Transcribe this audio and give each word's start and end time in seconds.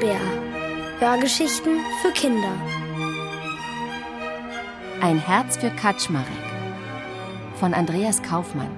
Bär. 0.00 0.20
Hörgeschichten 1.00 1.80
für 2.00 2.12
Kinder. 2.12 2.52
Ein 5.00 5.18
Herz 5.18 5.56
für 5.56 5.70
Kaczmarek 5.70 6.26
von 7.58 7.74
Andreas 7.74 8.22
Kaufmann. 8.22 8.70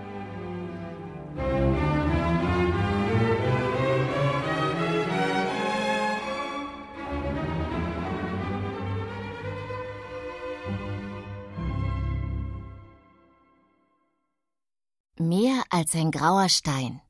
Mehr 15.19 15.65
als 15.69 15.95
ein 15.95 16.11
grauer 16.11 16.49
Stein. 16.49 17.03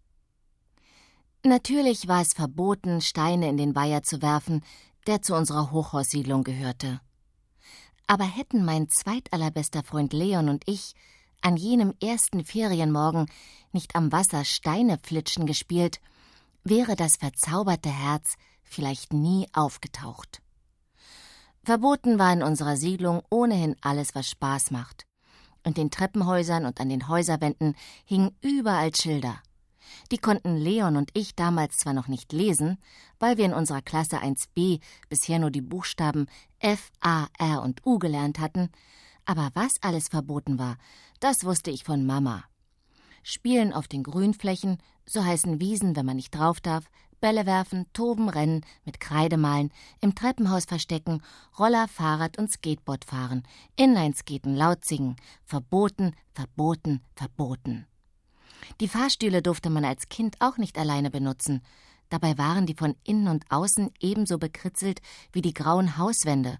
Natürlich 1.43 2.07
war 2.07 2.21
es 2.21 2.35
verboten, 2.35 3.01
Steine 3.01 3.48
in 3.48 3.57
den 3.57 3.75
Weiher 3.75 4.03
zu 4.03 4.21
werfen, 4.21 4.62
der 5.07 5.23
zu 5.23 5.35
unserer 5.35 5.71
Hochhaussiedlung 5.71 6.45
gehörte. 6.45 7.01
Aber 8.07 8.25
hätten 8.25 8.65
mein 8.65 8.91
zweitallerbester 8.91 9.83
Freund 9.83 10.12
Leon 10.12 10.51
und 10.51 10.65
ich 10.67 10.95
an 11.41 11.57
jenem 11.57 11.95
ersten 12.03 12.45
Ferienmorgen 12.45 13.27
nicht 13.73 13.97
am 13.97 14.12
Wasser 14.12 14.45
Steine 14.45 14.98
flitschen 15.03 15.47
gespielt, 15.47 16.01
wäre 16.62 16.95
das 16.95 17.17
verzauberte 17.17 17.89
Herz 17.89 18.34
vielleicht 18.62 19.15
nie 19.15 19.48
aufgetaucht. 19.55 20.43
Verboten 21.62 22.19
war 22.19 22.33
in 22.33 22.43
unserer 22.43 22.77
Siedlung 22.77 23.23
ohnehin 23.31 23.77
alles, 23.81 24.15
was 24.15 24.29
Spaß 24.29 24.70
macht. 24.70 25.07
In 25.65 25.73
den 25.73 25.91
Treppenhäusern 25.91 26.67
und 26.67 26.81
an 26.81 26.91
den 26.91 27.09
Häuserwänden 27.09 27.75
hingen 28.05 28.36
überall 28.42 28.95
Schilder. 28.95 29.41
Die 30.12 30.19
konnten 30.19 30.56
Leon 30.56 30.96
und 30.96 31.10
ich 31.14 31.34
damals 31.34 31.77
zwar 31.77 31.92
noch 31.92 32.08
nicht 32.08 32.33
lesen, 32.33 32.78
weil 33.19 33.36
wir 33.36 33.44
in 33.44 33.55
unserer 33.55 33.83
Klasse 33.83 34.19
1b 34.19 34.80
bisher 35.08 35.38
nur 35.38 35.50
die 35.50 35.60
Buchstaben 35.60 36.27
F, 36.58 36.91
A, 37.00 37.27
R 37.38 37.62
und 37.62 37.84
U 37.86 37.98
gelernt 37.98 38.38
hatten, 38.38 38.70
aber 39.24 39.50
was 39.55 39.83
alles 39.83 40.08
verboten 40.08 40.58
war, 40.58 40.77
das 41.20 41.44
wusste 41.44 41.70
ich 41.70 41.84
von 41.84 42.05
Mama. 42.05 42.44
Spielen 43.22 43.72
auf 43.72 43.86
den 43.86 44.02
Grünflächen, 44.02 44.78
so 45.06 45.24
heißen 45.24 45.61
Wiesen, 45.61 45.94
wenn 45.94 46.06
man 46.06 46.16
nicht 46.16 46.34
drauf 46.34 46.61
darf, 46.61 46.84
Bälle 47.20 47.44
werfen, 47.44 47.86
toben, 47.92 48.28
rennen, 48.30 48.64
mit 48.84 48.98
Kreide 48.98 49.36
malen, 49.36 49.70
im 50.00 50.14
Treppenhaus 50.14 50.64
verstecken, 50.64 51.22
Roller, 51.58 51.86
Fahrrad 51.86 52.38
und 52.38 52.50
Skateboard 52.50 53.05
fahren, 53.05 53.42
Inlineskaten 53.77 54.56
laut 54.56 54.84
singen, 54.84 55.16
verboten, 55.44 56.16
verboten, 56.33 57.02
verboten. 57.14 57.86
Die 58.80 58.89
Fahrstühle 58.89 59.42
durfte 59.42 59.70
man 59.70 59.84
als 59.84 60.08
Kind 60.08 60.36
auch 60.41 60.56
nicht 60.56 60.78
alleine 60.78 61.11
benutzen. 61.11 61.62
Dabei 62.08 62.36
waren 62.39 62.67
die 62.67 62.75
von 62.75 62.97
innen 63.05 63.28
und 63.28 63.44
außen 63.50 63.91
ebenso 64.00 64.39
bekritzelt 64.39 65.00
wie 65.33 65.42
die 65.42 65.55
grauen 65.55 65.97
Hauswände. 65.97 66.58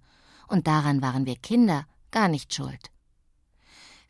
Und 0.49 0.67
daran 0.67 1.03
waren 1.03 1.27
wir 1.27 1.37
Kinder 1.37 1.87
gar 2.11 2.29
nicht 2.29 2.55
schuld. 2.55 2.91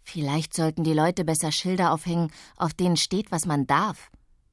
Vielleicht 0.03 0.55
sollten 0.55 0.85
die 0.85 0.93
Leute 0.93 1.25
besser 1.25 1.53
Schilder 1.53 1.93
aufhängen, 1.93 2.33
auf 2.57 2.75
denen 2.75 2.97
steht, 2.97 3.31
was 3.31 3.47
man 3.47 3.67
darf, 3.67 4.11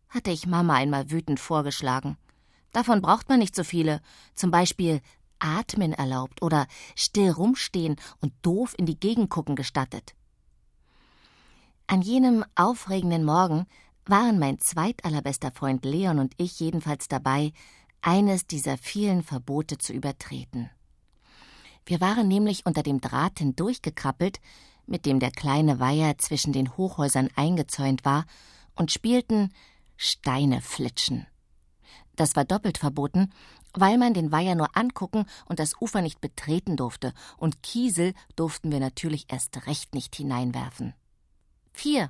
hatte 0.10 0.32
ich 0.32 0.48
Mama 0.48 0.76
einmal 0.76 1.10
wütend 1.10 1.40
vorgeschlagen. 1.40 2.18
Davon 2.72 3.02
braucht 3.02 3.30
man 3.30 3.40
nicht 3.40 3.56
so 3.56 3.64
viele. 3.64 4.02
Zum 4.36 4.52
Beispiel 4.52 5.02
Atmen 5.40 5.94
erlaubt 5.94 6.42
oder 6.42 6.68
still 6.96 7.32
rumstehen 7.32 7.96
und 8.22 8.34
doof 8.42 8.76
in 8.78 8.86
die 8.86 9.00
Gegend 9.00 9.30
gucken 9.30 9.56
gestattet. 9.56 10.14
An 11.90 12.02
jenem 12.02 12.44
aufregenden 12.56 13.24
Morgen 13.24 13.66
waren 14.06 14.40
mein 14.40 14.60
zweitallerbester 14.60 15.52
Freund 15.54 15.86
Leon 15.86 16.20
und 16.20 16.34
ich 16.36 16.60
jedenfalls 16.60 17.08
dabei, 17.08 17.54
eines 18.02 18.46
dieser 18.46 18.78
vielen 18.78 19.24
Verbote 19.24 19.78
zu 19.78 19.94
übertreten. 19.94 20.70
Wir 21.86 22.02
waren 22.02 22.28
nämlich 22.28 22.66
unter 22.66 22.84
dem 22.84 23.00
Draht 23.00 23.40
hindurchgekrabbelt, 23.40 24.42
mit 24.86 25.06
dem 25.06 25.22
der 25.22 25.32
kleine 25.32 25.80
Weiher 25.80 26.18
zwischen 26.18 26.52
den 26.52 26.76
Hochhäusern 26.76 27.30
eingezäunt 27.38 28.04
war, 28.04 28.26
und 28.76 28.92
spielten 28.92 29.54
Steine 29.96 30.60
flitschen. 30.60 31.26
Das 32.18 32.36
war 32.36 32.44
doppelt 32.44 32.78
verboten, 32.78 33.32
weil 33.74 33.98
man 33.98 34.14
den 34.14 34.34
Weiher 34.34 34.56
nur 34.56 34.76
angucken 34.76 35.26
und 35.46 35.60
das 35.60 35.80
Ufer 35.80 36.02
nicht 36.02 36.20
betreten 36.20 36.76
durfte, 36.76 37.14
und 37.38 37.64
Kiesel 37.64 38.14
durften 38.36 38.74
wir 38.74 38.82
natürlich 38.82 39.28
erst 39.30 39.68
recht 39.68 39.96
nicht 39.96 40.18
hineinwerfen. 40.18 40.94
Vier, 41.78 42.10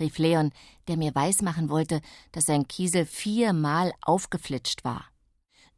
rief 0.00 0.18
Leon, 0.18 0.50
der 0.88 0.96
mir 0.96 1.14
weismachen 1.14 1.70
wollte, 1.70 2.00
dass 2.32 2.46
sein 2.46 2.66
Kiesel 2.66 3.06
viermal 3.06 3.92
aufgeflitscht 4.02 4.82
war. 4.82 5.04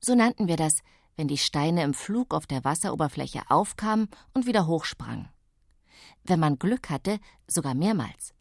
So 0.00 0.14
nannten 0.14 0.48
wir 0.48 0.56
das, 0.56 0.78
wenn 1.14 1.28
die 1.28 1.36
Steine 1.36 1.82
im 1.82 1.92
Flug 1.92 2.32
auf 2.32 2.46
der 2.46 2.64
Wasseroberfläche 2.64 3.42
aufkamen 3.50 4.08
und 4.32 4.46
wieder 4.46 4.66
hochsprangen. 4.66 5.28
Wenn 6.24 6.40
man 6.40 6.58
Glück 6.58 6.88
hatte, 6.88 7.20
sogar 7.46 7.74
mehrmals. 7.74 8.32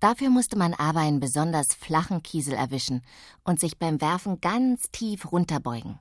Dafür 0.00 0.30
musste 0.30 0.58
man 0.58 0.74
aber 0.74 0.98
einen 0.98 1.20
besonders 1.20 1.72
flachen 1.72 2.24
Kiesel 2.24 2.54
erwischen 2.54 3.02
und 3.44 3.60
sich 3.60 3.78
beim 3.78 4.00
Werfen 4.00 4.40
ganz 4.40 4.90
tief 4.90 5.30
runterbeugen. 5.30 6.00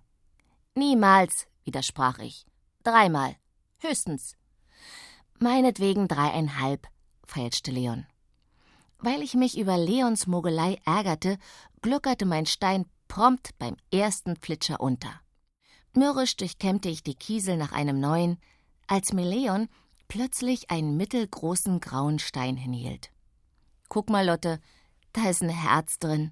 Niemals, 0.74 1.46
widersprach 1.66 2.18
ich. 2.18 2.48
Dreimal. 2.82 3.36
Höchstens. 3.78 4.38
Meinetwegen 5.38 6.08
dreieinhalb, 6.08 6.88
feilschte 7.32 7.72
Leon. 7.72 8.06
Weil 9.00 9.22
ich 9.22 9.34
mich 9.34 9.58
über 9.58 9.78
Leons 9.78 10.28
Mogelei 10.28 10.80
ärgerte, 10.86 11.38
gluckerte 11.82 12.26
mein 12.26 12.46
Stein 12.46 12.86
prompt 13.08 13.58
beim 13.58 13.78
ersten 13.92 14.36
Flitscher 14.36 14.80
unter. 14.80 15.22
Mürrisch 15.94 16.36
durchkämmte 16.38 16.90
ich 16.90 17.04
die 17.04 17.16
Kiesel 17.16 17.58
nach 17.58 17.72
einem 17.72 18.00
neuen, 18.00 18.38
als 18.88 19.14
mir 19.14 19.26
Leon 19.26 19.68
plötzlich 20.08 20.70
einen 20.70 20.98
mittelgroßen 20.98 21.80
grauen 21.80 22.20
Stein 22.20 22.58
hinhielt. 22.58 23.12
Guck 23.90 24.10
mal, 24.10 24.26
Lotte, 24.26 24.60
da 25.14 25.30
ist 25.30 25.42
ein 25.42 25.50
Herz 25.50 26.00
drin. 26.00 26.32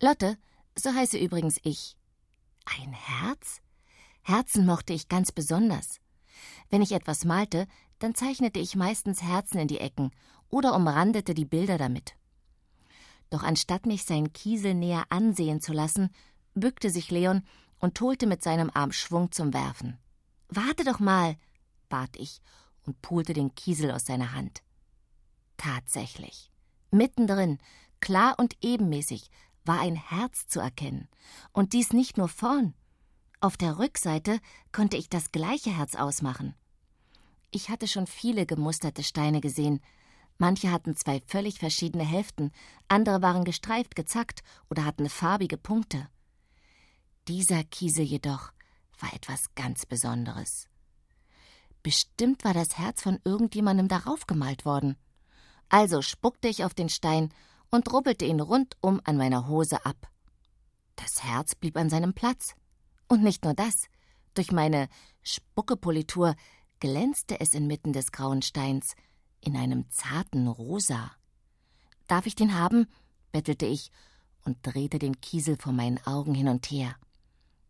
Lotte, 0.00 0.36
so 0.76 0.92
heiße 0.92 1.18
übrigens 1.18 1.58
ich. 1.62 1.96
Ein 2.64 2.92
Herz? 2.92 3.60
Herzen 4.22 4.66
mochte 4.66 4.92
ich 4.92 5.08
ganz 5.08 5.32
besonders. 5.32 6.00
Wenn 6.68 6.82
ich 6.82 6.92
etwas 6.92 7.24
malte, 7.24 7.66
dann 7.98 8.14
zeichnete 8.14 8.58
ich 8.58 8.76
meistens 8.76 9.22
Herzen 9.22 9.58
in 9.58 9.68
die 9.68 9.80
Ecken 9.80 10.10
oder 10.48 10.74
umrandete 10.74 11.34
die 11.34 11.44
Bilder 11.44 11.78
damit. 11.78 12.14
Doch 13.30 13.42
anstatt 13.42 13.86
mich 13.86 14.04
sein 14.04 14.32
Kiesel 14.32 14.74
näher 14.74 15.04
ansehen 15.10 15.60
zu 15.60 15.72
lassen, 15.72 16.10
bückte 16.54 16.90
sich 16.90 17.10
Leon 17.10 17.42
und 17.78 18.00
holte 18.00 18.26
mit 18.26 18.42
seinem 18.42 18.70
Arm 18.72 18.92
Schwung 18.92 19.30
zum 19.32 19.52
Werfen. 19.52 19.98
Warte 20.48 20.84
doch 20.84 20.98
mal, 20.98 21.36
bat 21.88 22.16
ich 22.16 22.40
und 22.86 23.00
pulte 23.02 23.34
den 23.34 23.54
Kiesel 23.54 23.90
aus 23.90 24.06
seiner 24.06 24.32
Hand. 24.32 24.62
Tatsächlich. 25.56 26.50
Mittendrin, 26.90 27.58
klar 28.00 28.36
und 28.38 28.56
ebenmäßig, 28.62 29.30
war 29.64 29.80
ein 29.80 29.96
Herz 29.96 30.46
zu 30.48 30.60
erkennen. 30.60 31.08
Und 31.52 31.74
dies 31.74 31.92
nicht 31.92 32.16
nur 32.16 32.28
vorn. 32.28 32.74
Auf 33.40 33.56
der 33.56 33.78
Rückseite 33.78 34.40
konnte 34.72 34.96
ich 34.96 35.10
das 35.10 35.30
gleiche 35.30 35.70
Herz 35.70 35.94
ausmachen. 35.94 36.54
Ich 37.50 37.70
hatte 37.70 37.88
schon 37.88 38.06
viele 38.06 38.46
gemusterte 38.46 39.02
Steine 39.02 39.40
gesehen. 39.40 39.80
Manche 40.36 40.70
hatten 40.70 40.96
zwei 40.96 41.20
völlig 41.26 41.58
verschiedene 41.58 42.04
Hälften, 42.04 42.52
andere 42.86 43.22
waren 43.22 43.44
gestreift, 43.44 43.96
gezackt 43.96 44.42
oder 44.70 44.84
hatten 44.84 45.08
farbige 45.08 45.56
Punkte. 45.56 46.08
Dieser 47.26 47.64
Kiesel 47.64 48.04
jedoch 48.04 48.52
war 49.00 49.12
etwas 49.14 49.54
ganz 49.54 49.86
Besonderes. 49.86 50.68
Bestimmt 51.82 52.44
war 52.44 52.54
das 52.54 52.78
Herz 52.78 53.02
von 53.02 53.18
irgendjemandem 53.24 53.88
darauf 53.88 54.26
gemalt 54.26 54.64
worden. 54.64 54.96
Also 55.68 56.02
spuckte 56.02 56.48
ich 56.48 56.64
auf 56.64 56.74
den 56.74 56.88
Stein 56.88 57.32
und 57.70 57.92
rubbelte 57.92 58.24
ihn 58.24 58.40
rundum 58.40 59.00
an 59.04 59.16
meiner 59.16 59.48
Hose 59.48 59.84
ab. 59.84 60.10
Das 60.96 61.22
Herz 61.22 61.54
blieb 61.54 61.76
an 61.76 61.90
seinem 61.90 62.14
Platz. 62.14 62.54
Und 63.08 63.22
nicht 63.22 63.44
nur 63.44 63.54
das. 63.54 63.86
Durch 64.34 64.52
meine 64.52 64.88
Spuckepolitur 65.22 66.34
glänzte 66.80 67.40
es 67.40 67.54
inmitten 67.54 67.92
des 67.92 68.12
grauen 68.12 68.42
Steins 68.42 68.94
in 69.40 69.56
einem 69.56 69.90
zarten 69.90 70.48
Rosa. 70.48 71.12
Darf 72.06 72.26
ich 72.26 72.34
den 72.34 72.54
haben? 72.54 72.88
bettelte 73.32 73.66
ich 73.66 73.90
und 74.44 74.58
drehte 74.62 74.98
den 74.98 75.20
Kiesel 75.20 75.56
vor 75.56 75.72
meinen 75.72 76.04
Augen 76.06 76.34
hin 76.34 76.48
und 76.48 76.70
her. 76.70 76.96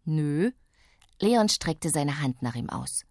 Nö. 0.04 0.52
Leon 1.20 1.48
streckte 1.48 1.90
seine 1.90 2.20
Hand 2.20 2.42
nach 2.42 2.54
ihm 2.54 2.70
aus. 2.70 3.04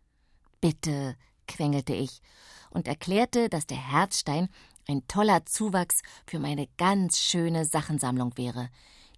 Bitte, 0.61 1.17
quengelte 1.47 1.93
ich 1.93 2.21
und 2.69 2.87
erklärte, 2.87 3.49
dass 3.49 3.67
der 3.67 3.77
Herzstein 3.77 4.49
ein 4.87 5.05
toller 5.07 5.45
Zuwachs 5.45 6.01
für 6.25 6.39
meine 6.39 6.67
ganz 6.77 7.19
schöne 7.19 7.65
Sachensammlung 7.65 8.37
wäre, 8.37 8.69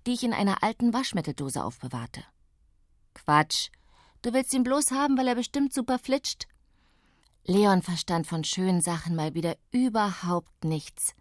die 0.05 0.13
ich 0.13 0.23
in 0.23 0.33
einer 0.33 0.63
alten 0.63 0.93
Waschmitteldose 0.93 1.63
aufbewahrte. 1.63 2.23
Quatsch. 3.13 3.69
Du 4.21 4.33
willst 4.33 4.53
ihn 4.53 4.63
bloß 4.63 4.91
haben, 4.91 5.17
weil 5.17 5.27
er 5.27 5.35
bestimmt 5.35 5.73
super 5.73 5.99
flitscht? 5.99 6.47
Leon 7.45 7.81
verstand 7.81 8.27
von 8.27 8.43
schönen 8.43 8.81
Sachen 8.81 9.15
mal 9.15 9.33
wieder 9.33 9.57
überhaupt 9.71 10.63
nichts. 10.63 11.15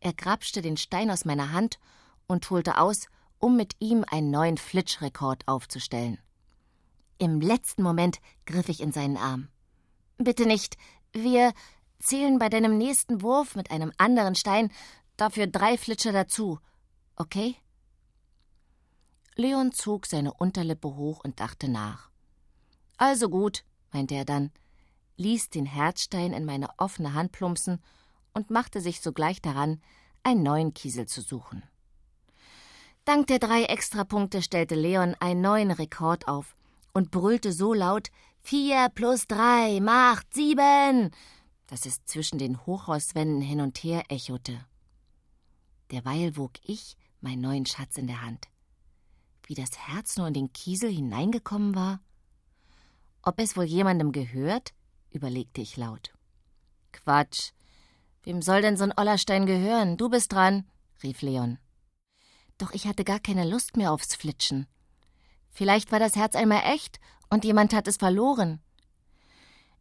Er 0.00 0.12
grapschte 0.12 0.62
den 0.62 0.76
Stein 0.76 1.10
aus 1.10 1.24
meiner 1.24 1.52
Hand 1.52 1.78
und 2.26 2.48
holte 2.50 2.78
aus, 2.78 3.06
um 3.38 3.56
mit 3.56 3.76
ihm 3.78 4.04
einen 4.10 4.30
neuen 4.30 4.56
Flitschrekord 4.56 5.46
aufzustellen. 5.46 6.18
Im 7.18 7.40
letzten 7.40 7.82
Moment 7.82 8.18
griff 8.46 8.68
ich 8.68 8.80
in 8.80 8.92
seinen 8.92 9.16
Arm. 9.16 9.48
Bitte 10.18 10.46
nicht, 10.46 10.76
wir 11.12 11.52
zählen 12.00 12.38
bei 12.38 12.48
deinem 12.48 12.78
nächsten 12.78 13.22
Wurf 13.22 13.54
mit 13.54 13.70
einem 13.70 13.92
anderen 13.98 14.34
Stein 14.34 14.70
dafür 15.16 15.46
drei 15.46 15.78
Flitscher 15.78 16.12
dazu, 16.12 16.58
okay? 17.16 17.56
Leon 19.36 19.72
zog 19.72 20.06
seine 20.06 20.32
Unterlippe 20.34 20.94
hoch 20.96 21.20
und 21.24 21.40
dachte 21.40 21.68
nach. 21.68 22.10
Also 22.96 23.28
gut, 23.28 23.64
meinte 23.92 24.14
er 24.14 24.24
dann, 24.24 24.50
ließ 25.16 25.50
den 25.50 25.66
Herzstein 25.66 26.32
in 26.32 26.44
meine 26.44 26.68
offene 26.78 27.14
Hand 27.14 27.32
plumpsen 27.32 27.80
und 28.32 28.50
machte 28.50 28.80
sich 28.80 29.00
sogleich 29.00 29.40
daran, 29.42 29.80
einen 30.22 30.42
neuen 30.42 30.74
Kiesel 30.74 31.06
zu 31.06 31.20
suchen. 31.20 31.62
Dank 33.04 33.26
der 33.26 33.38
drei 33.38 33.64
Extrapunkte 33.64 34.42
stellte 34.42 34.74
Leon 34.74 35.16
einen 35.18 35.40
neuen 35.40 35.70
Rekord 35.70 36.28
auf 36.28 36.56
und 36.92 37.10
brüllte 37.10 37.52
so 37.52 37.74
laut 37.74 38.10
Vier 38.44 38.88
plus 38.92 39.28
drei 39.28 39.78
macht 39.80 40.34
sieben, 40.34 41.12
dass 41.68 41.86
es 41.86 42.04
zwischen 42.04 42.38
den 42.38 42.66
Hochhauswänden 42.66 43.40
hin 43.40 43.60
und 43.60 43.78
her 43.78 44.02
echote. 44.08 44.66
Derweil 45.92 46.36
wog 46.36 46.52
ich 46.64 46.96
meinen 47.20 47.40
neuen 47.40 47.66
Schatz 47.66 47.96
in 47.98 48.08
der 48.08 48.22
Hand. 48.22 48.48
Wie 49.46 49.54
das 49.54 49.78
Herz 49.78 50.16
nur 50.16 50.26
in 50.26 50.34
den 50.34 50.52
Kiesel 50.52 50.90
hineingekommen 50.90 51.76
war? 51.76 52.00
Ob 53.22 53.38
es 53.38 53.56
wohl 53.56 53.64
jemandem 53.64 54.10
gehört? 54.10 54.72
Überlegte 55.12 55.60
ich 55.60 55.76
laut. 55.76 56.12
Quatsch. 56.92 57.52
Wem 58.22 58.42
soll 58.42 58.62
denn 58.62 58.76
so 58.76 58.84
ein 58.84 58.94
Ollerstein 58.96 59.46
gehören? 59.46 59.96
Du 59.96 60.08
bist 60.08 60.32
dran, 60.32 60.64
rief 61.02 61.22
Leon. 61.22 61.58
Doch 62.58 62.72
ich 62.72 62.86
hatte 62.86 63.04
gar 63.04 63.18
keine 63.18 63.48
Lust 63.48 63.76
mehr 63.76 63.92
aufs 63.92 64.14
Flitschen. 64.14 64.66
Vielleicht 65.50 65.92
war 65.92 65.98
das 65.98 66.16
Herz 66.16 66.36
einmal 66.36 66.62
echt 66.64 67.00
und 67.30 67.44
jemand 67.44 67.74
hat 67.74 67.88
es 67.88 67.96
verloren. 67.96 68.60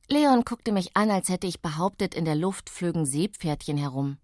Leon 0.07 0.43
guckte 0.43 0.71
mich 0.71 0.97
an, 0.97 1.09
als 1.09 1.29
hätte 1.29 1.47
ich 1.47 1.61
behauptet, 1.61 2.15
in 2.15 2.25
der 2.25 2.35
Luft 2.35 2.69
flögen 2.69 3.05
Seepferdchen 3.05 3.77
herum. 3.77 4.17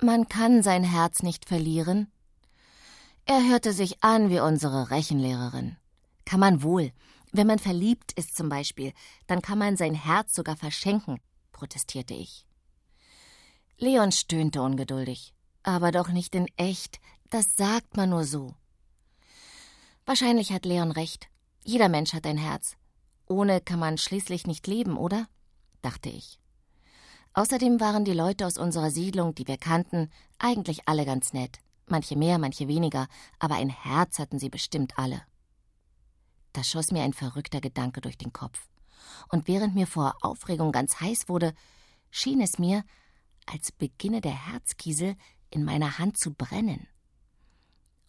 Man 0.00 0.28
kann 0.28 0.62
sein 0.62 0.84
Herz 0.84 1.22
nicht 1.22 1.46
verlieren. 1.46 2.12
Er 3.24 3.48
hörte 3.48 3.72
sich 3.72 4.04
an 4.04 4.30
wie 4.30 4.38
unsere 4.38 4.90
Rechenlehrerin. 4.90 5.76
Kann 6.24 6.38
man 6.38 6.62
wohl. 6.62 6.92
Wenn 7.36 7.48
man 7.48 7.58
verliebt 7.58 8.12
ist 8.12 8.34
zum 8.34 8.48
Beispiel, 8.48 8.94
dann 9.26 9.42
kann 9.42 9.58
man 9.58 9.76
sein 9.76 9.92
Herz 9.92 10.34
sogar 10.34 10.56
verschenken, 10.56 11.20
protestierte 11.52 12.14
ich. 12.14 12.46
Leon 13.76 14.10
stöhnte 14.10 14.62
ungeduldig. 14.62 15.34
Aber 15.62 15.92
doch 15.92 16.08
nicht 16.08 16.34
in 16.34 16.46
echt. 16.56 16.98
Das 17.28 17.54
sagt 17.54 17.94
man 17.94 18.08
nur 18.08 18.24
so. 18.24 18.54
Wahrscheinlich 20.06 20.50
hat 20.50 20.64
Leon 20.64 20.90
recht. 20.92 21.28
Jeder 21.62 21.90
Mensch 21.90 22.14
hat 22.14 22.24
ein 22.24 22.38
Herz. 22.38 22.78
Ohne 23.26 23.60
kann 23.60 23.80
man 23.80 23.98
schließlich 23.98 24.46
nicht 24.46 24.66
leben, 24.66 24.96
oder? 24.96 25.28
dachte 25.82 26.08
ich. 26.08 26.38
Außerdem 27.34 27.80
waren 27.80 28.06
die 28.06 28.14
Leute 28.14 28.46
aus 28.46 28.56
unserer 28.56 28.90
Siedlung, 28.90 29.34
die 29.34 29.46
wir 29.46 29.58
kannten, 29.58 30.10
eigentlich 30.38 30.88
alle 30.88 31.04
ganz 31.04 31.34
nett. 31.34 31.58
Manche 31.86 32.16
mehr, 32.16 32.38
manche 32.38 32.66
weniger, 32.66 33.08
aber 33.38 33.56
ein 33.56 33.68
Herz 33.68 34.18
hatten 34.18 34.38
sie 34.38 34.48
bestimmt 34.48 34.98
alle. 34.98 35.20
Da 36.56 36.64
schoss 36.64 36.90
mir 36.90 37.02
ein 37.02 37.12
verrückter 37.12 37.60
Gedanke 37.60 38.00
durch 38.00 38.16
den 38.16 38.32
Kopf. 38.32 38.66
Und 39.28 39.46
während 39.46 39.74
mir 39.74 39.86
vor 39.86 40.16
Aufregung 40.22 40.72
ganz 40.72 41.02
heiß 41.02 41.28
wurde, 41.28 41.52
schien 42.10 42.40
es 42.40 42.58
mir, 42.58 42.82
als 43.44 43.72
beginne 43.72 44.22
der 44.22 44.46
Herzkiesel 44.46 45.16
in 45.50 45.64
meiner 45.64 45.98
Hand 45.98 46.18
zu 46.18 46.32
brennen. 46.32 46.88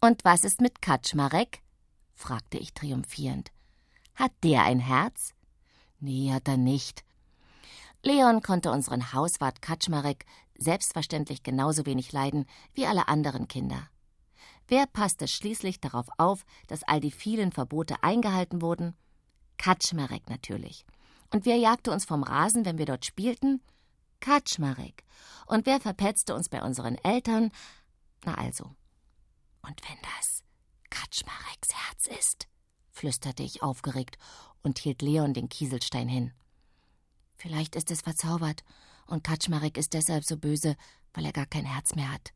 Und 0.00 0.24
was 0.24 0.44
ist 0.44 0.62
mit 0.62 0.80
Kaczmarek? 0.80 1.60
fragte 2.14 2.56
ich 2.56 2.72
triumphierend. 2.72 3.52
Hat 4.14 4.32
der 4.42 4.62
ein 4.62 4.80
Herz? 4.80 5.34
Nee, 6.00 6.32
hat 6.32 6.48
er 6.48 6.56
nicht. 6.56 7.04
Leon 8.02 8.40
konnte 8.40 8.70
unseren 8.70 9.12
Hauswart 9.12 9.60
Kaczmarek 9.60 10.24
selbstverständlich 10.56 11.42
genauso 11.42 11.84
wenig 11.84 12.12
leiden 12.12 12.46
wie 12.72 12.86
alle 12.86 13.08
anderen 13.08 13.46
Kinder. 13.46 13.90
Wer 14.68 14.86
passte 14.86 15.26
schließlich 15.26 15.80
darauf 15.80 16.08
auf, 16.18 16.44
dass 16.66 16.82
all 16.82 17.00
die 17.00 17.10
vielen 17.10 17.52
Verbote 17.52 18.02
eingehalten 18.02 18.60
wurden? 18.60 18.94
Kaczmarek 19.56 20.28
natürlich. 20.28 20.84
Und 21.32 21.46
wer 21.46 21.56
jagte 21.56 21.90
uns 21.90 22.04
vom 22.04 22.22
Rasen, 22.22 22.66
wenn 22.66 22.76
wir 22.76 22.86
dort 22.86 23.06
spielten? 23.06 23.62
Kaczmarek. 24.20 25.04
Und 25.46 25.64
wer 25.64 25.80
verpetzte 25.80 26.34
uns 26.34 26.50
bei 26.50 26.62
unseren 26.62 26.96
Eltern? 26.96 27.50
Na 28.24 28.34
also. 28.34 28.74
Und 29.62 29.80
wenn 29.88 29.98
das 30.02 30.44
Kaczmareks 30.90 31.74
Herz 31.74 32.06
ist? 32.06 32.48
flüsterte 32.90 33.42
ich 33.42 33.62
aufgeregt 33.62 34.18
und 34.62 34.78
hielt 34.78 35.02
Leon 35.02 35.32
den 35.32 35.48
Kieselstein 35.48 36.08
hin. 36.08 36.32
Vielleicht 37.36 37.76
ist 37.76 37.90
es 37.90 38.02
verzaubert 38.02 38.64
und 39.06 39.24
Kaczmarek 39.24 39.78
ist 39.78 39.94
deshalb 39.94 40.24
so 40.24 40.36
böse, 40.36 40.76
weil 41.14 41.24
er 41.24 41.32
gar 41.32 41.46
kein 41.46 41.64
Herz 41.64 41.94
mehr 41.94 42.12
hat. 42.12 42.32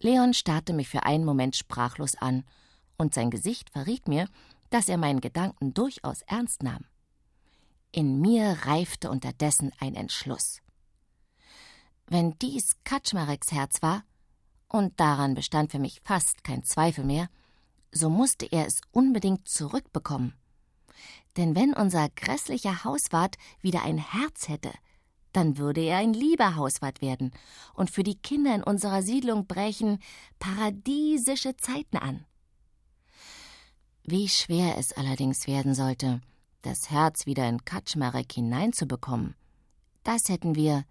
Leon 0.00 0.34
starrte 0.34 0.72
mich 0.72 0.88
für 0.88 1.04
einen 1.04 1.24
Moment 1.24 1.56
sprachlos 1.56 2.16
an, 2.16 2.44
und 2.96 3.14
sein 3.14 3.30
Gesicht 3.30 3.70
verriet 3.70 4.08
mir, 4.08 4.28
dass 4.70 4.88
er 4.88 4.98
meinen 4.98 5.20
Gedanken 5.20 5.72
durchaus 5.74 6.22
ernst 6.22 6.62
nahm. 6.62 6.84
In 7.92 8.20
mir 8.20 8.58
reifte 8.64 9.10
unterdessen 9.10 9.72
ein 9.78 9.94
Entschluss. 9.94 10.60
Wenn 12.06 12.38
dies 12.38 12.76
Kaczmareks 12.84 13.52
Herz 13.52 13.82
war, 13.82 14.04
und 14.68 14.98
daran 15.00 15.34
bestand 15.34 15.72
für 15.72 15.78
mich 15.78 16.00
fast 16.04 16.44
kein 16.44 16.62
Zweifel 16.62 17.04
mehr, 17.04 17.28
so 17.92 18.08
musste 18.08 18.46
er 18.46 18.66
es 18.66 18.80
unbedingt 18.92 19.48
zurückbekommen. 19.48 20.34
Denn 21.36 21.54
wenn 21.54 21.74
unser 21.74 22.08
grässlicher 22.10 22.84
Hauswart 22.84 23.36
wieder 23.60 23.82
ein 23.82 23.98
Herz 23.98 24.48
hätte, 24.48 24.72
dann 25.32 25.58
würde 25.58 25.80
er 25.80 25.98
ein 25.98 26.12
lieber 26.12 26.56
Hauswart 26.56 27.00
werden, 27.00 27.32
und 27.74 27.90
für 27.90 28.02
die 28.02 28.16
Kinder 28.16 28.54
in 28.54 28.62
unserer 28.62 29.02
Siedlung 29.02 29.46
brechen 29.46 29.98
paradiesische 30.38 31.56
Zeiten 31.56 31.96
an. 31.96 32.24
Wie 34.04 34.28
schwer 34.28 34.76
es 34.78 34.92
allerdings 34.92 35.46
werden 35.46 35.74
sollte, 35.74 36.20
das 36.62 36.90
Herz 36.90 37.26
wieder 37.26 37.48
in 37.48 37.64
Kaczmarek 37.64 38.32
hineinzubekommen, 38.32 39.34
das 40.04 40.28
hätten 40.28 40.54
wir, 40.54 40.84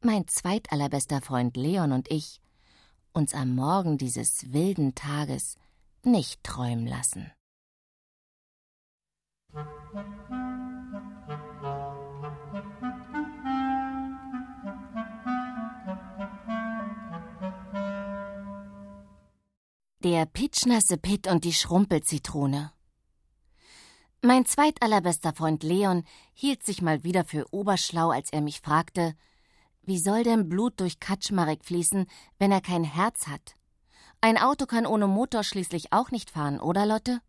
mein 0.00 0.26
zweitallerbester 0.28 1.20
Freund 1.20 1.56
Leon 1.56 1.92
und 1.92 2.10
ich, 2.10 2.40
uns 3.12 3.34
am 3.34 3.54
Morgen 3.54 3.98
dieses 3.98 4.52
wilden 4.52 4.94
Tages 4.94 5.56
nicht 6.02 6.42
träumen 6.44 6.86
lassen. 6.86 7.32
Der 20.06 20.24
pitschnasse 20.24 20.98
Pitt 20.98 21.26
und 21.26 21.42
die 21.42 21.52
Schrumpelzitrone. 21.52 22.70
Mein 24.22 24.46
zweitallerbester 24.46 25.34
Freund 25.34 25.64
Leon 25.64 26.04
hielt 26.32 26.64
sich 26.64 26.80
mal 26.80 27.02
wieder 27.02 27.24
für 27.24 27.52
oberschlau, 27.52 28.10
als 28.10 28.30
er 28.30 28.40
mich 28.40 28.60
fragte, 28.60 29.16
wie 29.82 29.98
soll 29.98 30.22
denn 30.22 30.48
Blut 30.48 30.78
durch 30.78 31.00
Kaczmarek 31.00 31.64
fließen, 31.64 32.06
wenn 32.38 32.52
er 32.52 32.60
kein 32.60 32.84
Herz 32.84 33.26
hat? 33.26 33.56
Ein 34.20 34.38
Auto 34.38 34.66
kann 34.66 34.86
ohne 34.86 35.08
Motor 35.08 35.42
schließlich 35.42 35.92
auch 35.92 36.12
nicht 36.12 36.30
fahren, 36.30 36.60
oder 36.60 36.86
Lotte? 36.86 37.20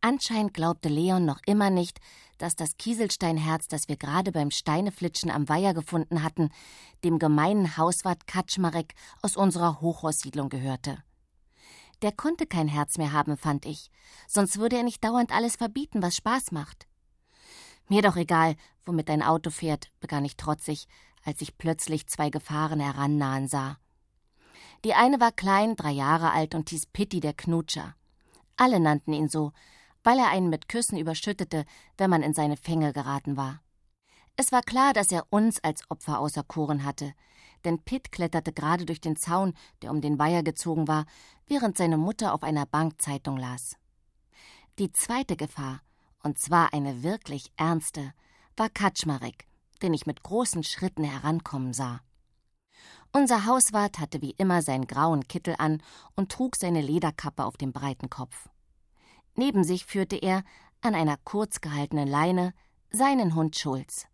Anscheinend 0.00 0.54
glaubte 0.54 0.88
Leon 0.88 1.26
noch 1.26 1.40
immer 1.44 1.68
nicht, 1.68 2.00
dass 2.38 2.56
das 2.56 2.78
Kieselsteinherz, 2.78 3.68
das 3.68 3.86
wir 3.86 3.98
gerade 3.98 4.32
beim 4.32 4.50
Steineflitschen 4.50 5.30
am 5.30 5.46
Weiher 5.50 5.74
gefunden 5.74 6.22
hatten, 6.22 6.48
dem 7.04 7.18
gemeinen 7.18 7.76
Hauswart 7.76 8.26
Kaczmarek 8.26 8.94
aus 9.20 9.36
unserer 9.36 9.82
Hochhaussiedlung 9.82 10.48
gehörte. 10.48 11.04
Der 12.02 12.12
konnte 12.12 12.46
kein 12.46 12.68
Herz 12.68 12.96
mehr 12.96 13.12
haben, 13.12 13.36
fand 13.36 13.66
ich, 13.66 13.90
sonst 14.26 14.58
würde 14.58 14.76
er 14.76 14.82
nicht 14.82 15.04
dauernd 15.04 15.32
alles 15.32 15.56
verbieten, 15.56 16.02
was 16.02 16.16
Spaß 16.16 16.52
macht. 16.52 16.86
Mir 17.88 18.02
doch 18.02 18.16
egal, 18.16 18.56
womit 18.84 19.08
dein 19.08 19.22
Auto 19.22 19.50
fährt, 19.50 19.90
begann 20.00 20.24
ich 20.24 20.36
trotzig, 20.36 20.86
als 21.24 21.40
ich 21.42 21.58
plötzlich 21.58 22.06
zwei 22.06 22.30
Gefahren 22.30 22.80
herannahen 22.80 23.48
sah. 23.48 23.78
Die 24.84 24.94
eine 24.94 25.20
war 25.20 25.32
klein, 25.32 25.76
drei 25.76 25.90
Jahre 25.90 26.32
alt 26.32 26.54
und 26.54 26.70
hieß 26.70 26.86
Pitti 26.86 27.20
der 27.20 27.34
Knutscher. 27.34 27.94
Alle 28.56 28.80
nannten 28.80 29.12
ihn 29.12 29.28
so, 29.28 29.52
weil 30.02 30.18
er 30.18 30.28
einen 30.28 30.48
mit 30.48 30.68
Küssen 30.68 30.98
überschüttete, 30.98 31.66
wenn 31.98 32.10
man 32.10 32.22
in 32.22 32.32
seine 32.32 32.56
Fänge 32.56 32.92
geraten 32.92 33.36
war. 33.36 33.60
Es 34.36 34.52
war 34.52 34.62
klar, 34.62 34.94
dass 34.94 35.12
er 35.12 35.26
uns 35.28 35.62
als 35.62 35.82
Opfer 35.90 36.18
auserkoren 36.18 36.84
hatte, 36.84 37.12
denn 37.64 37.82
Pitt 37.82 38.12
kletterte 38.12 38.52
gerade 38.52 38.86
durch 38.86 39.00
den 39.00 39.16
Zaun, 39.16 39.54
der 39.82 39.90
um 39.90 40.00
den 40.00 40.18
Weiher 40.18 40.42
gezogen 40.42 40.88
war, 40.88 41.06
während 41.46 41.76
seine 41.76 41.96
Mutter 41.96 42.34
auf 42.34 42.42
einer 42.42 42.66
Bank 42.66 43.00
Zeitung 43.00 43.36
las. 43.36 43.76
Die 44.78 44.92
zweite 44.92 45.36
Gefahr, 45.36 45.82
und 46.22 46.38
zwar 46.38 46.72
eine 46.72 47.02
wirklich 47.02 47.52
ernste, 47.56 48.12
war 48.56 48.68
Kaczmarek, 48.68 49.46
den 49.82 49.94
ich 49.94 50.06
mit 50.06 50.22
großen 50.22 50.62
Schritten 50.64 51.04
herankommen 51.04 51.72
sah. 51.72 52.00
Unser 53.12 53.46
Hauswart 53.46 53.98
hatte 53.98 54.22
wie 54.22 54.30
immer 54.32 54.62
seinen 54.62 54.86
grauen 54.86 55.26
Kittel 55.26 55.56
an 55.58 55.82
und 56.14 56.30
trug 56.30 56.56
seine 56.56 56.80
Lederkappe 56.80 57.44
auf 57.44 57.56
dem 57.56 57.72
breiten 57.72 58.08
Kopf. 58.08 58.48
Neben 59.34 59.64
sich 59.64 59.84
führte 59.84 60.16
er, 60.16 60.44
an 60.80 60.94
einer 60.94 61.16
kurz 61.24 61.60
gehaltenen 61.60 62.08
Leine, 62.08 62.54
seinen 62.90 63.34
Hund 63.34 63.56
Schulz. 63.56 64.06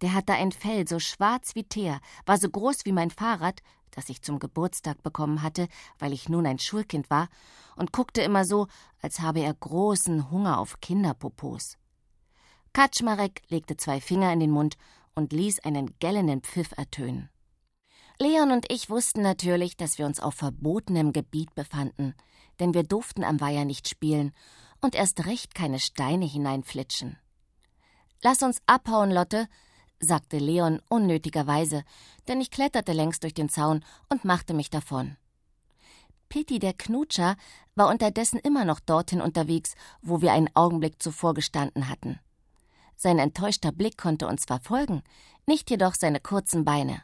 Der 0.00 0.14
hatte 0.14 0.34
ein 0.34 0.52
Fell 0.52 0.86
so 0.86 0.98
schwarz 0.98 1.54
wie 1.54 1.64
Teer, 1.64 2.00
war 2.24 2.38
so 2.38 2.48
groß 2.48 2.84
wie 2.84 2.92
mein 2.92 3.10
Fahrrad, 3.10 3.62
das 3.90 4.08
ich 4.08 4.22
zum 4.22 4.38
Geburtstag 4.38 5.02
bekommen 5.02 5.42
hatte, 5.42 5.68
weil 5.98 6.12
ich 6.12 6.28
nun 6.28 6.46
ein 6.46 6.58
Schulkind 6.58 7.10
war, 7.10 7.28
und 7.76 7.92
guckte 7.92 8.22
immer 8.22 8.44
so, 8.44 8.68
als 9.00 9.20
habe 9.20 9.40
er 9.40 9.54
großen 9.54 10.30
Hunger 10.30 10.58
auf 10.58 10.80
Kinderpopos. 10.80 11.78
Kaczmarek 12.72 13.42
legte 13.48 13.76
zwei 13.76 14.00
Finger 14.00 14.32
in 14.32 14.40
den 14.40 14.50
Mund 14.50 14.76
und 15.14 15.32
ließ 15.32 15.60
einen 15.60 15.98
gellenden 15.98 16.42
Pfiff 16.42 16.72
ertönen. 16.76 17.30
Leon 18.20 18.50
und 18.50 18.70
ich 18.70 18.90
wussten 18.90 19.22
natürlich, 19.22 19.76
dass 19.76 19.98
wir 19.98 20.06
uns 20.06 20.20
auf 20.20 20.34
verbotenem 20.34 21.12
Gebiet 21.12 21.54
befanden, 21.54 22.14
denn 22.60 22.74
wir 22.74 22.82
durften 22.82 23.24
am 23.24 23.40
Weiher 23.40 23.64
nicht 23.64 23.88
spielen 23.88 24.32
und 24.80 24.94
erst 24.94 25.26
recht 25.26 25.54
keine 25.54 25.78
Steine 25.78 26.26
hineinflitschen. 26.26 27.16
Lass 28.22 28.42
uns 28.42 28.60
abhauen, 28.66 29.12
Lotte, 29.12 29.48
sagte 30.00 30.38
Leon 30.38 30.80
unnötigerweise, 30.88 31.84
denn 32.28 32.40
ich 32.40 32.50
kletterte 32.50 32.92
längst 32.92 33.22
durch 33.22 33.34
den 33.34 33.48
Zaun 33.48 33.84
und 34.08 34.24
machte 34.24 34.54
mich 34.54 34.70
davon. 34.70 35.16
Pitti 36.28 36.58
der 36.58 36.74
Knutscher 36.74 37.36
war 37.74 37.88
unterdessen 37.88 38.38
immer 38.38 38.64
noch 38.64 38.80
dorthin 38.80 39.20
unterwegs, 39.20 39.74
wo 40.02 40.20
wir 40.20 40.32
einen 40.32 40.54
Augenblick 40.54 41.02
zuvor 41.02 41.34
gestanden 41.34 41.88
hatten. 41.88 42.18
Sein 42.96 43.18
enttäuschter 43.18 43.72
Blick 43.72 43.96
konnte 43.96 44.26
uns 44.26 44.44
verfolgen, 44.44 45.02
nicht 45.46 45.70
jedoch 45.70 45.94
seine 45.94 46.20
kurzen 46.20 46.64
Beine. 46.64 47.02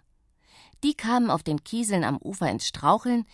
Die 0.82 0.94
kamen 0.94 1.30
auf 1.30 1.42
den 1.42 1.64
Kieseln 1.64 2.04
am 2.04 2.18
Ufer 2.18 2.50
ins 2.50 2.66
Straucheln, 2.66 3.24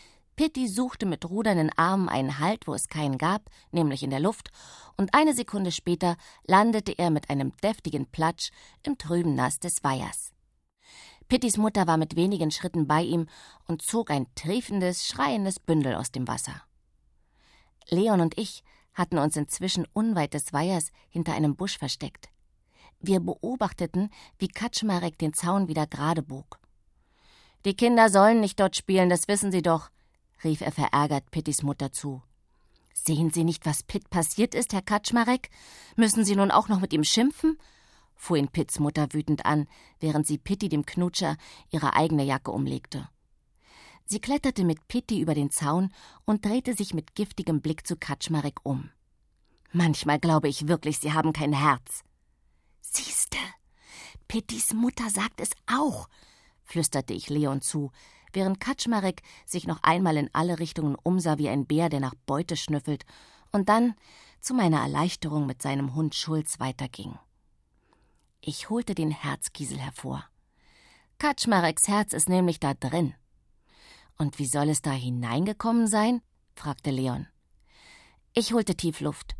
Pitti 0.41 0.69
suchte 0.69 1.05
mit 1.05 1.29
rudernden 1.29 1.71
Armen 1.77 2.09
einen 2.09 2.39
Halt, 2.39 2.67
wo 2.67 2.73
es 2.73 2.89
keinen 2.89 3.19
gab, 3.19 3.51
nämlich 3.73 4.03
in 4.03 4.09
der 4.09 4.21
Luft, 4.21 4.51
und 4.97 5.13
eine 5.13 5.35
Sekunde 5.35 5.71
später 5.71 6.17
landete 6.47 6.99
er 6.99 7.11
mit 7.11 7.29
einem 7.29 7.55
deftigen 7.59 8.07
Platsch 8.07 8.51
im 8.83 8.97
trüben 8.97 9.35
Nass 9.35 9.59
des 9.59 9.85
Weihers. 9.85 10.33
Pittys 11.29 11.59
Mutter 11.59 11.87
war 11.87 11.99
mit 11.99 12.17
wenigen 12.17 12.51
Schritten 12.51 12.87
bei 12.87 13.03
ihm 13.03 13.27
und 13.67 13.83
zog 13.83 14.11
ein 14.11 14.35
triefendes, 14.35 15.07
schreiendes 15.07 15.61
Bündel 15.61 15.95
aus 15.95 16.11
dem 16.11 16.27
Wasser. 16.27 16.63
Leon 17.91 18.23
und 18.23 18.39
ich 18.39 18.65
hatten 18.95 19.19
uns 19.19 19.37
inzwischen 19.37 19.87
unweit 19.93 20.33
des 20.33 20.55
Weihers 20.55 20.91
hinter 21.11 21.35
einem 21.35 21.55
Busch 21.55 21.77
versteckt. 21.77 22.31
Wir 22.99 23.21
beobachteten, 23.21 24.09
wie 24.39 24.49
Kaczmarek 24.49 25.19
den 25.19 25.35
Zaun 25.35 25.69
wieder 25.69 25.87
gerade 25.87 26.23
bog. 26.23 26.61
Die 27.67 27.77
Kinder 27.77 28.09
sollen 28.09 28.41
nicht 28.41 28.59
dort 28.59 28.75
spielen, 28.75 29.11
das 29.11 29.29
wissen 29.29 29.53
sie 29.53 29.61
doch, 29.61 29.91
rief 30.45 30.61
er 30.61 30.73
verärgert 30.73 31.31
Pittys 31.31 31.63
Mutter 31.63 31.93
zu. 31.93 32.23
Sehen 32.93 33.31
Sie 33.31 33.45
nicht, 33.45 33.67
was 33.67 33.83
Pitt 33.83 34.11
passiert 34.11 34.55
ist, 34.55 34.73
Herr 34.73 34.83
Kaczmarek? 34.83 35.51
Müssen 35.97 36.25
Sie 36.25 36.37
nun 36.37 36.51
auch 36.51 36.69
noch 36.69 36.81
mit 36.81 36.93
ihm 36.93 37.05
schimpfen? 37.05 37.57
fuhr 38.21 38.37
ihn 38.37 38.49
Pitts 38.49 38.79
Mutter 38.79 39.13
wütend 39.13 39.47
an, 39.47 39.67
während 39.99 40.27
sie 40.27 40.37
Pitti 40.37 40.69
dem 40.69 40.85
Knutscher 40.85 41.37
ihre 41.71 41.95
eigene 41.95 42.23
Jacke 42.23 42.51
umlegte. 42.51 43.09
Sie 44.05 44.21
kletterte 44.21 44.65
mit 44.65 44.89
Pitti 44.89 45.21
über 45.21 45.35
den 45.35 45.51
Zaun 45.51 45.91
und 46.27 46.45
drehte 46.45 46.75
sich 46.75 46.93
mit 46.93 47.15
giftigem 47.15 47.63
Blick 47.63 47.87
zu 47.87 47.97
Kaczmarek 47.97 48.61
um. 48.63 48.91
Manchmal 49.73 50.19
glaube 50.19 50.49
ich 50.49 50.69
wirklich, 50.69 50.99
Sie 50.99 51.13
haben 51.13 51.33
kein 51.33 51.53
Herz. 51.53 52.03
Siehste, 52.83 53.39
Pittys 54.29 54.75
Mutter 54.75 55.09
sagt 55.09 55.41
es 55.41 55.51
auch, 55.67 56.09
flüsterte 56.65 57.15
ich 57.15 57.31
Leon 57.31 57.63
zu, 57.63 57.91
während 58.33 58.61
Kaczmarek 58.61 59.23
sich 59.47 59.67
noch 59.67 59.83
einmal 59.83 60.17
in 60.17 60.31
alle 60.33 60.59
Richtungen 60.59 60.97
umsah 61.03 61.39
wie 61.39 61.49
ein 61.49 61.67
Bär, 61.67 61.89
der 61.89 62.01
nach 62.01 62.15
Beute 62.27 62.57
schnüffelt, 62.57 63.05
und 63.53 63.69
dann 63.69 63.95
zu 64.41 64.55
meiner 64.55 64.81
Erleichterung 64.81 65.47
mit 65.47 65.61
seinem 65.63 65.95
Hund 65.95 66.15
Schulz 66.15 66.61
weiterging. 66.61 67.19
Ich 68.41 68.71
holte 68.71 68.95
den 68.95 69.11
Herzkiesel 69.11 69.79
hervor. 69.79 70.25
Kaczmareks 71.19 71.89
Herz 71.89 72.15
ist 72.15 72.29
nämlich 72.29 72.61
da 72.61 72.73
drin. 72.75 73.15
Und 74.17 74.39
wie 74.39 74.47
soll 74.47 74.71
es 74.71 74.83
da 74.83 74.93
hineingekommen 74.93 75.87
sein? 75.87 76.23
fragte 76.55 76.91
Leon. 76.91 77.27
Ich 78.35 78.53
holte 78.53 78.75
tief 78.75 79.01
Luft. 79.01 79.35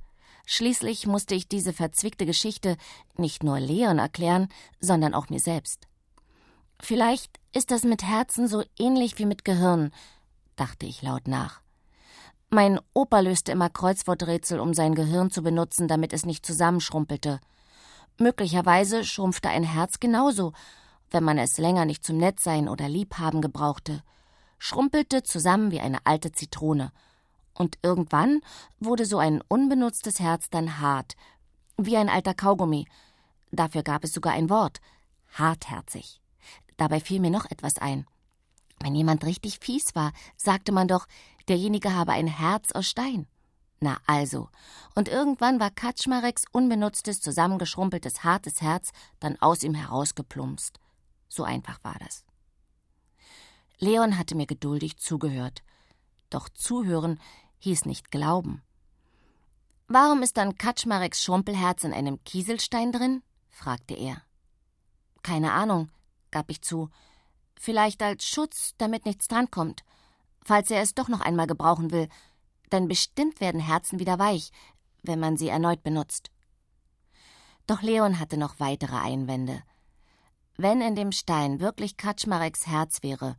Schließlich 0.47 1.07
musste 1.07 1.35
ich 1.35 1.49
diese 1.49 1.73
verzwickte 1.73 2.27
Geschichte 2.27 2.77
nicht 3.17 3.43
nur 3.45 3.61
Leon 3.61 3.99
erklären, 3.99 4.49
sondern 4.81 5.15
auch 5.15 5.29
mir 5.29 5.39
selbst. 5.39 5.87
Vielleicht 6.83 7.39
ist 7.53 7.71
das 7.71 7.85
mit 7.85 8.03
Herzen 8.03 8.49
so 8.49 8.63
ähnlich 8.79 9.19
wie 9.19 9.27
mit 9.27 9.45
Gehirn, 9.45 9.93
dachte 10.57 10.87
ich 10.87 11.03
laut 11.03 11.29
nach. 11.29 11.61
Mein 12.49 12.81
Opa 12.95 13.21
löste 13.21 13.53
immer 13.53 13.71
Kreuzworträtsel, 13.71 14.59
um 14.59 14.75
sein 14.75 14.95
Gehirn 14.95 15.31
zu 15.31 15.43
benutzen, 15.43 15.89
damit 15.89 16.13
es 16.13 16.27
nicht 16.27 16.45
zusammenschrumpelte. 16.45 17.41
Möglicherweise 18.19 19.05
schrumpfte 19.05 19.49
ein 19.49 19.63
Herz 19.63 20.01
genauso, 20.01 20.53
wenn 21.11 21.25
man 21.25 21.39
es 21.39 21.59
länger 21.59 21.85
nicht 21.85 22.05
zum 22.05 22.17
Nettsein 22.17 22.69
oder 22.69 22.89
Liebhaben 22.89 23.41
gebrauchte, 23.41 24.03
schrumpelte 24.59 25.23
zusammen 25.23 25.71
wie 25.71 25.81
eine 25.81 25.99
alte 26.05 26.33
Zitrone. 26.33 26.93
Und 27.55 27.79
irgendwann 27.83 28.41
wurde 28.79 29.07
so 29.07 29.19
ein 29.19 29.43
unbenutztes 29.49 30.21
Herz 30.21 30.51
dann 30.51 30.81
hart, 30.81 31.15
wie 31.77 31.97
ein 31.97 32.09
alter 32.09 32.35
Kaugummi. 32.35 32.87
Dafür 33.53 33.83
gab 33.83 34.05
es 34.05 34.13
sogar 34.13 34.33
ein 34.33 34.51
Wort, 34.51 34.81
hartherzig. 35.35 36.20
Dabei 36.81 36.99
fiel 36.99 37.21
mir 37.21 37.29
noch 37.29 37.45
etwas 37.51 37.77
ein. 37.77 38.07
Wenn 38.79 38.95
jemand 38.95 39.23
richtig 39.25 39.59
fies 39.61 39.95
war, 39.95 40.15
sagte 40.39 40.73
man 40.73 40.89
doch, 40.89 41.07
derjenige 41.47 41.95
habe 41.95 42.13
ein 42.13 42.27
Herz 42.27 42.73
aus 42.73 42.87
Stein. 42.87 43.27
Na 43.81 43.99
also, 44.07 44.49
und 44.95 45.07
irgendwann 45.07 45.61
war 45.61 45.71
Kaczmareks 45.71 46.45
unbenutztes, 46.53 47.21
zusammengeschrumpeltes, 47.21 48.25
hartes 48.25 48.63
Herz 48.63 48.93
dann 49.19 49.37
aus 49.43 49.63
ihm 49.63 49.75
herausgeplumpst. 49.75 50.81
So 51.29 51.45
einfach 51.45 51.85
war 51.85 51.97
das. 51.99 52.25
Leon 53.79 54.17
hatte 54.17 54.35
mir 54.35 54.47
geduldig 54.47 54.97
zugehört. 54.97 55.63
Doch 56.31 56.49
zuhören 56.49 57.21
hieß 57.59 57.85
nicht 57.85 58.11
glauben. 58.11 58.63
Warum 59.87 60.23
ist 60.23 60.39
dann 60.39 60.57
Kaczmareks 60.57 61.23
Schrumpelherz 61.23 61.85
in 61.85 61.93
einem 61.93 62.25
Kieselstein 62.25 62.91
drin? 62.91 63.23
fragte 63.51 63.93
er. 63.93 64.23
Keine 65.23 65.53
Ahnung, 65.53 65.91
gab 66.31 66.51
ich 66.51 66.63
zu. 66.63 66.91
Vielleicht 67.59 68.03
als 68.03 68.25
Schutz, 68.25 68.75
damit 68.79 69.05
nichts 69.05 69.29
drankommt. 69.29 69.83
Falls 70.45 70.71
er 70.71 70.81
es 70.81 70.95
doch 70.95 71.09
noch 71.09 71.21
einmal 71.21 71.47
gebrauchen 71.47 71.91
will. 71.91 72.09
Denn 72.73 72.89
bestimmt 72.89 73.41
werden 73.41 73.61
Herzen 73.61 73.99
wieder 73.99 74.19
weich, 74.19 74.51
wenn 75.03 75.21
man 75.21 75.37
sie 75.37 75.49
erneut 75.49 75.83
benutzt. 75.83 76.31
Doch 77.67 77.83
Leon 77.83 78.19
hatte 78.19 78.37
noch 78.37 78.59
weitere 78.59 78.97
Einwände. 78.97 79.63
Wenn 80.57 80.81
in 80.81 80.95
dem 80.95 81.13
Stein 81.13 81.61
wirklich 81.61 81.97
Kaczmareks 81.97 82.67
Herz 82.67 83.03
wäre, 83.03 83.37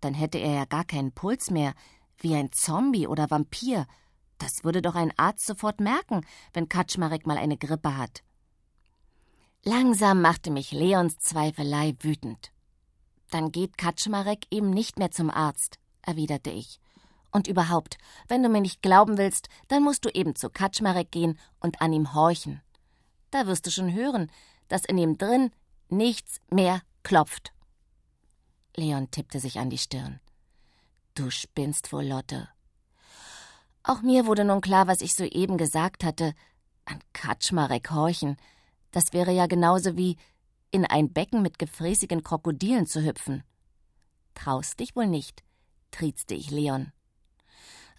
dann 0.00 0.14
hätte 0.14 0.38
er 0.38 0.52
ja 0.52 0.64
gar 0.64 0.84
keinen 0.84 1.12
Puls 1.12 1.50
mehr, 1.50 1.74
wie 2.18 2.34
ein 2.34 2.52
Zombie 2.52 3.06
oder 3.06 3.30
Vampir. 3.30 3.86
Das 4.38 4.64
würde 4.64 4.82
doch 4.82 4.94
ein 4.94 5.12
Arzt 5.16 5.46
sofort 5.46 5.80
merken, 5.80 6.24
wenn 6.52 6.68
Kaczmarek 6.68 7.26
mal 7.26 7.38
eine 7.38 7.56
Grippe 7.56 7.96
hat. 7.96 8.22
Langsam 9.64 10.20
machte 10.20 10.50
mich 10.50 10.72
Leons 10.72 11.18
Zweifelei 11.18 11.94
wütend. 12.00 12.50
Dann 13.30 13.52
geht 13.52 13.78
Kaczmarek 13.78 14.46
eben 14.50 14.70
nicht 14.70 14.98
mehr 14.98 15.12
zum 15.12 15.30
Arzt, 15.30 15.78
erwiderte 16.02 16.50
ich. 16.50 16.80
Und 17.30 17.46
überhaupt, 17.46 17.96
wenn 18.26 18.42
du 18.42 18.48
mir 18.48 18.60
nicht 18.60 18.82
glauben 18.82 19.18
willst, 19.18 19.48
dann 19.68 19.84
musst 19.84 20.04
du 20.04 20.08
eben 20.08 20.34
zu 20.34 20.50
Kaczmarek 20.50 21.12
gehen 21.12 21.38
und 21.60 21.80
an 21.80 21.92
ihm 21.92 22.12
horchen. 22.12 22.60
Da 23.30 23.46
wirst 23.46 23.64
du 23.66 23.70
schon 23.70 23.94
hören, 23.94 24.32
dass 24.66 24.84
in 24.84 24.98
ihm 24.98 25.16
drin 25.16 25.52
nichts 25.88 26.40
mehr 26.50 26.82
klopft. 27.04 27.52
Leon 28.74 29.12
tippte 29.12 29.38
sich 29.38 29.60
an 29.60 29.70
die 29.70 29.78
Stirn. 29.78 30.18
Du 31.14 31.30
spinnst 31.30 31.92
wohl, 31.92 32.06
Lotte. 32.06 32.48
Auch 33.84 34.02
mir 34.02 34.26
wurde 34.26 34.44
nun 34.44 34.60
klar, 34.60 34.88
was 34.88 35.02
ich 35.02 35.14
soeben 35.14 35.56
gesagt 35.56 36.02
hatte. 36.02 36.34
An 36.84 36.98
Kaczmarek 37.12 37.92
horchen. 37.92 38.36
Das 38.92 39.12
wäre 39.12 39.32
ja 39.32 39.46
genauso 39.46 39.96
wie 39.96 40.16
in 40.70 40.86
ein 40.86 41.12
Becken 41.12 41.42
mit 41.42 41.58
gefräßigen 41.58 42.22
Krokodilen 42.22 42.86
zu 42.86 43.04
hüpfen. 43.04 43.42
Traust 44.34 44.80
dich 44.80 44.94
wohl 44.96 45.06
nicht, 45.06 45.42
triezte 45.90 46.34
ich 46.34 46.50
Leon. 46.50 46.92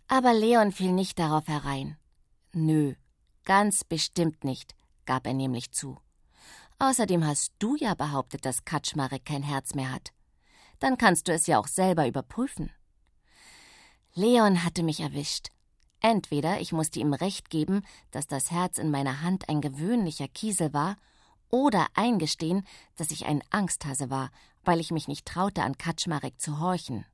Aber 0.08 0.34
Leon 0.34 0.72
fiel 0.72 0.92
nicht 0.92 1.20
darauf 1.20 1.48
herein. 1.48 1.98
Nö, 2.54 2.94
ganz 3.46 3.84
bestimmt 3.84 4.44
nicht, 4.44 4.76
gab 5.06 5.28
er 5.28 5.34
nämlich 5.34 5.72
zu. 5.72 5.98
Außerdem 6.80 7.26
hast 7.26 7.54
du 7.60 7.76
ja 7.76 7.94
behauptet, 7.94 8.46
dass 8.46 8.66
Kaczmarek 8.66 9.26
kein 9.26 9.44
Herz 9.44 9.74
mehr 9.74 9.92
hat. 9.92 10.12
Dann 10.80 10.98
kannst 10.98 11.28
du 11.28 11.32
es 11.32 11.48
ja 11.48 11.60
auch 11.60 11.68
selber 11.68 12.08
überprüfen. 12.08 12.72
Leon 14.16 14.64
hatte 14.64 14.84
mich 14.84 15.00
erwischt. 15.00 15.50
Entweder 16.06 16.60
ich 16.60 16.74
musste 16.74 17.00
ihm 17.00 17.14
recht 17.14 17.50
geben, 17.50 17.82
dass 18.12 18.28
das 18.28 18.52
Herz 18.52 18.78
in 18.78 18.92
meiner 18.92 19.22
Hand 19.22 19.48
ein 19.48 19.62
gewöhnlicher 19.62 20.28
Kiesel 20.28 20.74
war, 20.74 20.98
oder 21.50 21.88
eingestehen, 21.94 22.68
dass 22.98 23.12
ich 23.12 23.26
ein 23.26 23.42
Angsthase 23.52 24.10
war, 24.10 24.30
weil 24.66 24.80
ich 24.80 24.92
mich 24.92 25.08
nicht 25.08 25.26
traute, 25.26 25.64
an 25.64 25.78
Kaczmarek 25.78 26.42
zu 26.42 26.60
horchen. 26.60 27.06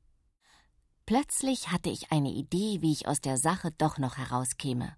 Plötzlich 1.05 1.71
hatte 1.71 1.89
ich 1.89 2.11
eine 2.11 2.31
Idee, 2.31 2.81
wie 2.81 2.91
ich 2.91 3.07
aus 3.07 3.21
der 3.21 3.37
Sache 3.37 3.71
doch 3.77 3.99
noch 3.99 4.17
herauskäme. 4.17 4.95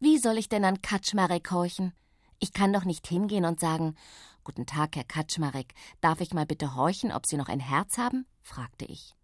Wie 0.00 0.18
soll 0.18 0.38
ich 0.38 0.48
denn 0.48 0.64
an 0.64 0.80
Kaczmarek 0.80 1.50
horchen? 1.50 1.92
Ich 2.38 2.52
kann 2.52 2.72
doch 2.72 2.84
nicht 2.84 3.06
hingehen 3.06 3.44
und 3.44 3.60
sagen: 3.60 3.96
Guten 4.44 4.64
Tag, 4.64 4.96
Herr 4.96 5.04
Kaczmarek, 5.04 5.74
darf 6.00 6.20
ich 6.20 6.32
mal 6.32 6.46
bitte 6.46 6.74
horchen, 6.74 7.12
ob 7.12 7.26
Sie 7.26 7.36
noch 7.36 7.48
ein 7.48 7.60
Herz 7.60 7.98
haben? 7.98 8.24
fragte 8.40 8.86
ich. 8.86 9.14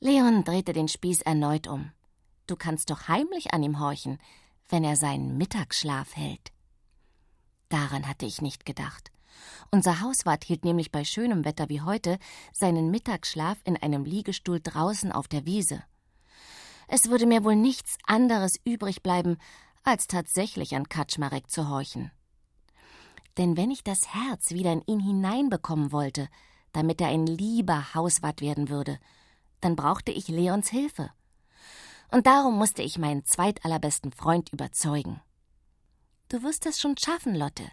Leon 0.00 0.44
drehte 0.44 0.72
den 0.72 0.88
Spieß 0.88 1.20
erneut 1.22 1.66
um. 1.66 1.92
Du 2.46 2.56
kannst 2.56 2.90
doch 2.90 3.08
heimlich 3.08 3.54
an 3.54 3.62
ihm 3.62 3.80
horchen, 3.80 4.18
wenn 4.68 4.84
er 4.84 4.96
seinen 4.96 5.38
Mittagsschlaf 5.38 6.16
hält. 6.16 6.52
Daran 7.68 8.06
hatte 8.06 8.26
ich 8.26 8.42
nicht 8.42 8.66
gedacht. 8.66 9.10
Unser 9.70 10.00
Hauswart 10.00 10.44
hielt 10.44 10.64
nämlich 10.64 10.92
bei 10.92 11.04
schönem 11.04 11.44
Wetter 11.44 11.68
wie 11.68 11.80
heute 11.80 12.18
seinen 12.52 12.90
Mittagsschlaf 12.90 13.58
in 13.64 13.76
einem 13.76 14.04
Liegestuhl 14.04 14.60
draußen 14.60 15.10
auf 15.10 15.28
der 15.28 15.46
Wiese. 15.46 15.82
Es 16.86 17.08
würde 17.08 17.26
mir 17.26 17.44
wohl 17.44 17.56
nichts 17.56 17.96
anderes 18.06 18.60
übrig 18.64 19.02
bleiben, 19.02 19.38
als 19.82 20.06
tatsächlich 20.06 20.76
an 20.76 20.88
Kaczmarek 20.88 21.50
zu 21.50 21.68
horchen. 21.68 22.10
Denn 23.36 23.56
wenn 23.56 23.70
ich 23.70 23.82
das 23.82 24.14
Herz 24.14 24.50
wieder 24.50 24.72
in 24.72 24.82
ihn 24.86 25.00
hineinbekommen 25.00 25.92
wollte, 25.92 26.28
damit 26.72 27.00
er 27.00 27.08
ein 27.08 27.26
lieber 27.26 27.94
Hauswart 27.94 28.40
werden 28.40 28.68
würde, 28.68 28.98
dann 29.60 29.76
brauchte 29.76 30.12
ich 30.12 30.28
Leons 30.28 30.68
Hilfe. 30.68 31.10
Und 32.14 32.28
darum 32.28 32.56
musste 32.56 32.80
ich 32.80 32.96
meinen 32.96 33.24
zweitallerbesten 33.24 34.12
Freund 34.12 34.52
überzeugen. 34.52 35.20
Du 36.28 36.44
wirst 36.44 36.64
es 36.64 36.80
schon 36.80 36.96
schaffen, 36.96 37.34
Lotte, 37.34 37.64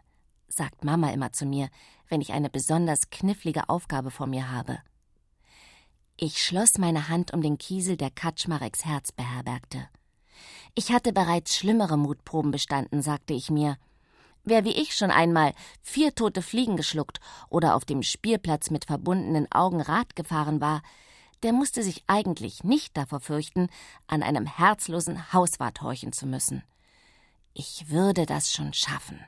sagt 0.48 0.84
Mama 0.84 1.12
immer 1.12 1.32
zu 1.32 1.46
mir, 1.46 1.70
wenn 2.08 2.22
ich 2.22 2.34
eine 2.34 2.50
besonders 2.50 3.12
knifflige 3.12 3.70
Aufgabe 3.70 4.10
vor 4.10 4.26
mir 4.26 4.50
habe. 4.50 4.80
Ich 6.18 6.42
schloss 6.42 6.80
meine 6.80 7.08
Hand 7.08 7.32
um 7.36 7.44
den 7.44 7.60
Kiesel, 7.60 7.98
der 7.98 8.10
Kaczmareks 8.10 8.84
Herz 8.84 9.12
beherbergte. 9.12 9.88
Ich 10.74 10.92
hatte 10.92 11.14
bereits 11.14 11.56
schlimmere 11.56 11.98
Mutproben 11.98 12.50
bestanden, 12.50 13.04
sagte 13.04 13.36
ich 13.36 13.52
mir. 13.52 13.78
Wer 14.44 14.66
wie 14.66 14.74
ich 14.74 14.96
schon 14.96 15.12
einmal 15.12 15.54
vier 15.84 16.16
tote 16.16 16.42
Fliegen 16.42 16.78
geschluckt 16.78 17.20
oder 17.50 17.76
auf 17.76 17.86
dem 17.86 18.02
Spielplatz 18.02 18.72
mit 18.72 18.86
verbundenen 18.86 19.52
Augen 19.52 19.82
Rad 19.82 20.16
gefahren 20.16 20.62
war, 20.62 20.82
der 21.44 21.54
musste 21.54 21.84
sich 21.84 22.04
eigentlich 22.08 22.64
nicht 22.64 22.96
davor 22.98 23.20
fürchten, 23.20 23.70
an 24.08 24.24
einem 24.24 24.46
herzlosen 24.46 25.34
Hauswart 25.34 25.82
horchen 25.82 26.14
zu 26.14 26.28
müssen. 26.28 26.64
Ich 27.54 27.90
würde 27.90 28.26
das 28.26 28.52
schon 28.52 28.74
schaffen. 28.74 29.20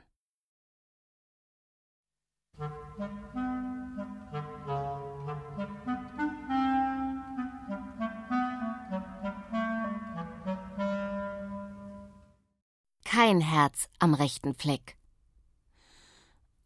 Kein 13.03 13.41
Herz 13.41 13.89
am 13.99 14.13
rechten 14.13 14.53
Fleck. 14.53 14.97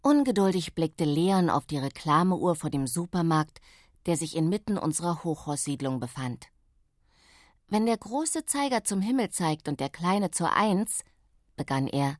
Ungeduldig 0.02 0.74
blickte 0.76 1.04
Leon 1.04 1.50
auf 1.50 1.66
die 1.66 1.78
Reklameuhr 1.78 2.56
vor 2.56 2.70
dem 2.70 2.88
Supermarkt, 2.88 3.60
der 4.08 4.18
sich 4.18 4.36
inmitten 4.36 4.78
unserer 4.78 5.24
Hochhaussiedlung 5.24 6.00
befand. 6.00 6.48
Wenn 7.68 7.86
der 7.86 7.98
große 7.98 8.46
Zeiger 8.46 8.84
zum 8.86 9.02
Himmel 9.02 9.30
zeigt 9.30 9.68
und 9.68 9.82
der 9.82 9.90
kleine 9.90 10.32
zur 10.32 10.54
Eins, 10.54 11.04
begann 11.58 11.88
er, 11.88 12.18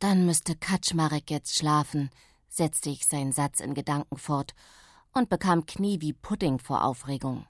dann 0.00 0.26
müsste 0.26 0.56
Kaczmarek 0.56 1.30
jetzt 1.30 1.56
schlafen, 1.56 2.10
setzte 2.48 2.90
ich 2.90 3.06
seinen 3.06 3.32
Satz 3.32 3.60
in 3.60 3.74
Gedanken 3.74 4.16
fort 4.18 4.54
und 5.12 5.28
bekam 5.28 5.66
Knie 5.66 6.00
wie 6.00 6.12
Pudding 6.12 6.58
vor 6.58 6.84
Aufregung. 6.84 7.46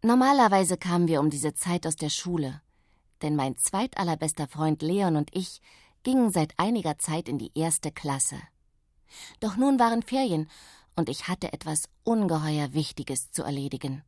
Normalerweise 0.00 0.78
kamen 0.78 1.08
wir 1.08 1.20
um 1.20 1.28
diese 1.28 1.54
Zeit 1.54 1.86
aus 1.86 1.96
der 1.96 2.10
Schule, 2.10 2.62
denn 3.20 3.36
mein 3.36 3.56
zweitallerbester 3.56 4.48
Freund 4.48 4.80
Leon 4.80 5.16
und 5.16 5.30
ich 5.34 5.60
gingen 6.02 6.30
seit 6.30 6.58
einiger 6.58 6.98
Zeit 6.98 7.28
in 7.28 7.38
die 7.38 7.52
erste 7.54 7.92
Klasse. 7.92 8.36
Doch 9.40 9.56
nun 9.56 9.78
waren 9.78 10.02
Ferien 10.02 10.48
und 10.96 11.08
ich 11.08 11.28
hatte 11.28 11.52
etwas 11.52 11.88
ungeheuer 12.04 12.72
Wichtiges 12.72 13.30
zu 13.30 13.42
erledigen. 13.42 14.02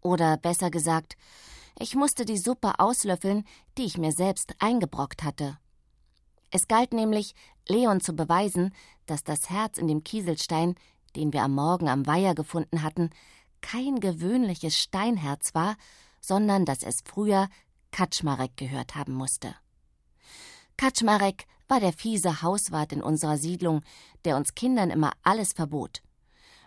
Oder 0.00 0.36
besser 0.36 0.70
gesagt, 0.70 1.16
ich 1.78 1.94
musste 1.94 2.24
die 2.24 2.38
Suppe 2.38 2.78
auslöffeln, 2.78 3.44
die 3.78 3.84
ich 3.84 3.98
mir 3.98 4.12
selbst 4.12 4.54
eingebrockt 4.58 5.22
hatte. 5.22 5.58
Es 6.50 6.66
galt 6.66 6.92
nämlich, 6.92 7.34
Leon 7.68 8.00
zu 8.00 8.14
beweisen, 8.14 8.74
dass 9.06 9.22
das 9.22 9.50
Herz 9.50 9.78
in 9.78 9.86
dem 9.86 10.02
Kieselstein, 10.02 10.74
den 11.16 11.32
wir 11.32 11.42
am 11.42 11.54
Morgen 11.54 11.88
am 11.88 12.06
Weiher 12.06 12.34
gefunden 12.34 12.82
hatten, 12.82 13.10
kein 13.60 14.00
gewöhnliches 14.00 14.76
Steinherz 14.76 15.54
war, 15.54 15.76
sondern 16.20 16.64
dass 16.64 16.82
es 16.82 17.02
früher 17.04 17.48
Kaczmarek 17.92 18.56
gehört 18.56 18.94
haben 18.94 19.14
musste. 19.14 19.54
Kaczmarek 20.76 21.46
war 21.70 21.78
der 21.80 21.92
fiese 21.92 22.42
Hauswart 22.42 22.92
in 22.92 23.00
unserer 23.00 23.38
Siedlung, 23.38 23.82
der 24.24 24.36
uns 24.36 24.54
Kindern 24.54 24.90
immer 24.90 25.12
alles 25.22 25.52
verbot. 25.52 26.02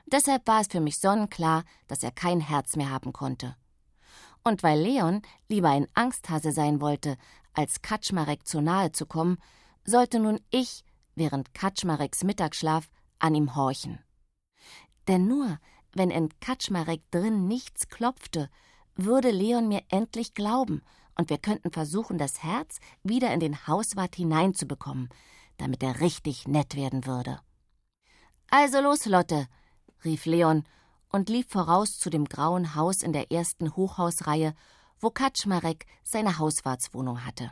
Deshalb 0.06 0.48
war 0.48 0.62
es 0.62 0.68
für 0.68 0.80
mich 0.80 0.98
sonnenklar, 0.98 1.66
dass 1.88 2.04
er 2.04 2.12
kein 2.12 2.40
Herz 2.40 2.78
mehr 2.78 2.90
haben 2.90 3.12
konnte. 3.12 3.56
Und 4.44 4.64
weil 4.64 4.80
Leon 4.80 5.22
lieber 5.50 5.70
ein 5.70 5.88
Angsthase 5.94 6.52
sein 6.54 6.82
wollte, 6.82 7.18
als 7.54 7.82
Kaczmarek 7.82 8.48
zu 8.48 8.62
nahe 8.62 8.92
zu 8.94 9.06
kommen, 9.06 9.38
sollte 9.86 10.20
nun 10.20 10.40
ich, 10.50 10.84
während 11.16 11.54
Kaczmareks 11.54 12.24
Mittagsschlaf, 12.24 12.90
an 13.20 13.36
ihm 13.36 13.56
horchen. 13.56 14.00
Denn 15.08 15.28
nur, 15.28 15.60
wenn 15.94 16.12
in 16.12 16.30
Kaczmarek 16.40 17.02
drin 17.12 17.48
nichts 17.48 17.90
klopfte, 17.90 18.50
würde 18.96 19.32
Leon 19.32 19.68
mir 19.68 19.84
endlich 19.90 20.34
glauben 20.34 20.82
und 21.16 21.30
wir 21.30 21.38
könnten 21.38 21.72
versuchen, 21.72 22.18
das 22.18 22.44
Herz 22.44 22.80
wieder 23.04 23.34
in 23.34 23.40
den 23.40 23.68
Hauswart 23.68 24.16
hineinzubekommen, 24.16 25.10
damit 25.58 25.84
er 25.84 26.02
richtig 26.02 26.48
nett 26.48 26.76
werden 26.76 27.06
würde. 27.06 27.40
Also 28.50 28.82
los, 28.82 29.06
Lotte, 29.06 29.48
rief 30.04 30.26
Leon 30.26 30.64
und 31.12 31.30
lief 31.30 31.48
voraus 31.50 32.00
zu 32.00 32.10
dem 32.10 32.26
grauen 32.26 32.76
Haus 32.76 33.04
in 33.04 33.14
der 33.14 33.32
ersten 33.32 33.76
Hochhausreihe, 33.76 34.54
wo 35.00 35.10
Kaczmarek 35.10 35.86
seine 36.04 36.40
Hauswartswohnung 36.40 37.26
hatte. 37.26 37.52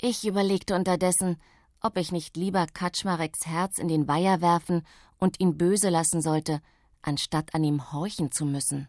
Ich 0.00 0.26
überlegte 0.26 0.74
unterdessen, 0.74 1.40
ob 1.80 1.96
ich 1.96 2.12
nicht 2.12 2.36
lieber 2.36 2.66
Kaczmareks 2.66 3.46
Herz 3.46 3.78
in 3.78 3.88
den 3.88 4.08
Weiher 4.08 4.40
werfen 4.40 4.86
und 5.18 5.38
ihn 5.40 5.56
böse 5.56 5.90
lassen 5.90 6.20
sollte, 6.20 6.60
anstatt 7.02 7.54
an 7.54 7.62
ihm 7.64 7.92
horchen 7.92 8.32
zu 8.32 8.44
müssen. 8.44 8.88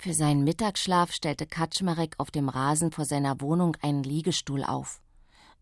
Für 0.00 0.14
seinen 0.14 0.44
Mittagsschlaf 0.44 1.12
stellte 1.12 1.44
Kaczmarek 1.44 2.14
auf 2.18 2.30
dem 2.30 2.48
Rasen 2.48 2.92
vor 2.92 3.04
seiner 3.04 3.40
Wohnung 3.40 3.76
einen 3.82 4.04
Liegestuhl 4.04 4.62
auf. 4.62 5.00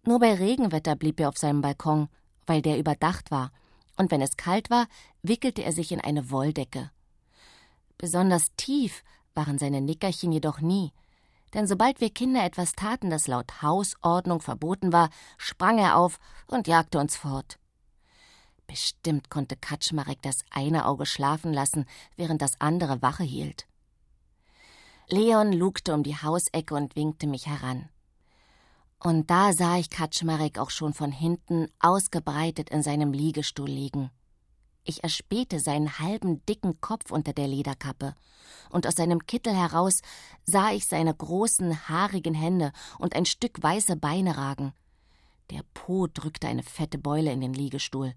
Nur 0.04 0.18
bei 0.20 0.34
Regenwetter 0.34 0.94
blieb 0.94 1.18
er 1.20 1.30
auf 1.30 1.38
seinem 1.38 1.62
Balkon, 1.62 2.08
weil 2.44 2.60
der 2.60 2.78
überdacht 2.78 3.30
war, 3.30 3.50
und 3.96 4.10
wenn 4.10 4.20
es 4.20 4.36
kalt 4.36 4.68
war, 4.68 4.88
wickelte 5.22 5.64
er 5.64 5.72
sich 5.72 5.90
in 5.90 6.02
eine 6.02 6.30
Wolldecke. 6.30 6.90
Besonders 7.96 8.54
tief 8.58 9.02
waren 9.32 9.56
seine 9.56 9.80
Nickerchen 9.80 10.32
jedoch 10.32 10.60
nie, 10.60 10.92
denn 11.54 11.66
sobald 11.66 12.02
wir 12.02 12.10
Kinder 12.10 12.44
etwas 12.44 12.72
taten, 12.72 13.08
das 13.08 13.28
laut 13.28 13.62
Hausordnung 13.62 14.42
verboten 14.42 14.92
war, 14.92 15.08
sprang 15.38 15.78
er 15.78 15.96
auf 15.96 16.18
und 16.46 16.68
jagte 16.68 16.98
uns 16.98 17.16
fort. 17.16 17.58
Bestimmt 18.66 19.30
konnte 19.30 19.56
Kaczmarek 19.56 20.20
das 20.20 20.40
eine 20.50 20.84
Auge 20.84 21.06
schlafen 21.06 21.54
lassen, 21.54 21.86
während 22.16 22.42
das 22.42 22.60
andere 22.60 23.00
Wache 23.00 23.24
hielt. 23.24 23.66
Leon 25.08 25.52
lugte 25.52 25.94
um 25.94 26.02
die 26.02 26.16
Hausecke 26.16 26.74
und 26.74 26.96
winkte 26.96 27.28
mich 27.28 27.46
heran. 27.46 27.88
Und 28.98 29.30
da 29.30 29.52
sah 29.52 29.78
ich 29.78 29.88
Kaczmarek 29.88 30.58
auch 30.58 30.70
schon 30.70 30.94
von 30.94 31.12
hinten 31.12 31.68
ausgebreitet 31.78 32.70
in 32.70 32.82
seinem 32.82 33.12
Liegestuhl 33.12 33.68
liegen. 33.68 34.10
Ich 34.82 35.04
erspähte 35.04 35.60
seinen 35.60 36.00
halben 36.00 36.44
dicken 36.46 36.80
Kopf 36.80 37.12
unter 37.12 37.32
der 37.32 37.46
Lederkappe, 37.46 38.16
und 38.70 38.84
aus 38.84 38.96
seinem 38.96 39.24
Kittel 39.26 39.54
heraus 39.54 40.00
sah 40.44 40.72
ich 40.72 40.86
seine 40.86 41.14
großen, 41.14 41.88
haarigen 41.88 42.34
Hände 42.34 42.72
und 42.98 43.14
ein 43.14 43.26
Stück 43.26 43.62
weiße 43.62 43.94
Beine 43.94 44.36
ragen. 44.36 44.72
Der 45.50 45.62
Po 45.72 46.08
drückte 46.08 46.48
eine 46.48 46.64
fette 46.64 46.98
Beule 46.98 47.30
in 47.30 47.40
den 47.40 47.54
Liegestuhl. 47.54 48.12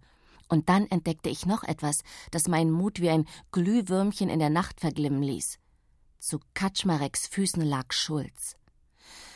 Und 0.47 0.69
dann 0.69 0.87
entdeckte 0.87 1.29
ich 1.29 1.45
noch 1.45 1.61
etwas, 1.61 2.01
das 2.31 2.47
meinen 2.47 2.71
Mut 2.71 2.99
wie 2.99 3.11
ein 3.11 3.27
Glühwürmchen 3.51 4.29
in 4.29 4.39
der 4.39 4.49
Nacht 4.49 4.79
verglimmen 4.79 5.21
ließ. 5.21 5.59
Zu 6.19 6.41
Kaczmareks 6.53 7.27
Füßen 7.27 7.63
lag 7.63 7.93
Schulz. 7.93 8.57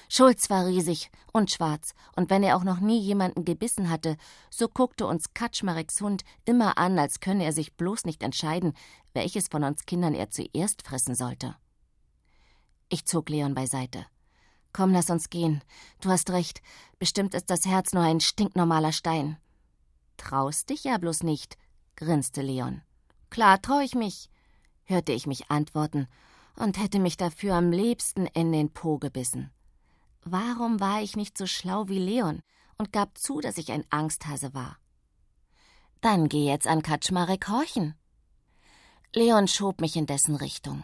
Schulz 0.09 0.49
war 0.49 0.65
riesig 0.65 1.09
und 1.31 1.49
schwarz, 1.49 1.93
und 2.17 2.29
wenn 2.29 2.43
er 2.43 2.57
auch 2.57 2.65
noch 2.65 2.81
nie 2.81 2.99
jemanden 2.99 3.45
gebissen 3.45 3.89
hatte, 3.89 4.17
so 4.49 4.67
guckte 4.67 5.07
uns 5.07 5.33
Kaczmareks 5.33 6.01
Hund 6.01 6.25
immer 6.43 6.77
an, 6.77 6.99
als 6.99 7.21
könne 7.21 7.45
er 7.45 7.53
sich 7.53 7.77
bloß 7.77 8.03
nicht 8.03 8.21
entscheiden, 8.21 8.73
welches 9.13 9.47
von 9.47 9.63
uns 9.63 9.85
Kindern 9.85 10.13
er 10.13 10.29
zuerst 10.29 10.85
fressen 10.85 11.15
sollte. 11.15 11.55
Ich 12.89 13.05
zog 13.05 13.29
Leon 13.29 13.55
beiseite. 13.55 14.05
Komm, 14.73 14.91
lass 14.91 15.09
uns 15.09 15.29
gehen. 15.29 15.63
Du 16.01 16.09
hast 16.09 16.31
recht. 16.31 16.61
Bestimmt 16.99 17.33
ist 17.33 17.49
das 17.49 17.65
Herz 17.65 17.93
nur 17.93 18.03
ein 18.03 18.19
stinknormaler 18.19 18.91
Stein. 18.91 19.37
Traust 20.17 20.69
dich 20.69 20.83
ja 20.83 20.97
bloß 20.97 21.23
nicht, 21.23 21.57
grinste 21.95 22.41
Leon. 22.41 22.81
Klar 23.29 23.61
trau 23.61 23.79
ich 23.79 23.95
mich, 23.95 24.29
hörte 24.83 25.13
ich 25.13 25.27
mich 25.27 25.49
antworten 25.49 26.09
und 26.55 26.77
hätte 26.77 26.99
mich 26.99 27.17
dafür 27.17 27.55
am 27.55 27.71
liebsten 27.71 28.25
in 28.27 28.51
den 28.51 28.71
Po 28.71 28.97
gebissen. 28.97 29.51
Warum 30.23 30.79
war 30.79 31.01
ich 31.01 31.15
nicht 31.15 31.37
so 31.37 31.45
schlau 31.45 31.87
wie 31.87 31.99
Leon 31.99 32.41
und 32.77 32.93
gab 32.93 33.17
zu, 33.17 33.41
dass 33.41 33.57
ich 33.57 33.71
ein 33.71 33.85
Angsthase 33.89 34.53
war? 34.53 34.77
Dann 36.01 36.29
geh 36.29 36.45
jetzt 36.45 36.67
an 36.67 36.81
Kaczmarek 36.81 37.49
horchen. 37.49 37.95
Leon 39.13 39.47
schob 39.47 39.81
mich 39.81 39.95
in 39.95 40.05
dessen 40.05 40.35
Richtung. 40.35 40.83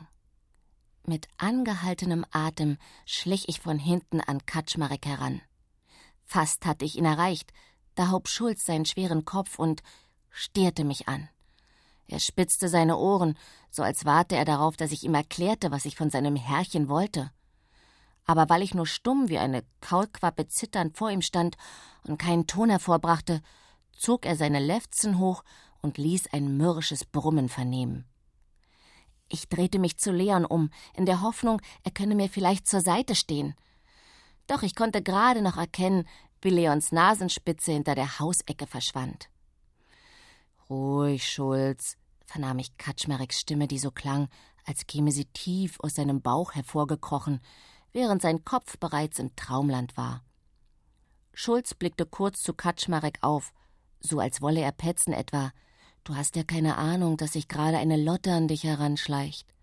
Mit 1.05 1.27
angehaltenem 1.37 2.25
Atem 2.31 2.77
schlich 3.05 3.49
ich 3.49 3.59
von 3.59 3.79
hinten 3.79 4.21
an 4.21 4.45
Kaczmarek 4.45 5.05
heran. 5.05 5.41
Fast 6.25 6.65
hatte 6.65 6.85
ich 6.85 6.95
ihn 6.95 7.05
erreicht, 7.05 7.51
da 7.95 8.11
hob 8.11 8.27
Schulz 8.27 8.65
seinen 8.65 8.85
schweren 8.85 9.25
Kopf 9.25 9.57
und 9.57 9.81
stierte 10.29 10.83
mich 10.83 11.07
an. 11.07 11.27
Er 12.09 12.19
spitzte 12.19 12.69
seine 12.69 12.97
Ohren, 12.97 13.37
so 13.69 13.83
als 13.83 14.03
warte 14.03 14.35
er 14.35 14.43
darauf, 14.43 14.75
dass 14.75 14.91
ich 14.91 15.03
ihm 15.03 15.13
erklärte, 15.13 15.69
was 15.69 15.85
ich 15.85 15.95
von 15.95 16.09
seinem 16.09 16.35
Herrchen 16.35 16.89
wollte. 16.89 17.31
Aber 18.25 18.49
weil 18.49 18.63
ich 18.63 18.73
nur 18.73 18.87
stumm 18.87 19.29
wie 19.29 19.37
eine 19.37 19.63
Kaulquappe 19.81 20.47
zitternd 20.47 20.97
vor 20.97 21.11
ihm 21.11 21.21
stand 21.21 21.55
und 22.03 22.17
keinen 22.17 22.47
Ton 22.47 22.71
hervorbrachte, 22.71 23.41
zog 23.95 24.25
er 24.25 24.35
seine 24.35 24.59
Lefzen 24.59 25.19
hoch 25.19 25.43
und 25.83 25.99
ließ 25.99 26.33
ein 26.33 26.57
mürrisches 26.57 27.05
Brummen 27.05 27.47
vernehmen. 27.47 28.05
Ich 29.27 29.47
drehte 29.47 29.77
mich 29.77 29.99
zu 29.99 30.11
Leon 30.11 30.45
um, 30.45 30.71
in 30.95 31.05
der 31.05 31.21
Hoffnung, 31.21 31.61
er 31.83 31.91
könne 31.91 32.15
mir 32.15 32.29
vielleicht 32.29 32.67
zur 32.67 32.81
Seite 32.81 33.13
stehen. 33.13 33.53
Doch 34.47 34.63
ich 34.63 34.73
konnte 34.75 35.03
gerade 35.03 35.43
noch 35.43 35.57
erkennen, 35.57 36.07
wie 36.41 36.49
Leons 36.49 36.91
Nasenspitze 36.91 37.71
hinter 37.71 37.93
der 37.93 38.17
Hausecke 38.17 38.65
verschwand. 38.65 39.29
Ruhig, 40.69 41.27
Schulz, 41.27 41.97
vernahm 42.29 42.59
ich 42.59 42.77
Kaczmareks 42.77 43.39
Stimme, 43.39 43.67
die 43.67 43.79
so 43.79 43.91
klang, 43.91 44.29
als 44.65 44.87
käme 44.87 45.11
sie 45.11 45.25
tief 45.25 45.79
aus 45.79 45.95
seinem 45.95 46.21
Bauch 46.21 46.53
hervorgekrochen, 46.53 47.41
während 47.91 48.21
sein 48.21 48.45
Kopf 48.45 48.77
bereits 48.77 49.19
im 49.19 49.35
Traumland 49.35 49.97
war. 49.97 50.23
Schulz 51.33 51.73
blickte 51.73 52.05
kurz 52.05 52.41
zu 52.41 52.53
Kaczmarek 52.53 53.19
auf, 53.21 53.53
so 53.99 54.19
als 54.19 54.41
wolle 54.41 54.61
er 54.61 54.71
petzen 54.71 55.13
etwa, 55.13 55.51
Du 56.03 56.15
hast 56.15 56.35
ja 56.35 56.43
keine 56.43 56.77
Ahnung, 56.77 57.17
dass 57.17 57.33
sich 57.33 57.47
gerade 57.47 57.77
eine 57.77 57.97
Lotte 57.97 58.31
an 58.33 58.47
dich 58.47 58.63
heranschleicht. 58.63 59.53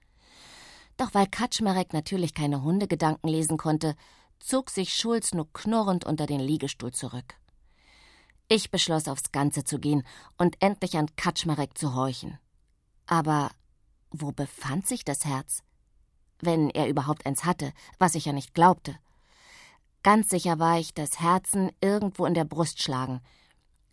Doch 0.97 1.13
weil 1.13 1.27
Kaczmarek 1.27 1.93
natürlich 1.93 2.35
keine 2.35 2.63
Hundegedanken 2.63 3.29
lesen 3.29 3.57
konnte, 3.57 3.97
zog 4.39 4.71
sich 4.71 4.95
Schulz 4.95 5.35
nur 5.35 5.53
knurrend 5.53 6.05
unter 6.05 6.27
den 6.27 6.41
Liegestuhl 6.41 6.93
zurück. 6.93 7.35
Ich 8.49 8.71
beschloss, 8.71 9.09
aufs 9.09 9.33
Ganze 9.33 9.65
zu 9.65 9.81
gehen 9.81 10.07
und 10.39 10.57
endlich 10.63 10.97
an 10.97 11.15
Kaczmarek 11.17 11.77
zu 11.77 11.95
horchen. 11.95 12.39
Aber 13.07 13.51
wo 14.11 14.33
befand 14.33 14.87
sich 14.87 15.05
das 15.05 15.25
Herz? 15.25 15.63
Wenn 16.41 16.71
er 16.71 16.89
überhaupt 16.89 17.27
eins 17.27 17.45
hatte, 17.45 17.73
was 17.99 18.15
ich 18.15 18.27
ja 18.27 18.33
nicht 18.33 18.55
glaubte. 18.55 18.97
Ganz 20.03 20.29
sicher 20.29 20.59
war 20.59 20.79
ich, 20.79 20.95
dass 20.95 21.21
Herzen 21.21 21.73
irgendwo 21.81 22.27
in 22.27 22.35
der 22.35 22.45
Brust 22.45 22.83
schlagen, 22.83 23.21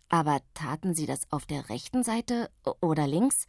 aber 0.08 0.40
taten 0.54 0.94
sie 0.94 1.06
das 1.06 1.30
auf 1.32 1.46
der 1.46 1.68
rechten 1.68 2.04
Seite 2.04 2.50
oder 2.80 3.06
links? 3.06 3.46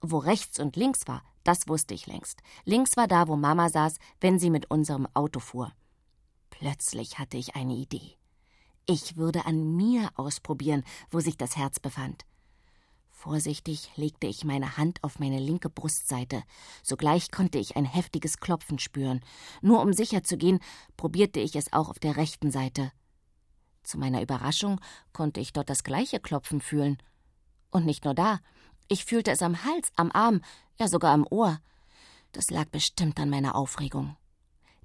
Wo 0.00 0.18
rechts 0.18 0.60
und 0.60 0.76
links 0.76 1.06
war, 1.06 1.22
das 1.44 1.66
wusste 1.68 1.94
ich 1.94 2.06
längst. 2.06 2.42
Links 2.64 2.96
war 2.96 3.06
da, 3.08 3.26
wo 3.28 3.36
Mama 3.36 3.70
saß, 3.70 3.96
wenn 4.20 4.38
sie 4.38 4.50
mit 4.50 4.70
unserem 4.70 5.08
Auto 5.14 5.40
fuhr. 5.40 5.72
Plötzlich 6.50 7.18
hatte 7.18 7.36
ich 7.36 7.56
eine 7.56 7.74
Idee. 7.74 8.18
Ich 8.86 9.16
würde 9.16 9.46
an 9.46 9.76
mir 9.76 10.10
ausprobieren, 10.16 10.84
wo 11.10 11.20
sich 11.20 11.38
das 11.38 11.56
Herz 11.56 11.80
befand. 11.80 12.26
Vorsichtig 13.24 13.90
legte 13.96 14.26
ich 14.26 14.44
meine 14.44 14.76
Hand 14.76 15.02
auf 15.02 15.18
meine 15.18 15.38
linke 15.38 15.70
Brustseite. 15.70 16.42
Sogleich 16.82 17.30
konnte 17.30 17.56
ich 17.56 17.74
ein 17.74 17.86
heftiges 17.86 18.36
Klopfen 18.36 18.78
spüren. 18.78 19.24
Nur 19.62 19.80
um 19.80 19.94
sicher 19.94 20.22
zu 20.22 20.36
gehen, 20.36 20.60
probierte 20.98 21.40
ich 21.40 21.56
es 21.56 21.72
auch 21.72 21.88
auf 21.88 21.98
der 21.98 22.18
rechten 22.18 22.50
Seite. 22.50 22.92
Zu 23.82 23.96
meiner 23.96 24.20
Überraschung 24.20 24.78
konnte 25.14 25.40
ich 25.40 25.54
dort 25.54 25.70
das 25.70 25.84
gleiche 25.84 26.20
Klopfen 26.20 26.60
fühlen. 26.60 26.98
Und 27.70 27.86
nicht 27.86 28.04
nur 28.04 28.12
da, 28.12 28.40
ich 28.88 29.06
fühlte 29.06 29.30
es 29.30 29.40
am 29.40 29.64
Hals, 29.64 29.88
am 29.96 30.12
Arm, 30.12 30.42
ja 30.78 30.86
sogar 30.86 31.14
am 31.14 31.26
Ohr. 31.30 31.60
Das 32.32 32.50
lag 32.50 32.66
bestimmt 32.66 33.18
an 33.18 33.30
meiner 33.30 33.54
Aufregung. 33.54 34.18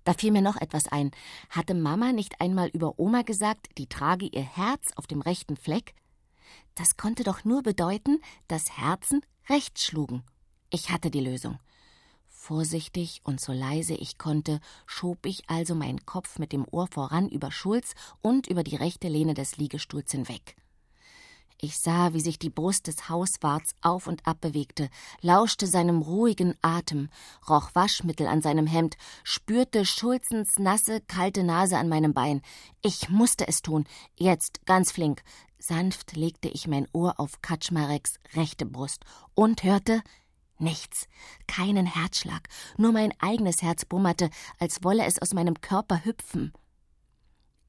Da 0.05 0.13
fiel 0.13 0.31
mir 0.31 0.41
noch 0.41 0.55
etwas 0.55 0.87
ein. 0.87 1.11
Hatte 1.49 1.73
Mama 1.73 2.13
nicht 2.13 2.39
einmal 2.39 2.69
über 2.69 2.99
Oma 2.99 3.23
gesagt, 3.23 3.67
die 3.77 3.87
trage 3.87 4.27
ihr 4.27 4.43
Herz 4.43 4.93
auf 4.95 5.07
dem 5.07 5.19
rechten 5.19 5.57
Fleck? 5.57 5.93
Das 6.75 6.97
konnte 6.97 7.23
doch 7.23 7.43
nur 7.43 7.63
bedeuten, 7.63 8.21
dass 8.47 8.77
Herzen 8.77 9.21
rechts 9.49 9.85
schlugen. 9.85 10.23
Ich 10.69 10.91
hatte 10.91 11.11
die 11.11 11.19
Lösung. 11.19 11.59
Vorsichtig 12.27 13.21
und 13.23 13.41
so 13.41 13.51
leise 13.51 13.93
ich 13.93 14.17
konnte, 14.17 14.59
schob 14.85 15.25
ich 15.25 15.49
also 15.49 15.75
meinen 15.75 16.05
Kopf 16.05 16.39
mit 16.39 16.51
dem 16.53 16.65
Ohr 16.71 16.87
voran 16.87 17.27
über 17.29 17.51
Schulz 17.51 17.93
und 18.21 18.47
über 18.47 18.63
die 18.63 18.75
rechte 18.75 19.07
Lehne 19.07 19.33
des 19.33 19.57
Liegestuhls 19.57 20.11
hinweg. 20.11 20.55
Ich 21.61 21.77
sah, 21.77 22.13
wie 22.13 22.21
sich 22.21 22.39
die 22.39 22.49
Brust 22.49 22.87
des 22.87 23.09
Hauswarts 23.09 23.75
auf 23.81 24.07
und 24.07 24.25
ab 24.25 24.39
bewegte, 24.39 24.89
lauschte 25.19 25.67
seinem 25.67 26.01
ruhigen 26.01 26.55
Atem, 26.61 27.09
roch 27.49 27.71
Waschmittel 27.75 28.27
an 28.27 28.41
seinem 28.41 28.65
Hemd, 28.65 28.95
spürte 29.25 29.85
Schulzens 29.85 30.57
nasse, 30.57 31.01
kalte 31.01 31.43
Nase 31.43 31.77
an 31.77 31.89
meinem 31.89 32.13
Bein. 32.13 32.41
Ich 32.81 33.09
musste 33.09 33.45
es 33.45 33.61
tun, 33.61 33.83
jetzt 34.15 34.65
ganz 34.65 34.93
flink. 34.93 35.21
Sanft 35.59 36.15
legte 36.15 36.47
ich 36.47 36.67
mein 36.67 36.87
Ohr 36.93 37.19
auf 37.19 37.41
Kaczmareks 37.41 38.15
rechte 38.33 38.65
Brust 38.65 39.03
und 39.35 39.63
hörte 39.63 40.01
Nichts, 40.61 41.07
keinen 41.47 41.85
Herzschlag, 41.85 42.49
nur 42.77 42.91
mein 42.91 43.13
eigenes 43.19 43.61
Herz 43.61 43.85
bummerte, 43.85 44.29
als 44.57 44.83
wolle 44.83 45.05
es 45.05 45.21
aus 45.21 45.33
meinem 45.33 45.61
Körper 45.61 46.03
hüpfen. 46.03 46.51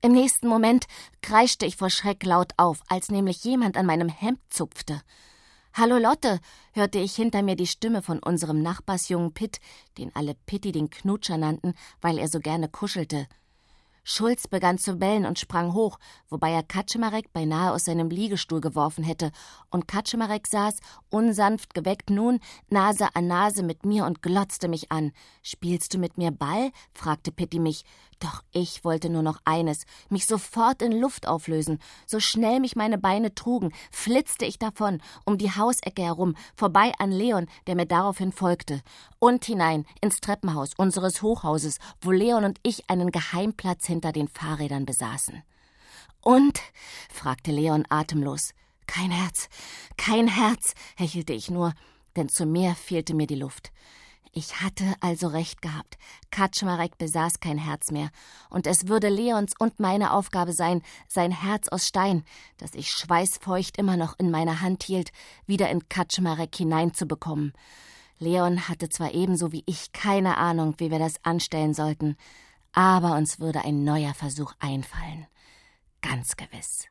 Im 0.03 0.13
nächsten 0.13 0.49
Moment 0.49 0.87
kreischte 1.23 1.67
ich 1.67 1.77
vor 1.77 1.91
Schreck 1.91 2.25
laut 2.25 2.53
auf, 2.57 2.81
als 2.89 3.11
nämlich 3.11 3.45
jemand 3.45 3.77
an 3.77 3.87
meinem 3.87 4.09
Hemd 4.09 4.41
zupfte. 4.49 5.03
Hallo 5.73 5.99
Lotte, 5.99 6.41
hörte 6.73 6.99
ich 6.99 7.15
hinter 7.15 7.43
mir 7.43 7.55
die 7.55 7.69
Stimme 7.69 8.03
von 8.03 8.19
unserem 8.19 8.61
Nachbarsjungen 8.61 9.35
Pitt, 9.35 9.61
den 9.99 10.15
alle 10.17 10.35
Pitti 10.35 10.73
den 10.73 10.91
Knutscher 10.91 11.39
nannten, 11.39 11.75
weil 12.01 12.19
er 12.19 12.27
so 12.27 12.41
gerne 12.41 12.69
kuschelte. 12.69 13.29
Schulz 14.13 14.49
begann 14.49 14.77
zu 14.77 14.97
bellen 14.97 15.25
und 15.25 15.39
sprang 15.39 15.73
hoch, 15.73 15.97
wobei 16.31 16.51
er 16.51 16.65
Kaczmarek 16.65 17.33
beinahe 17.33 17.71
aus 17.71 17.85
seinem 17.85 18.11
Liegestuhl 18.11 18.61
geworfen 18.61 19.05
hätte, 19.05 19.31
und 19.71 19.87
Kaczmarek 19.87 20.49
saß, 20.49 20.79
unsanft 21.11 21.75
geweckt 21.75 22.11
nun, 22.11 22.41
Nase 22.71 23.15
an 23.15 23.29
Nase 23.29 23.63
mit 23.63 23.87
mir 23.87 24.07
und 24.07 24.21
glotzte 24.21 24.67
mich 24.67 24.91
an. 24.91 25.13
Spielst 25.45 25.95
du 25.95 25.99
mit 25.99 26.19
mir 26.19 26.33
Ball? 26.33 26.73
fragte 26.93 27.31
Pitti 27.31 27.61
mich. 27.61 27.85
Doch 28.21 28.43
ich 28.53 28.85
wollte 28.85 29.09
nur 29.09 29.23
noch 29.23 29.41
eines, 29.47 29.87
mich 30.11 30.27
sofort 30.27 30.83
in 30.83 30.93
Luft 30.93 31.27
auflösen. 31.27 31.79
So 32.07 32.21
schnell 32.21 32.61
mich 32.61 32.77
meine 32.77 32.99
Beine 32.99 33.35
trugen, 33.35 33.73
flitzte 33.91 34.45
ich 34.45 34.59
davon, 34.59 35.01
um 35.25 35.39
die 35.39 35.51
Hausecke 35.51 36.03
herum, 36.03 36.37
vorbei 36.55 36.93
an 36.99 37.13
Leon, 37.13 37.47
der 37.67 37.77
mir 37.77 37.87
daraufhin 37.87 38.33
folgte, 38.33 38.83
und 39.19 39.47
hinein 39.47 39.87
ins 40.03 40.21
Treppenhaus 40.21 40.75
unseres 40.77 41.23
Hochhauses, 41.23 41.79
wo 42.03 42.11
Leon 42.11 42.45
und 42.45 42.61
ich 42.63 42.91
einen 42.91 43.11
Geheimplatz 43.11 43.87
hinter 43.87 44.13
den 44.13 44.29
Fahrrädern 44.29 44.85
besaßen. 44.85 45.43
Und? 46.21 46.61
fragte 47.11 47.53
Leon 47.53 47.87
atemlos. 47.89 48.53
Kein 48.87 49.13
Herz, 49.13 49.49
kein 49.97 50.29
Herz, 50.29 50.75
hechelte 50.97 51.33
ich 51.33 51.51
nur, 51.51 51.73
denn 52.17 52.29
zu 52.29 52.45
mehr 52.45 52.75
fehlte 52.75 53.15
mir 53.15 53.27
die 53.27 53.37
Luft. 53.37 53.73
Ich 54.33 54.61
hatte 54.61 54.85
also 55.01 55.27
recht 55.27 55.61
gehabt. 55.61 55.99
Kaczmarek 56.31 56.97
besaß 56.99 57.41
kein 57.41 57.59
Herz 57.59 57.91
mehr, 57.91 58.11
und 58.49 58.67
es 58.67 58.87
würde 58.87 59.09
Leons 59.09 59.55
und 59.59 59.81
meine 59.81 60.13
Aufgabe 60.13 60.53
sein, 60.53 60.83
sein 61.09 61.33
Herz 61.33 61.69
aus 61.69 61.87
Stein, 61.87 62.25
das 62.57 62.75
ich 62.75 62.91
schweißfeucht 62.91 63.77
immer 63.77 63.97
noch 63.97 64.17
in 64.19 64.31
meiner 64.31 64.61
Hand 64.61 64.85
hielt, 64.85 65.11
wieder 65.47 65.69
in 65.69 65.89
Kaczmarek 65.89 66.55
hineinzubekommen. 66.55 67.53
Leon 68.19 68.69
hatte 68.69 68.89
zwar 68.89 69.15
ebenso 69.15 69.51
wie 69.51 69.65
ich 69.67 69.93
keine 69.93 70.37
Ahnung, 70.37 70.75
wie 70.79 70.91
wir 70.91 70.99
das 71.01 71.25
anstellen 71.25 71.75
sollten, 71.75 72.17
aber 72.73 73.17
uns 73.17 73.41
würde 73.41 73.65
ein 73.65 73.83
neuer 73.83 74.15
Versuch 74.15 74.53
einfallen. 74.61 75.27
Ganz 76.03 76.37
gewiss. 76.37 76.87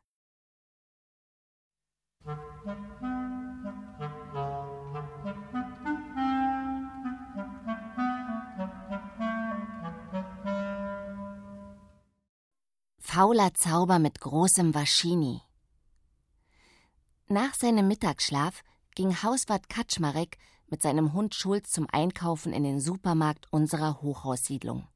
Fauler 13.12 13.52
Zauber 13.54 13.98
mit 13.98 14.20
großem 14.20 14.72
Waschini. 14.72 15.40
Nach 17.26 17.52
seinem 17.54 17.88
Mittagsschlaf 17.88 18.62
ging 18.94 19.24
Hauswart 19.24 19.68
Kaczmarek 19.68 20.38
mit 20.68 20.80
seinem 20.80 21.12
Hund 21.12 21.34
Schulz 21.34 21.72
zum 21.72 21.88
Einkaufen 21.90 22.52
in 22.52 22.62
den 22.62 22.78
Supermarkt 22.78 23.48
unserer 23.50 24.00
Hochhaussiedlung. 24.00 24.86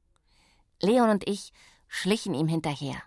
Leon 0.81 1.11
und 1.11 1.29
ich 1.29 1.53
schlichen 1.88 2.35
ihm 2.35 2.46
hinterher. 2.46 3.03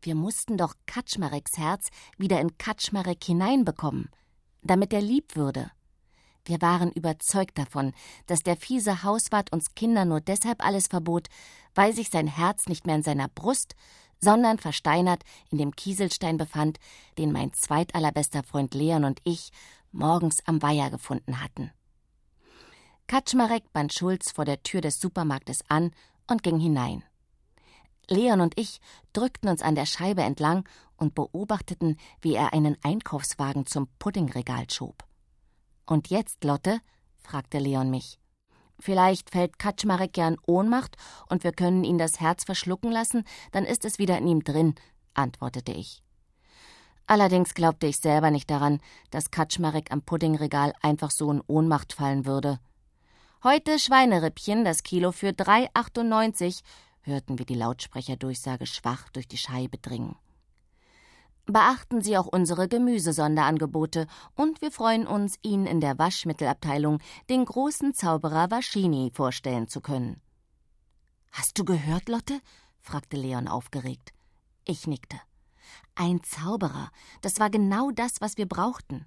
Wir 0.00 0.14
mussten 0.14 0.56
doch 0.56 0.76
Kaczmareks 0.86 1.58
Herz 1.58 1.88
wieder 2.16 2.40
in 2.40 2.56
Kaczmarek 2.56 3.24
hineinbekommen, 3.24 4.10
damit 4.62 4.92
er 4.92 5.02
lieb 5.02 5.34
würde. 5.34 5.72
Wir 6.44 6.60
waren 6.60 6.92
überzeugt 6.92 7.58
davon, 7.58 7.92
dass 8.26 8.40
der 8.40 8.56
fiese 8.56 9.02
Hauswart 9.02 9.50
uns 9.50 9.74
Kinder 9.74 10.04
nur 10.04 10.20
deshalb 10.20 10.64
alles 10.64 10.88
verbot, 10.88 11.28
weil 11.74 11.94
sich 11.94 12.10
sein 12.10 12.26
Herz 12.26 12.68
nicht 12.68 12.86
mehr 12.86 12.96
in 12.96 13.02
seiner 13.02 13.28
Brust, 13.28 13.74
sondern 14.24 14.58
versteinert 14.58 15.22
in 15.50 15.58
dem 15.58 15.76
Kieselstein 15.76 16.36
befand, 16.36 16.78
den 17.18 17.30
mein 17.30 17.52
zweitallerbester 17.52 18.42
Freund 18.42 18.74
Leon 18.74 19.04
und 19.04 19.20
ich 19.22 19.50
morgens 19.92 20.38
am 20.46 20.60
Weiher 20.62 20.90
gefunden 20.90 21.40
hatten. 21.40 21.70
Kaczmarek 23.06 23.72
band 23.72 23.92
Schulz 23.92 24.32
vor 24.32 24.44
der 24.44 24.62
Tür 24.62 24.80
des 24.80 24.98
Supermarktes 24.98 25.60
an 25.68 25.92
und 26.26 26.42
ging 26.42 26.58
hinein. 26.58 27.04
Leon 28.08 28.40
und 28.40 28.58
ich 28.58 28.80
drückten 29.12 29.48
uns 29.48 29.62
an 29.62 29.74
der 29.74 29.86
Scheibe 29.86 30.22
entlang 30.22 30.68
und 30.96 31.14
beobachteten, 31.14 31.98
wie 32.20 32.34
er 32.34 32.52
einen 32.52 32.76
Einkaufswagen 32.82 33.66
zum 33.66 33.88
Puddingregal 33.98 34.68
schob. 34.70 35.04
Und 35.86 36.08
jetzt, 36.08 36.44
Lotte? 36.44 36.80
fragte 37.18 37.58
Leon 37.58 37.90
mich. 37.90 38.18
Vielleicht 38.78 39.30
fällt 39.30 39.58
Kaczmarek 39.58 40.16
ja 40.16 40.28
in 40.28 40.38
Ohnmacht 40.46 40.96
und 41.28 41.44
wir 41.44 41.52
können 41.52 41.84
ihn 41.84 41.98
das 41.98 42.20
Herz 42.20 42.44
verschlucken 42.44 42.90
lassen, 42.90 43.24
dann 43.52 43.64
ist 43.64 43.84
es 43.84 43.98
wieder 43.98 44.18
in 44.18 44.26
ihm 44.26 44.44
drin, 44.44 44.74
antwortete 45.14 45.72
ich. 45.72 46.02
Allerdings 47.06 47.54
glaubte 47.54 47.86
ich 47.86 47.98
selber 47.98 48.30
nicht 48.30 48.50
daran, 48.50 48.80
dass 49.10 49.30
Kaczmarek 49.30 49.92
am 49.92 50.02
Puddingregal 50.02 50.72
einfach 50.80 51.10
so 51.10 51.30
in 51.30 51.42
Ohnmacht 51.46 51.92
fallen 51.92 52.24
würde. 52.24 52.58
Heute 53.42 53.78
Schweinerippchen, 53.78 54.64
das 54.64 54.82
Kilo 54.82 55.12
für 55.12 55.28
3,98, 55.28 56.62
hörten 57.02 57.38
wir 57.38 57.44
die 57.44 57.54
Lautsprecherdurchsage 57.54 58.66
schwach 58.66 59.10
durch 59.10 59.28
die 59.28 59.36
Scheibe 59.36 59.76
dringen. 59.76 60.16
Beachten 61.46 62.00
Sie 62.00 62.16
auch 62.16 62.26
unsere 62.26 62.68
Gemüsesonderangebote 62.68 64.06
und 64.34 64.62
wir 64.62 64.72
freuen 64.72 65.06
uns, 65.06 65.36
Ihnen 65.42 65.66
in 65.66 65.80
der 65.80 65.98
Waschmittelabteilung 65.98 67.00
den 67.28 67.44
großen 67.44 67.92
Zauberer 67.92 68.50
Waschini 68.50 69.10
vorstellen 69.12 69.68
zu 69.68 69.82
können. 69.82 70.22
Hast 71.32 71.58
du 71.58 71.64
gehört, 71.64 72.08
Lotte? 72.08 72.40
fragte 72.80 73.18
Leon 73.18 73.46
aufgeregt. 73.46 74.12
Ich 74.64 74.86
nickte. 74.86 75.20
Ein 75.94 76.22
Zauberer, 76.22 76.90
das 77.20 77.38
war 77.40 77.50
genau 77.50 77.90
das, 77.90 78.20
was 78.20 78.38
wir 78.38 78.46
brauchten. 78.46 79.06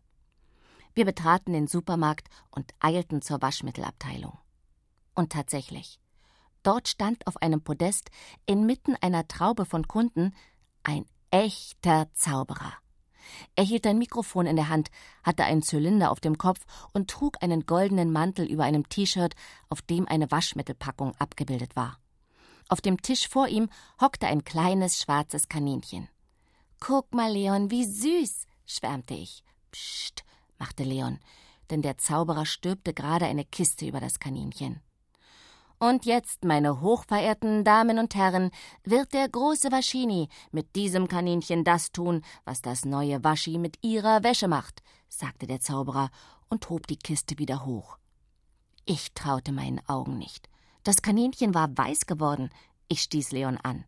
Wir 0.93 1.06
betraten 1.06 1.54
den 1.54 1.67
Supermarkt 1.67 2.28
und 2.52 2.71
eilten 2.80 3.21
zur 3.21 3.41
Waschmittelabteilung. 3.41 4.38
Und 5.15 5.32
tatsächlich, 5.32 6.00
dort 6.62 6.88
stand 6.88 7.26
auf 7.26 7.41
einem 7.41 7.63
Podest 7.63 8.10
inmitten 8.45 8.95
einer 9.02 9.28
Traube 9.28 9.65
von 9.65 9.88
Kunden 9.88 10.36
ein 10.84 11.06
echter 11.31 12.07
Zauberer. 12.13 12.73
Er 13.55 13.63
hielt 13.63 13.85
ein 13.85 13.97
Mikrofon 13.97 14.45
in 14.45 14.55
der 14.55 14.69
Hand, 14.69 14.89
hatte 15.23 15.43
einen 15.43 15.61
Zylinder 15.61 16.11
auf 16.11 16.19
dem 16.19 16.37
Kopf 16.37 16.61
und 16.93 17.09
trug 17.09 17.41
einen 17.41 17.65
goldenen 17.65 18.11
Mantel 18.11 18.45
über 18.45 18.63
einem 18.63 18.87
T-Shirt, 18.87 19.35
auf 19.69 19.81
dem 19.81 20.07
eine 20.07 20.31
Waschmittelpackung 20.31 21.13
abgebildet 21.15 21.75
war. 21.75 21.99
Auf 22.69 22.81
dem 22.81 23.01
Tisch 23.01 23.27
vor 23.27 23.47
ihm 23.47 23.69
hockte 24.01 24.27
ein 24.27 24.43
kleines 24.43 24.99
schwarzes 24.99 25.47
Kaninchen. 25.47 26.09
Guck 26.79 27.13
mal, 27.13 27.31
Leon, 27.31 27.71
wie 27.71 27.85
süß, 27.85 28.45
schwärmte 28.65 29.13
ich. 29.13 29.43
Psst, 29.71 30.23
machte 30.57 30.83
Leon, 30.83 31.19
denn 31.69 31.81
der 31.81 31.97
Zauberer 31.97 32.45
stülpte 32.45 32.93
gerade 32.93 33.25
eine 33.25 33.45
Kiste 33.45 33.87
über 33.87 33.99
das 33.99 34.19
Kaninchen. 34.19 34.81
Und 35.79 36.05
jetzt, 36.05 36.43
meine 36.43 36.81
hochverehrten 36.81 37.63
Damen 37.63 37.99
und 37.99 38.15
Herren, 38.15 38.49
wird 38.83 39.13
der 39.13 39.29
große 39.29 39.71
Waschini 39.71 40.27
mit 40.51 40.75
diesem 40.75 41.07
Kaninchen 41.07 41.63
das 41.63 41.91
tun, 41.91 42.23
was 42.45 42.63
das 42.63 42.83
neue 42.83 43.23
Waschi 43.23 43.59
mit 43.59 43.77
ihrer 43.83 44.23
Wäsche 44.23 44.47
macht, 44.47 44.81
sagte 45.07 45.45
der 45.45 45.59
Zauberer 45.59 46.09
und 46.49 46.67
hob 46.69 46.87
die 46.87 46.97
Kiste 46.97 47.37
wieder 47.37 47.65
hoch. 47.65 47.97
Ich 48.85 49.13
traute 49.13 49.51
meinen 49.51 49.79
Augen 49.87 50.17
nicht. 50.17 50.49
Das 50.83 51.03
Kaninchen 51.03 51.53
war 51.53 51.69
weiß 51.77 52.07
geworden. 52.07 52.49
Ich 52.87 53.01
stieß 53.01 53.31
Leon 53.31 53.57
an. 53.57 53.85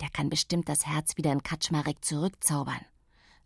Der 0.00 0.08
kann 0.08 0.30
bestimmt 0.30 0.68
das 0.68 0.86
Herz 0.86 1.16
wieder 1.16 1.30
in 1.30 1.42
Kaczmarek 1.42 2.04
zurückzaubern. 2.04 2.80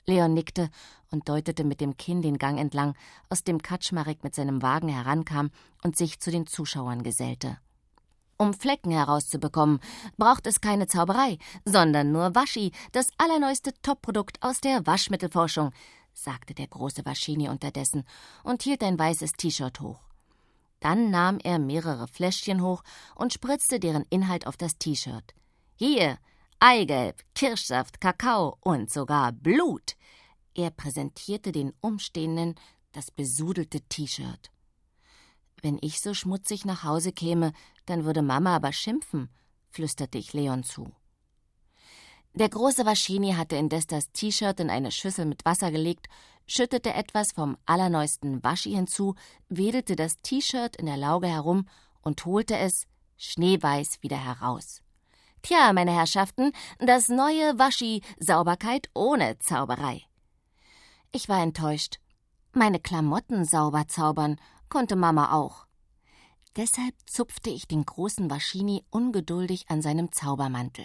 Leon 0.06 0.32
nickte 0.32 0.70
und 1.10 1.28
deutete 1.28 1.64
mit 1.64 1.80
dem 1.80 1.96
Kinn 1.96 2.22
den 2.22 2.38
Gang 2.38 2.58
entlang, 2.58 2.94
aus 3.28 3.42
dem 3.42 3.60
Kaczmarek 3.60 4.22
mit 4.22 4.34
seinem 4.34 4.62
Wagen 4.62 4.88
herankam 4.88 5.50
und 5.82 5.96
sich 5.96 6.20
zu 6.20 6.30
den 6.30 6.46
Zuschauern 6.46 7.02
gesellte. 7.02 7.58
Um 8.36 8.52
Flecken 8.52 8.90
herauszubekommen, 8.90 9.80
braucht 10.16 10.46
es 10.46 10.60
keine 10.60 10.86
Zauberei, 10.86 11.38
sondern 11.64 12.12
nur 12.12 12.34
Waschi, 12.34 12.72
das 12.92 13.08
allerneueste 13.18 13.72
Topprodukt 13.82 14.42
aus 14.42 14.60
der 14.60 14.86
Waschmittelforschung, 14.86 15.70
sagte 16.12 16.54
der 16.54 16.66
große 16.66 17.04
Waschini 17.04 17.48
unterdessen 17.48 18.04
und 18.42 18.62
hielt 18.62 18.82
ein 18.82 18.98
weißes 18.98 19.32
T-Shirt 19.32 19.80
hoch. 19.80 20.00
Dann 20.80 21.10
nahm 21.10 21.38
er 21.42 21.58
mehrere 21.58 22.08
Fläschchen 22.08 22.60
hoch 22.60 22.82
und 23.14 23.32
spritzte 23.32 23.80
deren 23.80 24.04
Inhalt 24.10 24.46
auf 24.46 24.56
das 24.56 24.76
T-Shirt. 24.78 25.34
Hier, 25.76 26.18
Eigelb, 26.60 27.22
Kirschsaft, 27.34 28.00
Kakao 28.00 28.56
und 28.60 28.90
sogar 28.90 29.32
Blut. 29.32 29.96
Er 30.54 30.70
präsentierte 30.70 31.52
den 31.52 31.72
Umstehenden 31.80 32.54
das 32.92 33.10
besudelte 33.10 33.80
T-Shirt. 33.82 34.50
Wenn 35.64 35.78
ich 35.80 36.02
so 36.02 36.12
schmutzig 36.12 36.66
nach 36.66 36.84
Hause 36.84 37.10
käme, 37.10 37.54
dann 37.86 38.04
würde 38.04 38.20
Mama 38.20 38.54
aber 38.54 38.70
schimpfen, 38.74 39.30
flüsterte 39.70 40.18
ich 40.18 40.34
Leon 40.34 40.62
zu. 40.62 40.92
Der 42.34 42.50
große 42.50 42.84
Waschini 42.84 43.32
hatte 43.32 43.56
indes 43.56 43.86
das 43.86 44.12
T-Shirt 44.12 44.60
in 44.60 44.68
eine 44.68 44.92
Schüssel 44.92 45.24
mit 45.24 45.46
Wasser 45.46 45.70
gelegt, 45.70 46.08
schüttete 46.46 46.92
etwas 46.92 47.32
vom 47.32 47.56
allerneuesten 47.64 48.44
Waschi 48.44 48.72
hinzu, 48.72 49.14
wedelte 49.48 49.96
das 49.96 50.20
T-Shirt 50.20 50.76
in 50.76 50.84
der 50.84 50.98
Lauge 50.98 51.28
herum 51.28 51.66
und 52.02 52.26
holte 52.26 52.58
es, 52.58 52.86
schneeweiß, 53.16 54.02
wieder 54.02 54.22
heraus. 54.22 54.82
Tja, 55.40 55.72
meine 55.72 55.92
Herrschaften, 55.92 56.52
das 56.78 57.08
neue 57.08 57.58
Waschi 57.58 58.02
Sauberkeit 58.18 58.90
ohne 58.92 59.38
Zauberei. 59.38 60.02
Ich 61.10 61.30
war 61.30 61.42
enttäuscht. 61.42 62.00
Meine 62.52 62.80
Klamotten 62.80 63.46
sauber 63.46 63.88
zaubern 63.88 64.36
konnte 64.74 64.96
Mama 64.96 65.30
auch. 65.30 65.66
Deshalb 66.56 66.96
zupfte 67.06 67.48
ich 67.48 67.68
den 67.68 67.86
großen 67.86 68.28
Waschini 68.28 68.82
ungeduldig 68.90 69.66
an 69.68 69.82
seinem 69.82 70.10
Zaubermantel. 70.10 70.84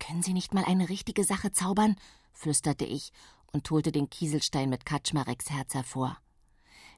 Können 0.00 0.22
Sie 0.22 0.32
nicht 0.32 0.54
mal 0.54 0.64
eine 0.64 0.88
richtige 0.88 1.22
Sache 1.22 1.52
zaubern? 1.52 1.96
flüsterte 2.32 2.86
ich 2.86 3.12
und 3.52 3.70
holte 3.70 3.92
den 3.92 4.08
Kieselstein 4.08 4.70
mit 4.70 4.86
Kaczmareks 4.86 5.50
Herz 5.50 5.74
hervor. 5.74 6.16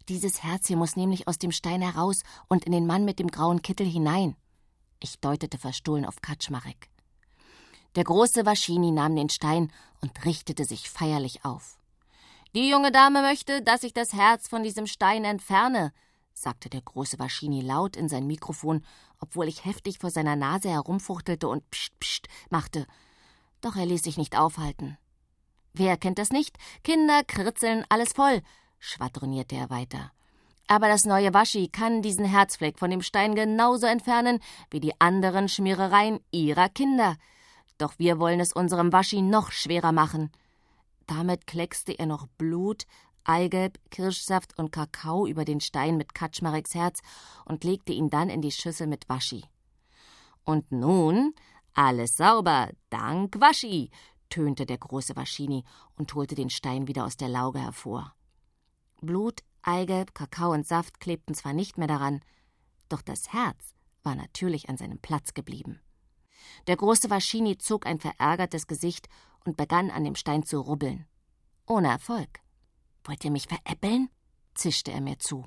Dieses 0.09 0.45
Herz 0.45 0.69
hier 0.69 0.77
muss 0.77 0.95
nämlich 0.95 1.27
aus 1.27 1.39
dem 1.39 1.51
Stein 1.51 1.83
heraus 1.83 2.23
und 2.47 2.67
in 2.67 2.73
den 2.73 2.87
Mann 2.87 3.05
mit 3.05 3.19
dem 3.19 3.27
grauen 3.27 3.61
Kittel 3.61 3.87
hinein. 3.89 4.37
Ich 5.01 5.19
deutete 5.19 5.59
verstohlen 5.59 6.05
auf 6.05 6.23
Kaczmarek. 6.23 6.89
Der 7.97 8.05
große 8.05 8.47
Waschini 8.47 8.93
nahm 8.93 9.17
den 9.17 9.29
Stein 9.29 9.73
und 10.01 10.25
richtete 10.25 10.65
sich 10.65 10.89
feierlich 10.89 11.45
auf. 11.45 11.80
Die 12.53 12.69
junge 12.69 12.91
Dame 12.91 13.23
möchte, 13.23 13.63
dass 13.63 13.85
ich 13.85 13.93
das 13.93 14.13
Herz 14.13 14.49
von 14.49 14.65
diesem 14.65 14.89
Stein 14.89 15.25
entferne, 15.25 15.93
sagte 16.33 16.69
der 16.69 16.81
große 16.81 17.21
Waschini 17.21 17.61
laut 17.61 17.97
in 17.97 18.09
sein 18.09 18.27
Mikrofon, 18.27 18.85
obwohl 19.21 19.47
ich 19.47 19.65
heftig 19.65 20.01
vor 20.01 20.11
seiner 20.11 20.35
Nase 20.35 20.69
herumfuchtelte 20.69 21.47
und 21.47 21.71
pscht 21.71 21.93
pscht 22.01 22.27
machte. 22.51 22.87
Doch 23.61 23.77
er 23.77 23.87
ließ 23.87 24.03
sich 24.03 24.17
nicht 24.17 24.37
aufhalten. 24.37 24.99
Wer 25.75 25.97
kennt 25.97 26.19
das 26.19 26.31
nicht? 26.31 26.57
Kinder 26.83 27.23
kritzeln 27.23 27.85
alles 27.89 28.15
voll, 28.15 28.43
schwadronierte 28.81 29.55
er 29.55 29.71
weiter. 29.71 30.11
Aber 30.67 30.89
das 30.89 31.05
neue 31.05 31.33
Waschi 31.33 31.69
kann 31.69 32.03
diesen 32.03 32.25
Herzfleck 32.25 32.81
von 32.81 32.91
dem 32.91 33.03
Stein 33.03 33.37
genauso 33.37 33.87
entfernen 33.87 34.41
wie 34.73 34.81
die 34.81 35.01
anderen 35.01 35.49
Schmierereien 35.49 36.19
ihrer 36.33 36.69
Kinder. 36.69 37.17
Doch 37.79 37.95
wir 37.99 38.19
wollen 38.19 38.41
es 38.41 38.53
unserem 38.53 38.93
Waschi 38.93 39.23
noch 39.23 39.53
schwerer 39.53 39.93
machen. 39.93 40.33
Damit 41.11 41.49
kleckste 41.49 41.99
er 41.99 42.07
noch 42.07 42.29
Blut, 42.39 42.87
Eigelb, 43.25 43.81
Kirschsaft 43.91 44.57
und 44.57 44.71
Kakao 44.71 45.27
über 45.27 45.45
den 45.45 45.61
Stein 45.61 45.97
mit 45.97 46.15
Kaczmareks 46.15 46.77
Herz 46.77 47.01
und 47.45 47.65
legte 47.65 47.93
ihn 47.93 48.11
dann 48.11 48.31
in 48.31 48.43
die 48.43 48.53
Schüssel 48.53 48.87
mit 48.87 49.09
Waschi. 49.09 49.43
Und 50.45 50.71
nun 50.71 51.35
alles 51.75 52.17
sauber, 52.17 52.71
dank 52.91 53.41
Waschi, 53.41 53.91
tönte 54.29 54.67
der 54.67 54.79
große 54.79 55.17
Waschini 55.17 55.65
und 55.97 56.15
holte 56.15 56.37
den 56.37 56.49
Stein 56.49 56.87
wieder 56.87 57.05
aus 57.05 57.17
der 57.17 57.29
Lauge 57.29 57.59
hervor. 57.59 58.15
Blut, 59.01 59.41
Eigelb, 59.63 60.15
Kakao 60.15 60.53
und 60.53 60.65
Saft 60.65 61.01
klebten 61.01 61.35
zwar 61.35 61.55
nicht 61.55 61.77
mehr 61.77 61.89
daran, 61.89 62.21
doch 62.89 63.03
das 63.03 63.33
Herz 63.33 63.75
war 64.05 64.15
natürlich 64.15 64.69
an 64.69 64.77
seinem 64.77 65.01
Platz 65.01 65.35
geblieben. 65.35 65.81
Der 66.67 66.77
große 66.77 67.11
Waschini 67.11 67.59
zog 67.59 67.87
ein 67.87 68.01
verärgertes 68.01 68.67
Gesicht 68.67 69.09
und 69.45 69.57
begann 69.57 69.91
an 69.91 70.05
dem 70.05 70.15
Stein 70.15 70.45
zu 70.45 70.61
rubbeln. 70.61 71.07
Ohne 71.67 71.89
Erfolg. 71.89 72.41
Wollt 73.05 73.25
ihr 73.25 73.31
mich 73.31 73.47
veräppeln? 73.47 74.09
zischte 74.55 74.93
er 74.93 75.01
mir 75.01 75.19
zu. 75.19 75.47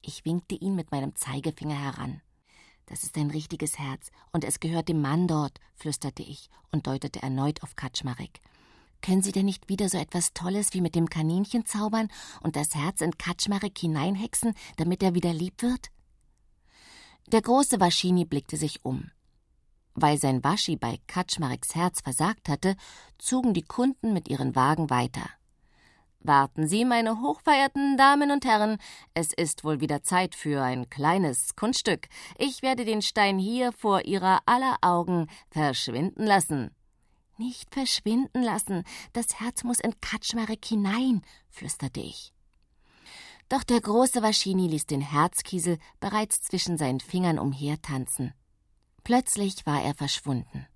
Ich 0.00 0.24
winkte 0.24 0.54
ihn 0.54 0.74
mit 0.74 0.90
meinem 0.90 1.14
Zeigefinger 1.14 1.78
heran. 1.78 2.22
Das 2.86 3.04
ist 3.04 3.16
ein 3.16 3.30
richtiges 3.30 3.78
Herz, 3.78 4.10
und 4.32 4.44
es 4.44 4.60
gehört 4.60 4.88
dem 4.88 5.00
Mann 5.00 5.28
dort, 5.28 5.60
flüsterte 5.74 6.22
ich 6.22 6.50
und 6.70 6.86
deutete 6.86 7.22
erneut 7.22 7.62
auf 7.62 7.76
Kaczmarek. 7.76 8.40
Können 9.00 9.22
Sie 9.22 9.32
denn 9.32 9.46
nicht 9.46 9.68
wieder 9.68 9.88
so 9.88 9.98
etwas 9.98 10.32
Tolles 10.32 10.74
wie 10.74 10.80
mit 10.80 10.94
dem 10.94 11.08
Kaninchen 11.08 11.66
zaubern 11.66 12.08
und 12.40 12.56
das 12.56 12.74
Herz 12.74 13.00
in 13.00 13.16
Kaczmarek 13.18 13.76
hineinhexen, 13.78 14.54
damit 14.76 15.02
er 15.02 15.14
wieder 15.14 15.32
lieb 15.32 15.62
wird? 15.62 15.90
Der 17.28 17.42
große 17.42 17.80
Waschini 17.80 18.24
blickte 18.24 18.56
sich 18.56 18.84
um. 18.84 19.10
Weil 19.94 20.18
sein 20.18 20.42
Waschi 20.42 20.76
bei 20.76 20.98
Kaczmareks 21.06 21.74
Herz 21.74 22.00
versagt 22.00 22.48
hatte, 22.48 22.76
zogen 23.18 23.54
die 23.54 23.62
Kunden 23.62 24.12
mit 24.12 24.28
ihren 24.28 24.56
Wagen 24.56 24.90
weiter. 24.90 25.28
Warten 26.24 26.68
Sie, 26.68 26.84
meine 26.84 27.20
hochverehrten 27.20 27.96
Damen 27.96 28.30
und 28.30 28.44
Herren, 28.44 28.78
es 29.12 29.32
ist 29.32 29.64
wohl 29.64 29.80
wieder 29.80 30.02
Zeit 30.02 30.36
für 30.36 30.62
ein 30.62 30.88
kleines 30.88 31.56
Kunststück. 31.56 32.08
Ich 32.38 32.62
werde 32.62 32.84
den 32.84 33.02
Stein 33.02 33.38
hier 33.38 33.72
vor 33.72 34.04
Ihrer 34.04 34.40
aller 34.46 34.76
Augen 34.82 35.26
verschwinden 35.50 36.24
lassen. 36.24 36.70
Nicht 37.38 37.74
verschwinden 37.74 38.42
lassen, 38.42 38.84
das 39.12 39.40
Herz 39.40 39.64
muss 39.64 39.80
in 39.80 40.00
Kaczmarek 40.00 40.64
hinein, 40.64 41.22
flüsterte 41.50 42.00
ich. 42.00 42.32
Doch 43.48 43.64
der 43.64 43.80
große 43.80 44.22
Waschini 44.22 44.68
ließ 44.68 44.86
den 44.86 45.00
Herzkiesel 45.00 45.78
bereits 45.98 46.40
zwischen 46.42 46.78
seinen 46.78 47.00
Fingern 47.00 47.40
umhertanzen. 47.40 48.32
Plötzlich 49.04 49.66
war 49.66 49.82
er 49.82 49.94
verschwunden. 49.94 50.66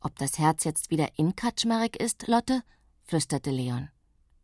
Ob 0.00 0.16
das 0.18 0.38
Herz 0.38 0.64
jetzt 0.64 0.90
wieder 0.90 1.18
in 1.18 1.36
Kaczmarek 1.36 1.96
ist, 1.96 2.28
Lotte? 2.28 2.62
flüsterte 3.04 3.50
Leon. 3.50 3.90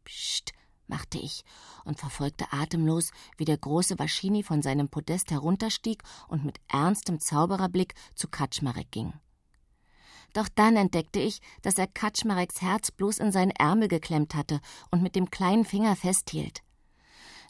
Psst, 0.05 0.53
machte 0.89 1.19
ich 1.19 1.43
und 1.85 1.99
verfolgte 1.99 2.53
atemlos, 2.53 3.11
wie 3.39 3.47
der 3.47 3.57
große 3.57 3.99
Waschini 3.99 4.43
von 4.43 4.61
seinem 4.61 4.89
Podest 4.89 5.31
herunterstieg 5.31 6.03
und 6.29 6.45
mit 6.45 6.59
ernstem 6.69 7.19
Zaubererblick 7.19 7.95
zu 8.15 8.29
Kaczmarek 8.29 8.91
ging. 8.91 9.15
Doch 10.35 10.49
dann 10.49 10.77
entdeckte 10.77 11.19
ich, 11.19 11.41
dass 11.63 11.79
er 11.79 11.87
Kaczmareks 11.87 12.61
Herz 12.61 12.91
bloß 12.91 13.19
in 13.19 13.33
seinen 13.33 13.53
Ärmel 13.53 13.89
geklemmt 13.89 14.35
hatte 14.35 14.61
und 14.91 15.03
mit 15.03 15.17
dem 15.17 15.31
kleinen 15.31 15.65
Finger 15.65 15.97
festhielt. 15.97 16.63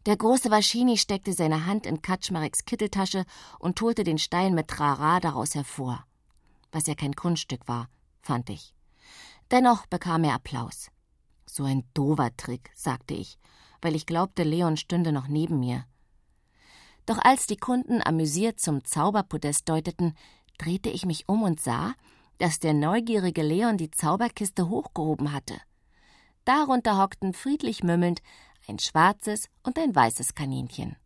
Der 0.06 0.16
große 0.16 0.50
Waschini 0.50 0.96
steckte 0.98 1.32
seine 1.32 1.64
Hand 1.66 1.86
in 1.86 2.02
Kaczmareks 2.02 2.64
Kitteltasche 2.64 3.24
und 3.60 3.80
holte 3.80 4.02
den 4.02 4.18
Stein 4.18 4.54
mit 4.54 4.68
Trara 4.68 5.20
daraus 5.20 5.54
hervor. 5.54 6.04
Was 6.72 6.86
ja 6.86 6.94
kein 6.94 7.14
Kunststück 7.14 7.68
war, 7.68 7.88
fand 8.20 8.50
ich. 8.50 8.74
Dennoch 9.52 9.86
bekam 9.86 10.24
er 10.24 10.34
Applaus. 10.34 10.90
So 11.46 11.64
ein 11.64 11.84
dover 11.94 12.36
Trick, 12.36 12.70
sagte 12.74 13.14
ich, 13.14 13.38
weil 13.80 13.94
ich 13.94 14.06
glaubte, 14.06 14.42
Leon 14.42 14.76
stünde 14.76 15.12
noch 15.12 15.28
neben 15.28 15.60
mir. 15.60 15.84
Doch 17.06 17.18
als 17.18 17.46
die 17.46 17.56
Kunden 17.56 18.02
amüsiert 18.02 18.58
zum 18.58 18.84
Zauberpodest 18.84 19.68
deuteten, 19.68 20.16
drehte 20.58 20.88
ich 20.88 21.04
mich 21.04 21.28
um 21.28 21.42
und 21.42 21.60
sah, 21.60 21.94
dass 22.38 22.58
der 22.58 22.74
neugierige 22.74 23.42
Leon 23.42 23.76
die 23.76 23.90
Zauberkiste 23.90 24.68
hochgehoben 24.68 25.32
hatte. 25.32 25.60
Darunter 26.44 26.98
hockten 26.98 27.34
friedlich 27.34 27.84
mümmelnd 27.84 28.20
ein 28.68 28.78
schwarzes 28.78 29.48
und 29.62 29.78
ein 29.78 29.94
weißes 29.94 30.34
Kaninchen. 30.34 30.96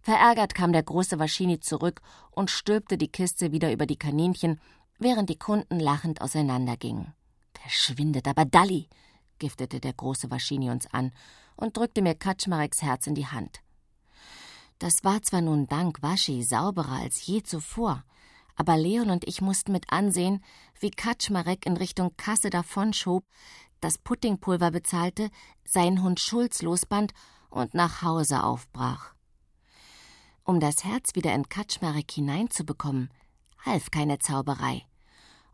Verärgert 0.00 0.54
kam 0.54 0.72
der 0.72 0.82
große 0.82 1.18
Waschini 1.18 1.60
zurück 1.60 2.00
und 2.30 2.50
stülpte 2.50 2.98
die 2.98 3.08
Kiste 3.08 3.52
wieder 3.52 3.72
über 3.72 3.86
die 3.86 3.98
Kaninchen, 3.98 4.60
während 4.98 5.28
die 5.28 5.38
Kunden 5.38 5.80
lachend 5.80 6.20
auseinandergingen. 6.20 7.14
Verschwindet 7.54 8.28
aber 8.28 8.44
Dalli, 8.44 8.88
giftete 9.38 9.80
der 9.80 9.92
große 9.92 10.30
Waschini 10.30 10.70
uns 10.70 10.86
an 10.92 11.12
und 11.56 11.76
drückte 11.76 12.02
mir 12.02 12.14
Kaczmareks 12.14 12.82
Herz 12.82 13.06
in 13.06 13.14
die 13.14 13.26
Hand. 13.26 13.60
Das 14.78 15.02
war 15.02 15.22
zwar 15.22 15.40
nun 15.40 15.66
dank 15.66 16.02
Waschi 16.02 16.42
sauberer 16.44 17.00
als 17.02 17.26
je 17.26 17.42
zuvor, 17.42 18.04
aber 18.54 18.76
Leon 18.76 19.10
und 19.10 19.26
ich 19.26 19.40
mussten 19.40 19.72
mit 19.72 19.92
ansehen, 19.92 20.42
wie 20.80 20.90
Kaczmarek 20.90 21.66
in 21.66 21.76
Richtung 21.76 22.16
Kasse 22.16 22.50
davonschob, 22.50 23.24
das 23.80 23.98
Puddingpulver 23.98 24.70
bezahlte, 24.70 25.30
seinen 25.64 26.02
Hund 26.02 26.20
Schulz 26.20 26.62
losband 26.62 27.12
und 27.50 27.74
nach 27.74 28.02
Hause 28.02 28.42
aufbrach. 28.42 29.14
Um 30.44 30.60
das 30.60 30.84
Herz 30.84 31.14
wieder 31.14 31.34
in 31.34 31.48
Kaczmarek 31.48 32.10
hineinzubekommen, 32.10 33.10
half 33.64 33.90
keine 33.90 34.18
Zauberei. 34.18 34.86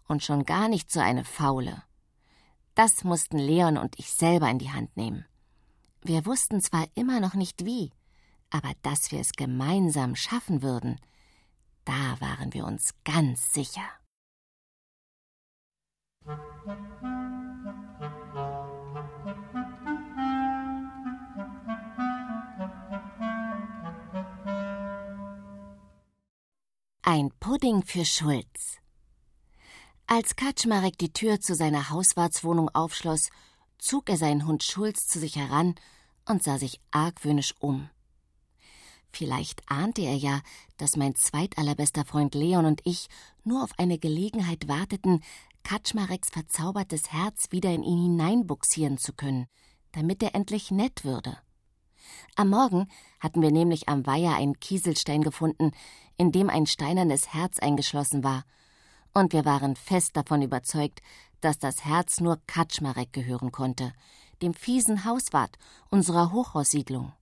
Und 0.06 0.22
schon 0.22 0.44
gar 0.44 0.68
nicht 0.68 0.90
so 0.90 1.00
eine 1.00 1.24
faule. 1.24 1.82
Das 2.74 3.04
mussten 3.04 3.38
Leon 3.38 3.78
und 3.78 3.98
ich 3.98 4.12
selber 4.12 4.48
in 4.50 4.58
die 4.58 4.70
Hand 4.70 4.96
nehmen. 4.96 5.24
Wir 6.02 6.26
wussten 6.26 6.60
zwar 6.60 6.86
immer 6.94 7.20
noch 7.20 7.34
nicht 7.34 7.64
wie, 7.64 7.90
aber 8.50 8.72
dass 8.82 9.10
wir 9.10 9.20
es 9.20 9.32
gemeinsam 9.32 10.14
schaffen 10.14 10.62
würden, 10.62 11.00
da 11.84 12.20
waren 12.20 12.52
wir 12.52 12.64
uns 12.66 12.94
ganz 13.04 13.52
sicher. 13.52 13.82
Ein 27.06 27.30
Pudding 27.38 27.82
für 27.82 28.06
Schulz. 28.06 28.78
Als 30.06 30.36
Kaczmarek 30.36 30.96
die 30.96 31.12
Tür 31.12 31.38
zu 31.38 31.54
seiner 31.54 31.90
Hauswartswohnung 31.90 32.70
aufschloss, 32.70 33.28
zog 33.76 34.08
er 34.08 34.16
seinen 34.16 34.46
Hund 34.46 34.62
Schulz 34.62 35.06
zu 35.06 35.20
sich 35.20 35.36
heran 35.36 35.74
und 36.26 36.42
sah 36.42 36.56
sich 36.56 36.80
argwöhnisch 36.92 37.56
um. 37.58 37.90
Vielleicht 39.12 39.70
ahnte 39.70 40.00
er 40.00 40.16
ja, 40.16 40.40
dass 40.78 40.96
mein 40.96 41.14
zweitallerbester 41.14 42.06
Freund 42.06 42.34
Leon 42.34 42.64
und 42.64 42.80
ich 42.84 43.08
nur 43.42 43.62
auf 43.62 43.78
eine 43.78 43.98
Gelegenheit 43.98 44.66
warteten, 44.66 45.22
Kaczmareks 45.62 46.30
verzaubertes 46.30 47.12
Herz 47.12 47.48
wieder 47.50 47.68
in 47.68 47.82
ihn 47.82 48.02
hineinbuxieren 48.02 48.96
zu 48.96 49.12
können, 49.12 49.46
damit 49.92 50.22
er 50.22 50.34
endlich 50.34 50.70
nett 50.70 51.04
würde. 51.04 51.36
Am 52.36 52.50
Morgen 52.50 52.88
hatten 53.20 53.42
wir 53.42 53.50
nämlich 53.50 53.88
am 53.88 54.06
Weiher 54.06 54.34
einen 54.34 54.58
Kieselstein 54.60 55.22
gefunden, 55.22 55.72
in 56.16 56.32
dem 56.32 56.50
ein 56.50 56.66
steinernes 56.66 57.32
Herz 57.32 57.58
eingeschlossen 57.58 58.24
war– 58.24 58.44
und 59.14 59.32
wir 59.32 59.44
waren 59.44 59.76
fest 59.76 60.16
davon 60.16 60.42
überzeugt, 60.42 61.00
dass 61.40 61.58
das 61.58 61.84
Herz 61.84 62.20
nur 62.20 62.40
Kaczmarek 62.46 63.12
gehören 63.12 63.52
konnte, 63.52 63.92
dem 64.42 64.54
fiesen 64.54 65.04
Hauswart 65.04 65.56
unserer 65.88 66.32
Hochhaussiedlung. 66.32 67.12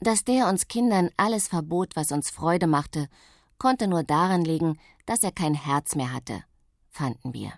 Dass 0.00 0.24
der 0.24 0.48
uns 0.48 0.68
Kindern 0.68 1.10
alles 1.16 1.48
verbot, 1.48 1.96
was 1.96 2.12
uns 2.12 2.30
Freude 2.30 2.66
machte, 2.66 3.08
konnte 3.58 3.88
nur 3.88 4.04
daran 4.04 4.44
liegen, 4.44 4.78
dass 5.06 5.22
er 5.22 5.32
kein 5.32 5.54
Herz 5.54 5.96
mehr 5.96 6.12
hatte, 6.12 6.44
fanden 6.88 7.34
wir. 7.34 7.52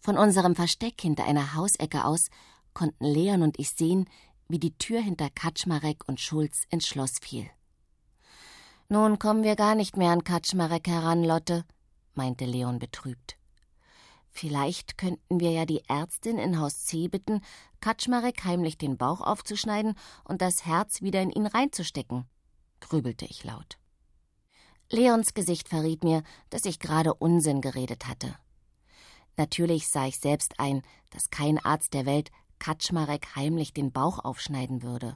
Von 0.00 0.16
unserem 0.16 0.54
Versteck 0.54 1.00
hinter 1.00 1.24
einer 1.24 1.54
Hausecke 1.54 2.04
aus 2.04 2.30
konnten 2.72 3.04
Leon 3.04 3.42
und 3.42 3.58
ich 3.58 3.70
sehen, 3.70 4.08
wie 4.48 4.58
die 4.58 4.76
Tür 4.76 5.00
hinter 5.00 5.30
Kaczmarek 5.30 6.08
und 6.08 6.20
Schulz 6.20 6.64
ins 6.70 6.86
Schloss 6.86 7.18
fiel. 7.20 7.48
Nun 8.88 9.18
kommen 9.18 9.42
wir 9.42 9.54
gar 9.54 9.74
nicht 9.74 9.96
mehr 9.96 10.10
an 10.10 10.24
Kaczmarek 10.24 10.88
heran, 10.88 11.22
Lotte, 11.22 11.64
meinte 12.14 12.46
Leon 12.46 12.78
betrübt. 12.78 13.36
Vielleicht 14.30 14.96
könnten 14.98 15.40
wir 15.40 15.50
ja 15.50 15.66
die 15.66 15.82
Ärztin 15.88 16.38
in 16.38 16.58
Haus 16.58 16.84
C 16.84 17.08
bitten, 17.08 17.42
Kaczmarek 17.80 18.44
heimlich 18.44 18.78
den 18.78 18.96
Bauch 18.96 19.20
aufzuschneiden 19.20 19.94
und 20.24 20.40
das 20.40 20.64
Herz 20.64 21.02
wieder 21.02 21.20
in 21.20 21.30
ihn 21.30 21.46
reinzustecken, 21.46 22.24
grübelte 22.80 23.26
ich 23.26 23.44
laut. 23.44 23.78
Leons 24.90 25.34
Gesicht 25.34 25.68
verriet 25.68 26.02
mir, 26.02 26.22
dass 26.48 26.64
ich 26.64 26.78
gerade 26.78 27.12
Unsinn 27.12 27.60
geredet 27.60 28.06
hatte. 28.06 28.34
Natürlich 29.36 29.88
sah 29.88 30.06
ich 30.06 30.18
selbst 30.18 30.58
ein, 30.58 30.82
dass 31.10 31.30
kein 31.30 31.58
Arzt 31.58 31.92
der 31.92 32.06
Welt 32.06 32.30
Kaczmarek 32.58 33.36
heimlich 33.36 33.72
den 33.72 33.92
Bauch 33.92 34.18
aufschneiden 34.24 34.82
würde. 34.82 35.14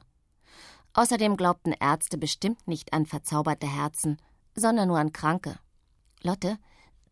Außerdem 0.93 1.37
glaubten 1.37 1.73
Ärzte 1.73 2.17
bestimmt 2.17 2.67
nicht 2.67 2.93
an 2.93 3.05
verzauberte 3.05 3.67
Herzen, 3.67 4.17
sondern 4.55 4.87
nur 4.87 4.99
an 4.99 5.11
Kranke. 5.11 5.57
Lotte, 6.21 6.57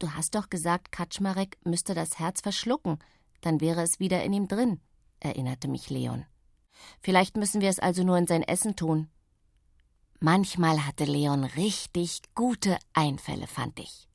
Du 0.02 0.16
hast 0.16 0.34
doch 0.34 0.50
gesagt, 0.50 0.92
Kaczmarek 0.92 1.60
müsste 1.64 1.94
das 1.94 2.18
Herz 2.18 2.42
verschlucken, 2.42 2.98
dann 3.42 3.62
wäre 3.62 3.84
es 3.84 4.00
wieder 4.00 4.24
in 4.24 4.34
ihm 4.34 4.48
drin, 4.48 4.82
erinnerte 5.20 5.68
mich 5.68 5.92
Leon. 5.92 6.26
Vielleicht 7.02 7.38
müssen 7.38 7.62
wir 7.62 7.70
es 7.70 7.78
also 7.78 8.04
nur 8.04 8.18
in 8.18 8.26
sein 8.26 8.42
Essen 8.42 8.76
tun. 8.76 9.12
Manchmal 10.20 10.88
hatte 10.88 11.04
Leon 11.04 11.44
richtig 11.44 12.24
gute 12.34 12.80
Einfälle, 12.94 13.46
fand 13.46 13.78
ich. 13.78 14.08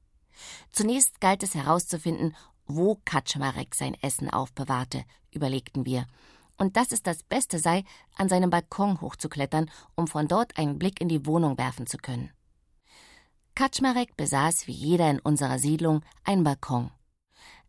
Zunächst 0.72 1.20
galt 1.20 1.44
es 1.44 1.54
herauszufinden, 1.54 2.34
wo 2.66 2.98
Kaczmarek 3.04 3.74
sein 3.74 3.96
Essen 4.02 4.30
aufbewahrte, 4.30 5.04
überlegten 5.30 5.86
wir, 5.86 6.06
und 6.56 6.76
dass 6.76 6.92
es 6.92 7.02
das 7.02 7.22
Beste 7.22 7.58
sei, 7.58 7.84
an 8.16 8.28
seinem 8.28 8.50
Balkon 8.50 9.00
hochzuklettern, 9.00 9.70
um 9.94 10.06
von 10.06 10.28
dort 10.28 10.56
einen 10.58 10.78
Blick 10.78 11.00
in 11.00 11.08
die 11.08 11.26
Wohnung 11.26 11.58
werfen 11.58 11.86
zu 11.86 11.98
können. 11.98 12.30
Kaczmarek 13.54 14.16
besaß 14.16 14.66
wie 14.66 14.72
jeder 14.72 15.10
in 15.10 15.18
unserer 15.18 15.58
Siedlung 15.58 16.02
einen 16.24 16.44
Balkon. 16.44 16.90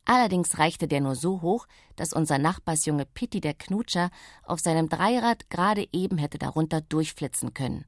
Allerdings 0.06 0.58
reichte 0.58 0.88
der 0.88 1.02
nur 1.02 1.16
so 1.16 1.42
hoch, 1.42 1.68
dass 1.98 2.14
unser 2.14 2.38
Nachbarsjunge 2.38 3.06
Pitti 3.06 3.42
der 3.42 3.54
Knutscher 3.54 4.10
auf 4.44 4.60
seinem 4.60 4.88
Dreirad 4.88 5.50
gerade 5.50 5.88
eben 5.92 6.18
hätte 6.18 6.38
darunter 6.38 6.82
durchflitzen 6.82 7.54
können, 7.54 7.86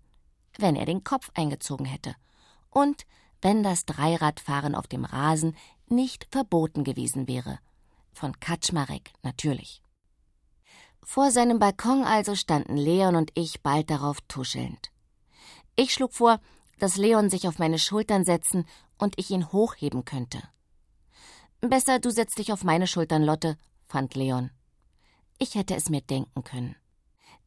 wenn 0.57 0.76
er 0.76 0.86
den 0.86 1.03
Kopf 1.03 1.32
eingezogen 1.34 1.86
hätte. 1.86 2.16
und 2.70 3.05
wenn 3.42 3.64
das 3.64 3.86
Dreiradfahren 3.86 4.76
auf 4.76 4.88
dem 4.88 5.06
Rasen 5.06 5.56
nicht 5.88 6.28
verboten 6.32 6.84
gewesen 6.84 7.28
wäre. 7.28 7.60
Von 8.12 8.40
Kaczmarek 8.40 9.12
natürlich. 9.24 9.82
Vor 11.04 11.32
seinem 11.32 11.60
Balkon 11.60 12.04
also 12.04 12.36
standen 12.36 12.78
Leon 12.78 13.16
und 13.16 13.32
ich 13.34 13.62
bald 13.62 13.90
darauf 13.90 14.22
tuschelnd. 14.28 14.92
Ich 15.76 15.94
schlug 15.94 16.14
vor, 16.14 16.40
dass 16.78 16.98
Leon 16.98 17.30
sich 17.30 17.48
auf 17.48 17.60
meine 17.60 17.80
Schultern 17.80 18.26
setzen 18.26 18.66
und 18.98 19.18
ich 19.18 19.32
ihn 19.32 19.52
hochheben 19.52 20.06
könnte. 20.06 20.42
Besser, 21.62 22.00
du 22.00 22.10
setzt 22.10 22.38
dich 22.38 22.54
auf 22.54 22.64
meine 22.64 22.88
Schultern, 22.88 23.24
Lotte, 23.24 23.58
fand 23.88 24.16
Leon. 24.16 24.52
Ich 25.40 25.56
hätte 25.56 25.76
es 25.76 25.90
mir 25.90 26.02
denken 26.02 26.44
können. 26.44 26.76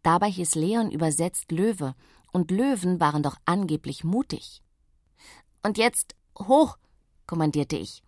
Dabei 0.03 0.31
hieß 0.31 0.55
Leon 0.55 0.91
übersetzt 0.91 1.53
Löwe, 1.53 1.95
und 2.33 2.51
Löwen 2.51 2.99
waren 2.99 3.23
doch 3.23 3.37
angeblich 3.45 4.05
mutig. 4.05 4.63
Und 5.63 5.79
jetzt 5.79 6.15
hoch, 6.39 6.77
kommandierte 7.27 7.77
ich, 7.77 8.03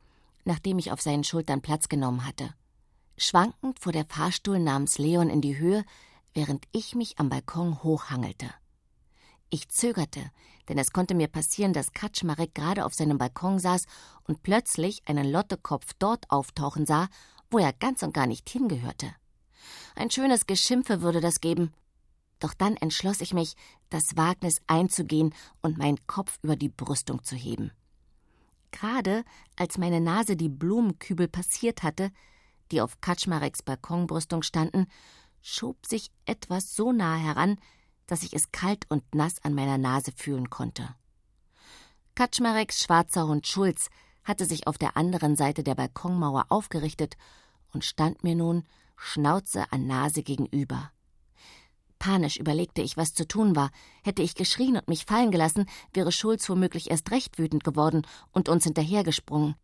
nachdem 0.44 0.78
ich 0.78 0.90
auf 0.90 1.00
seinen 1.00 1.24
Schultern 1.24 1.62
Platz 1.62 1.88
genommen 1.88 2.26
hatte. 2.26 2.52
Schwankend 3.16 3.78
fuhr 3.78 3.92
der 3.92 4.06
Fahrstuhl 4.06 4.58
namens 4.58 4.98
Leon 4.98 5.30
in 5.30 5.40
die 5.40 5.56
Höhe, 5.56 5.84
während 6.32 6.66
ich 6.72 6.94
mich 6.94 7.18
am 7.18 7.28
Balkon 7.28 7.82
hochhangelte. 7.82 8.50
Ich 9.50 9.68
zögerte, 9.68 10.20
denn 10.68 10.78
es 10.78 10.90
konnte 10.90 11.14
mir 11.14 11.28
passieren, 11.28 11.72
dass 11.72 11.92
Kaczmarek 11.92 12.54
gerade 12.54 12.84
auf 12.84 12.94
seinem 12.94 13.18
Balkon 13.18 13.60
saß 13.60 13.84
und 14.24 14.42
plötzlich 14.42 15.06
einen 15.06 15.30
Lottekopf 15.30 15.92
dort 16.00 16.28
auftauchen 16.30 16.86
sah, 16.86 17.08
wo 17.50 17.58
er 17.58 17.72
ganz 17.72 18.02
und 18.02 18.12
gar 18.12 18.26
nicht 18.26 18.48
hingehörte. 18.50 19.14
Ein 19.94 20.10
schönes 20.10 20.46
Geschimpfe 20.46 21.02
würde 21.02 21.20
das 21.20 21.40
geben. 21.40 21.72
Doch 22.40 22.54
dann 22.54 22.76
entschloss 22.76 23.20
ich 23.20 23.32
mich, 23.32 23.54
das 23.90 24.16
Wagnis 24.16 24.60
einzugehen 24.66 25.34
und 25.62 25.78
meinen 25.78 26.06
Kopf 26.06 26.38
über 26.42 26.56
die 26.56 26.68
Brüstung 26.68 27.22
zu 27.24 27.36
heben. 27.36 27.70
Gerade 28.70 29.24
als 29.56 29.78
meine 29.78 30.00
Nase 30.00 30.36
die 30.36 30.48
Blumenkübel 30.48 31.28
passiert 31.28 31.82
hatte, 31.82 32.10
die 32.70 32.80
auf 32.80 33.00
Kaczmareks 33.00 33.62
Balkonbrüstung 33.62 34.42
standen, 34.42 34.86
schob 35.42 35.86
sich 35.86 36.10
etwas 36.26 36.74
so 36.74 36.90
nah 36.92 37.16
heran, 37.16 37.58
dass 38.06 38.22
ich 38.22 38.34
es 38.34 38.50
kalt 38.50 38.90
und 38.90 39.14
nass 39.14 39.42
an 39.44 39.54
meiner 39.54 39.78
Nase 39.78 40.12
fühlen 40.16 40.50
konnte. 40.50 40.94
Kaczmareks 42.14 42.80
schwarzer 42.80 43.26
Hund 43.26 43.46
Schulz 43.46 43.90
hatte 44.24 44.46
sich 44.46 44.66
auf 44.66 44.78
der 44.78 44.96
anderen 44.96 45.36
Seite 45.36 45.62
der 45.62 45.74
Balkonmauer 45.74 46.46
aufgerichtet 46.48 47.16
und 47.72 47.84
stand 47.84 48.24
mir 48.24 48.34
nun 48.34 48.64
Schnauze 48.96 49.70
an 49.70 49.86
Nase 49.86 50.22
gegenüber. 50.22 50.90
Panisch 52.04 52.36
überlegte 52.36 52.82
ich, 52.82 52.98
was 52.98 53.14
zu 53.14 53.26
tun 53.26 53.56
war. 53.56 53.70
Hätte 54.02 54.20
ich 54.20 54.34
geschrien 54.34 54.76
und 54.76 54.88
mich 54.88 55.06
fallen 55.06 55.30
gelassen, 55.30 55.64
wäre 55.94 56.12
Schulz 56.12 56.46
womöglich 56.50 56.90
erst 56.90 57.10
recht 57.10 57.38
wütend 57.38 57.64
geworden 57.64 58.06
und 58.30 58.50
uns 58.50 58.64
hinterhergesprungen. 58.64 59.54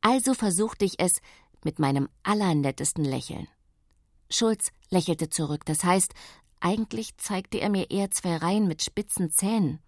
Also 0.00 0.32
versuchte 0.32 0.84
ich 0.84 1.00
es 1.00 1.20
mit 1.64 1.80
meinem 1.80 2.08
allernettesten 2.22 3.04
Lächeln. 3.04 3.48
Schulz 4.30 4.70
lächelte 4.90 5.28
zurück, 5.28 5.64
das 5.64 5.82
heißt, 5.82 6.14
eigentlich 6.60 7.16
zeigte 7.16 7.58
er 7.58 7.68
mir 7.68 7.90
eher 7.90 8.12
zwei 8.12 8.36
Reihen 8.36 8.68
mit 8.68 8.84
spitzen 8.84 9.32
Zähnen. 9.32 9.80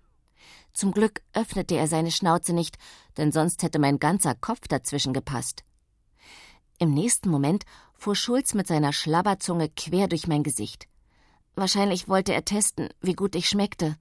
Zum 0.73 0.91
Glück 0.91 1.23
öffnete 1.33 1.77
er 1.77 1.87
seine 1.87 2.11
Schnauze 2.11 2.53
nicht, 2.53 2.77
denn 3.19 3.31
sonst 3.31 3.63
hätte 3.63 3.79
mein 3.79 4.01
ganzer 4.01 4.35
Kopf 4.35 4.67
dazwischen 4.67 5.13
gepasst. 5.13 5.63
Im 6.81 6.91
nächsten 6.93 7.31
Moment 7.31 7.67
fuhr 7.95 8.17
Schulz 8.17 8.55
mit 8.55 8.67
seiner 8.67 8.93
Schlabberzunge 8.93 9.69
quer 9.69 10.09
durch 10.09 10.27
mein 10.27 10.43
Gesicht. 10.43 10.90
Wahrscheinlich 11.55 12.09
wollte 12.09 12.33
er 12.33 12.45
testen, 12.45 12.89
wie 13.01 13.15
gut 13.15 13.35
ich 13.35 13.49
schmeckte. 13.49 13.97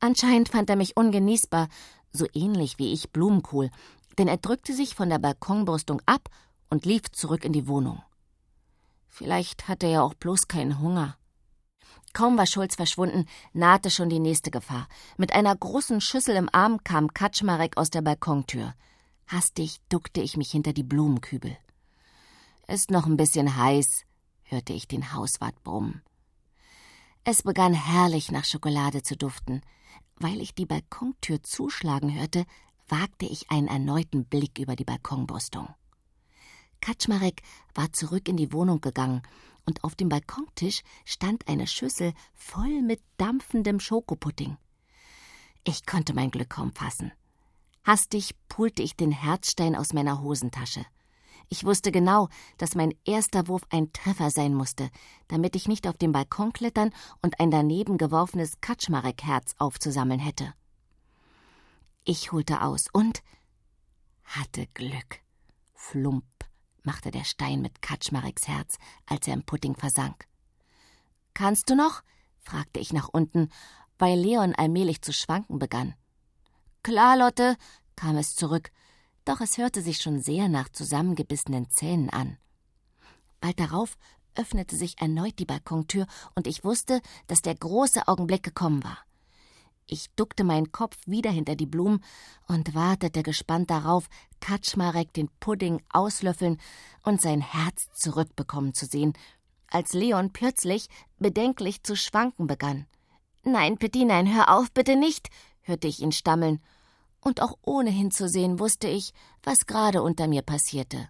Anscheinend 0.00 0.48
fand 0.48 0.70
er 0.70 0.76
mich 0.76 0.96
ungenießbar, 0.96 1.68
so 2.12 2.26
ähnlich 2.32 2.78
wie 2.78 2.92
ich 2.92 3.10
Blumenkohl, 3.10 3.70
denn 4.18 4.28
er 4.28 4.36
drückte 4.36 4.74
sich 4.74 4.94
von 4.94 5.08
der 5.08 5.18
Balkonbrüstung 5.18 6.00
ab 6.06 6.28
und 6.70 6.86
lief 6.86 7.10
zurück 7.12 7.44
in 7.44 7.52
die 7.52 7.68
Wohnung. 7.68 8.02
Vielleicht 9.08 9.68
hatte 9.68 9.86
er 9.86 10.04
auch 10.04 10.14
bloß 10.14 10.48
keinen 10.48 10.80
Hunger. 10.80 11.16
Kaum 12.12 12.38
war 12.38 12.46
Schulz 12.46 12.74
verschwunden, 12.74 13.26
nahte 13.52 13.90
schon 13.90 14.08
die 14.08 14.20
nächste 14.20 14.50
Gefahr. 14.50 14.88
Mit 15.16 15.32
einer 15.32 15.54
großen 15.54 16.00
Schüssel 16.00 16.36
im 16.36 16.48
Arm 16.52 16.82
kam 16.84 17.12
Kaczmarek 17.12 17.76
aus 17.76 17.90
der 17.90 18.02
Balkontür. 18.02 18.74
Hastig 19.26 19.78
duckte 19.88 20.20
ich 20.20 20.36
mich 20.36 20.50
hinter 20.50 20.72
die 20.72 20.82
Blumenkübel. 20.82 21.56
Ist 22.66 22.90
noch 22.90 23.06
ein 23.06 23.16
bisschen 23.16 23.56
heiß, 23.56 24.04
hörte 24.42 24.72
ich 24.72 24.88
den 24.88 25.12
Hauswart 25.12 25.62
brummen. 25.62 26.02
Es 27.24 27.42
begann 27.42 27.74
herrlich 27.74 28.30
nach 28.30 28.44
Schokolade 28.44 29.02
zu 29.02 29.16
duften. 29.16 29.62
Weil 30.16 30.40
ich 30.40 30.54
die 30.54 30.66
Balkontür 30.66 31.42
zuschlagen 31.42 32.12
hörte, 32.12 32.44
wagte 32.88 33.26
ich 33.26 33.50
einen 33.50 33.68
erneuten 33.68 34.24
Blick 34.24 34.58
über 34.58 34.74
die 34.74 34.84
Balkonbrüstung. 34.84 35.68
Kaczmarek 36.80 37.42
war 37.74 37.92
zurück 37.92 38.28
in 38.28 38.36
die 38.36 38.52
Wohnung 38.52 38.80
gegangen 38.80 39.22
und 39.66 39.84
auf 39.84 39.94
dem 39.94 40.08
Balkontisch 40.08 40.82
stand 41.04 41.46
eine 41.46 41.66
Schüssel 41.66 42.14
voll 42.34 42.82
mit 42.82 43.00
dampfendem 43.18 43.80
Schokopudding. 43.80 44.56
Ich 45.64 45.84
konnte 45.86 46.14
mein 46.14 46.30
Glück 46.30 46.50
kaum 46.50 46.72
fassen. 46.72 47.12
Hastig 47.84 48.34
pulte 48.48 48.82
ich 48.82 48.96
den 48.96 49.12
Herzstein 49.12 49.76
aus 49.76 49.92
meiner 49.92 50.20
Hosentasche. 50.22 50.84
Ich 51.48 51.64
wusste 51.64 51.90
genau, 51.90 52.28
dass 52.58 52.74
mein 52.74 52.94
erster 53.04 53.48
Wurf 53.48 53.62
ein 53.70 53.92
Treffer 53.92 54.30
sein 54.30 54.54
musste, 54.54 54.90
damit 55.28 55.56
ich 55.56 55.66
nicht 55.66 55.86
auf 55.86 55.96
den 55.96 56.12
Balkon 56.12 56.52
klettern 56.52 56.90
und 57.22 57.40
ein 57.40 57.50
daneben 57.50 57.96
geworfenes 57.96 58.60
Kaczmarek-Herz 58.60 59.54
aufzusammeln 59.58 60.20
hätte. 60.20 60.52
Ich 62.04 62.32
holte 62.32 62.62
aus 62.62 62.86
und 62.92 63.22
hatte 64.24 64.66
Glück. 64.74 65.20
Flump 65.74 66.24
machte 66.82 67.10
der 67.10 67.24
Stein 67.24 67.62
mit 67.62 67.80
Kaczmareks 67.80 68.46
Herz, 68.46 68.78
als 69.06 69.26
er 69.26 69.34
im 69.34 69.42
Pudding 69.42 69.74
versank. 69.74 70.26
Kannst 71.34 71.70
du 71.70 71.76
noch? 71.76 72.02
fragte 72.40 72.80
ich 72.80 72.92
nach 72.92 73.08
unten, 73.08 73.50
weil 73.98 74.18
Leon 74.18 74.54
allmählich 74.54 75.02
zu 75.02 75.12
schwanken 75.12 75.58
begann. 75.58 75.94
Klar, 76.82 77.16
Lotte, 77.16 77.56
kam 77.96 78.16
es 78.16 78.34
zurück, 78.36 78.70
doch 79.28 79.40
es 79.40 79.58
hörte 79.58 79.82
sich 79.82 79.98
schon 79.98 80.20
sehr 80.20 80.48
nach 80.48 80.70
zusammengebissenen 80.70 81.68
Zähnen 81.70 82.08
an. 82.10 82.38
Bald 83.40 83.60
darauf 83.60 83.98
öffnete 84.34 84.76
sich 84.76 85.00
erneut 85.00 85.38
die 85.38 85.44
Balkontür, 85.44 86.06
und 86.34 86.46
ich 86.46 86.64
wusste, 86.64 87.00
dass 87.26 87.42
der 87.42 87.54
große 87.54 88.08
Augenblick 88.08 88.42
gekommen 88.42 88.84
war. 88.84 88.98
Ich 89.86 90.10
duckte 90.16 90.44
meinen 90.44 90.70
Kopf 90.70 90.96
wieder 91.06 91.30
hinter 91.30 91.56
die 91.56 91.66
Blumen 91.66 92.04
und 92.46 92.74
wartete 92.74 93.22
gespannt 93.22 93.70
darauf, 93.70 94.08
Kaczmarek 94.40 95.12
den 95.12 95.28
Pudding 95.40 95.82
auslöffeln 95.88 96.60
und 97.02 97.20
sein 97.20 97.40
Herz 97.40 97.88
zurückbekommen 97.94 98.74
zu 98.74 98.86
sehen, 98.86 99.14
als 99.70 99.92
Leon 99.92 100.32
plötzlich 100.32 100.88
bedenklich 101.18 101.82
zu 101.82 101.96
schwanken 101.96 102.46
begann. 102.46 102.86
Nein, 103.44 103.78
Petinein, 103.78 104.32
hör 104.32 104.56
auf, 104.56 104.70
bitte 104.72 104.96
nicht, 104.96 105.28
hörte 105.62 105.88
ich 105.88 106.00
ihn 106.00 106.12
stammeln, 106.12 106.60
und 107.20 107.42
auch 107.42 107.58
ohne 107.62 107.90
hinzusehen 107.90 108.58
wusste 108.58 108.88
ich, 108.88 109.12
was 109.42 109.66
gerade 109.66 110.02
unter 110.02 110.28
mir 110.28 110.42
passierte. 110.42 111.08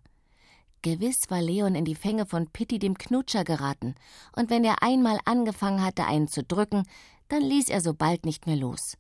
Gewiss 0.83 1.23
war 1.29 1.43
Leon 1.43 1.75
in 1.75 1.85
die 1.85 1.97
Fänge 1.97 2.25
von 2.25 2.49
Pitti 2.49 2.79
dem 2.79 2.97
Knutscher 2.97 3.45
geraten, 3.45 3.95
und 4.37 4.49
wenn 4.49 4.65
er 4.65 4.83
einmal 4.83 5.19
angefangen 5.25 5.83
hatte, 5.83 6.05
einen 6.05 6.29
zu 6.29 6.45
drücken, 6.45 6.85
dann 7.29 7.43
ließ 7.43 7.69
er 7.69 7.81
so 7.81 7.95
bald 7.95 8.25
nicht 8.25 8.47
mehr 8.47 8.57
los. 8.57 8.97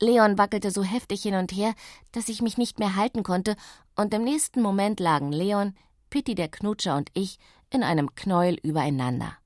Leon 0.00 0.38
wackelte 0.38 0.70
so 0.70 0.84
heftig 0.84 1.22
hin 1.22 1.34
und 1.34 1.52
her, 1.52 1.74
dass 2.12 2.28
ich 2.28 2.42
mich 2.42 2.58
nicht 2.58 2.78
mehr 2.78 2.94
halten 2.94 3.22
konnte, 3.22 3.56
und 3.96 4.12
im 4.14 4.22
nächsten 4.22 4.62
Moment 4.62 5.00
lagen 5.00 5.32
Leon, 5.32 5.74
Pitti 6.10 6.34
der 6.34 6.48
Knutscher 6.48 6.96
und 6.96 7.10
ich 7.14 7.38
in 7.70 7.82
einem 7.82 8.14
Knäuel 8.14 8.58
übereinander. 8.62 9.36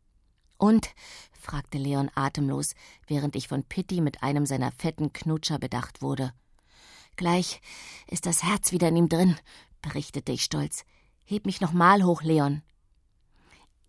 Und? 0.59 0.91
fragte 1.33 1.79
Leon 1.79 2.11
atemlos, 2.15 2.75
während 3.07 3.35
ich 3.35 3.49
von 3.49 3.65
Pitti 3.65 4.01
mit 4.01 4.23
einem 4.23 4.47
seiner 4.47 4.71
fetten 4.73 5.13
Knutscher 5.13 5.59
bedacht 5.59 6.03
wurde. 6.03 6.33
Gleich 7.23 7.61
ist 8.09 8.27
das 8.27 8.43
Herz 8.43 8.73
wieder 8.73 8.89
in 8.89 8.97
ihm 8.97 9.09
drin, 9.09 9.37
berichtete 9.81 10.33
ich 10.33 10.43
stolz. 10.43 10.85
Heb 11.23 11.47
mich 11.47 11.61
noch 11.61 11.71
mal 11.71 12.03
hoch, 12.03 12.23
Leon. 12.23 12.63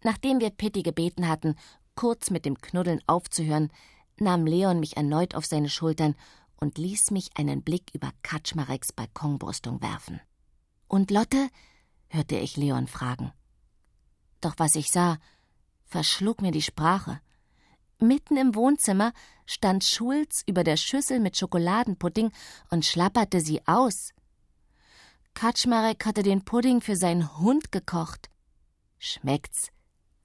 Nachdem 0.03 0.39
wir 0.39 0.51
Pitti 0.51 0.83
gebeten 0.83 1.27
hatten, 1.27 1.55
kurz 1.95 2.29
mit 2.29 2.45
dem 2.45 2.61
Knuddeln 2.61 3.01
aufzuhören, 3.07 3.71
nahm 4.17 4.45
Leon 4.45 4.79
mich 4.79 4.97
erneut 4.97 5.33
auf 5.33 5.47
seine 5.47 5.69
Schultern 5.69 6.13
und 6.57 6.77
ließ 6.77 7.09
mich 7.09 7.35
einen 7.35 7.63
Blick 7.63 7.89
über 7.95 8.11
Kaczmareks 8.21 8.91
Balkonbrüstung 8.93 9.81
werfen. 9.81 10.21
Und 10.87 11.09
Lotte? 11.09 11.49
hörte 12.09 12.37
ich 12.37 12.55
Leon 12.55 12.85
fragen. 12.85 13.33
Doch 14.41 14.53
was 14.57 14.75
ich 14.75 14.91
sah, 14.91 15.17
verschlug 15.85 16.43
mir 16.43 16.51
die 16.51 16.61
Sprache. 16.61 17.19
Mitten 18.03 18.37
im 18.37 18.53
Wohnzimmer 18.53 19.13
stand 19.45 19.83
Schulz 19.83 20.43
über 20.45 20.63
der 20.63 20.77
Schüssel 20.77 21.19
mit 21.19 21.37
Schokoladenpudding 21.37 22.31
und 22.69 22.85
schlapperte 22.85 23.41
sie 23.41 23.65
aus. 23.65 24.11
Kaczmarek 25.33 26.05
hatte 26.05 26.21
den 26.21 26.45
Pudding 26.45 26.81
für 26.81 26.95
seinen 26.95 27.37
Hund 27.39 27.71
gekocht. 27.71 28.29
Schmeckt's? 28.99 29.71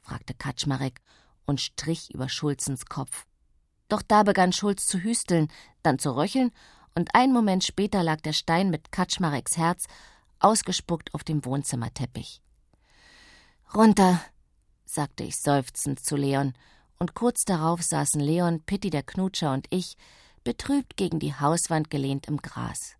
fragte 0.00 0.34
Kaczmarek 0.34 1.00
und 1.46 1.60
strich 1.60 2.12
über 2.12 2.28
Schulzens 2.28 2.86
Kopf. 2.86 3.26
Doch 3.88 4.02
da 4.02 4.22
begann 4.22 4.52
Schulz 4.52 4.86
zu 4.86 5.02
hüsteln, 5.02 5.48
dann 5.82 5.98
zu 5.98 6.14
röcheln 6.14 6.50
und 6.94 7.14
einen 7.14 7.32
Moment 7.32 7.64
später 7.64 8.02
lag 8.02 8.20
der 8.20 8.32
Stein 8.34 8.70
mit 8.70 8.92
Kaczmareks 8.92 9.56
Herz 9.56 9.86
ausgespuckt 10.40 11.14
auf 11.14 11.24
dem 11.24 11.44
Wohnzimmerteppich. 11.44 12.42
Runter, 13.74 14.20
sagte 14.84 15.24
ich 15.24 15.36
seufzend 15.36 16.00
zu 16.00 16.16
Leon, 16.16 16.54
und 16.98 17.14
kurz 17.14 17.44
darauf 17.44 17.82
saßen 17.82 18.20
Leon, 18.20 18.62
Pitti 18.62 18.90
der 18.90 19.02
Knutscher 19.02 19.52
und 19.52 19.66
ich 19.70 19.96
betrübt 20.44 20.96
gegen 20.96 21.18
die 21.18 21.34
Hauswand 21.34 21.90
gelehnt 21.90 22.26
im 22.26 22.38
Gras. 22.38 22.96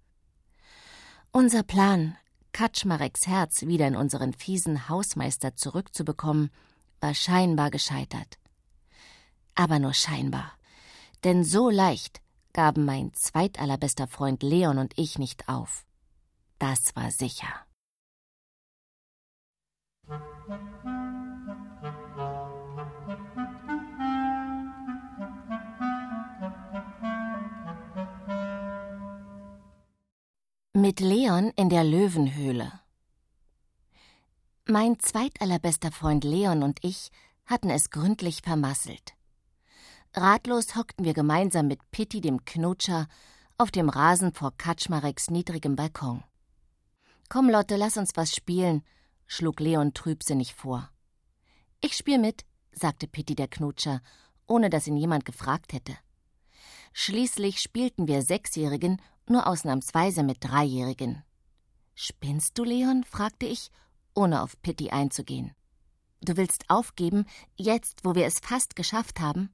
Unser 1.32 1.62
Plan, 1.62 2.16
Kaczmareks 2.52 3.26
Herz 3.26 3.62
wieder 3.62 3.86
in 3.86 3.96
unseren 3.96 4.32
fiesen 4.32 4.88
Hausmeister 4.88 5.54
zurückzubekommen, 5.56 6.50
war 7.00 7.14
scheinbar 7.14 7.70
gescheitert. 7.70 8.38
Aber 9.54 9.78
nur 9.78 9.94
scheinbar. 9.94 10.52
Denn 11.24 11.44
so 11.44 11.70
leicht 11.70 12.20
gaben 12.52 12.84
mein 12.84 13.12
zweitallerbester 13.14 14.06
Freund 14.06 14.42
Leon 14.42 14.78
und 14.78 14.96
ich 14.96 15.18
nicht 15.18 15.48
auf. 15.48 15.84
Das 16.58 16.96
war 16.96 17.10
sicher. 17.10 17.66
Mit 30.80 31.00
Leon 31.00 31.50
in 31.56 31.70
der 31.70 31.82
Löwenhöhle. 31.82 32.70
Mein 34.64 35.00
zweitallerbester 35.00 35.90
Freund 35.90 36.22
Leon 36.22 36.62
und 36.62 36.78
ich 36.84 37.10
hatten 37.46 37.68
es 37.68 37.90
gründlich 37.90 38.42
vermasselt. 38.42 39.14
Ratlos 40.14 40.76
hockten 40.76 41.04
wir 41.04 41.14
gemeinsam 41.14 41.66
mit 41.66 41.80
Pitti, 41.90 42.20
dem 42.20 42.44
Knutscher, 42.44 43.08
auf 43.56 43.72
dem 43.72 43.88
Rasen 43.88 44.32
vor 44.32 44.56
Kaczmareks 44.56 45.30
niedrigem 45.30 45.74
Balkon. 45.74 46.22
Komm, 47.28 47.50
Lotte, 47.50 47.74
lass 47.74 47.96
uns 47.96 48.12
was 48.14 48.32
spielen, 48.32 48.84
schlug 49.26 49.58
Leon 49.58 49.94
trübsinnig 49.94 50.54
vor. 50.54 50.92
Ich 51.80 51.96
spiel 51.96 52.18
mit, 52.18 52.44
sagte 52.70 53.08
Pitti 53.08 53.34
der 53.34 53.48
Knutscher, 53.48 54.00
ohne 54.46 54.70
dass 54.70 54.86
ihn 54.86 54.96
jemand 54.96 55.24
gefragt 55.24 55.72
hätte. 55.72 55.96
Schließlich 56.92 57.58
spielten 57.58 58.06
wir 58.06 58.22
Sechsjährigen 58.22 59.02
nur 59.30 59.46
ausnahmsweise 59.46 60.22
mit 60.22 60.44
Dreijährigen. 60.44 61.22
Spinnst 61.94 62.56
du, 62.58 62.64
Leon? 62.64 63.04
fragte 63.04 63.46
ich, 63.46 63.70
ohne 64.14 64.42
auf 64.42 64.60
Pitti 64.62 64.90
einzugehen. 64.90 65.52
Du 66.20 66.36
willst 66.36 66.64
aufgeben, 66.68 67.26
jetzt, 67.56 68.04
wo 68.04 68.14
wir 68.14 68.26
es 68.26 68.40
fast 68.40 68.76
geschafft 68.76 69.20
haben? 69.20 69.50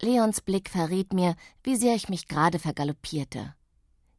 Leons 0.00 0.40
Blick 0.40 0.70
verriet 0.70 1.12
mir, 1.12 1.34
wie 1.62 1.76
sehr 1.76 1.94
ich 1.94 2.08
mich 2.08 2.28
gerade 2.28 2.58
vergaloppierte. 2.58 3.54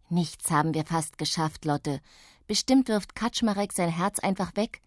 Nichts 0.10 0.52
haben 0.52 0.74
wir 0.74 0.86
fast 0.86 1.18
geschafft, 1.18 1.66
Lotte. 1.66 2.02
Bestimmt 2.48 2.88
wirft 2.88 3.16
Kaczmarek 3.16 3.72
sein 3.74 3.90
Herz 3.90 4.20
einfach 4.20 4.56
weg. 4.56 4.82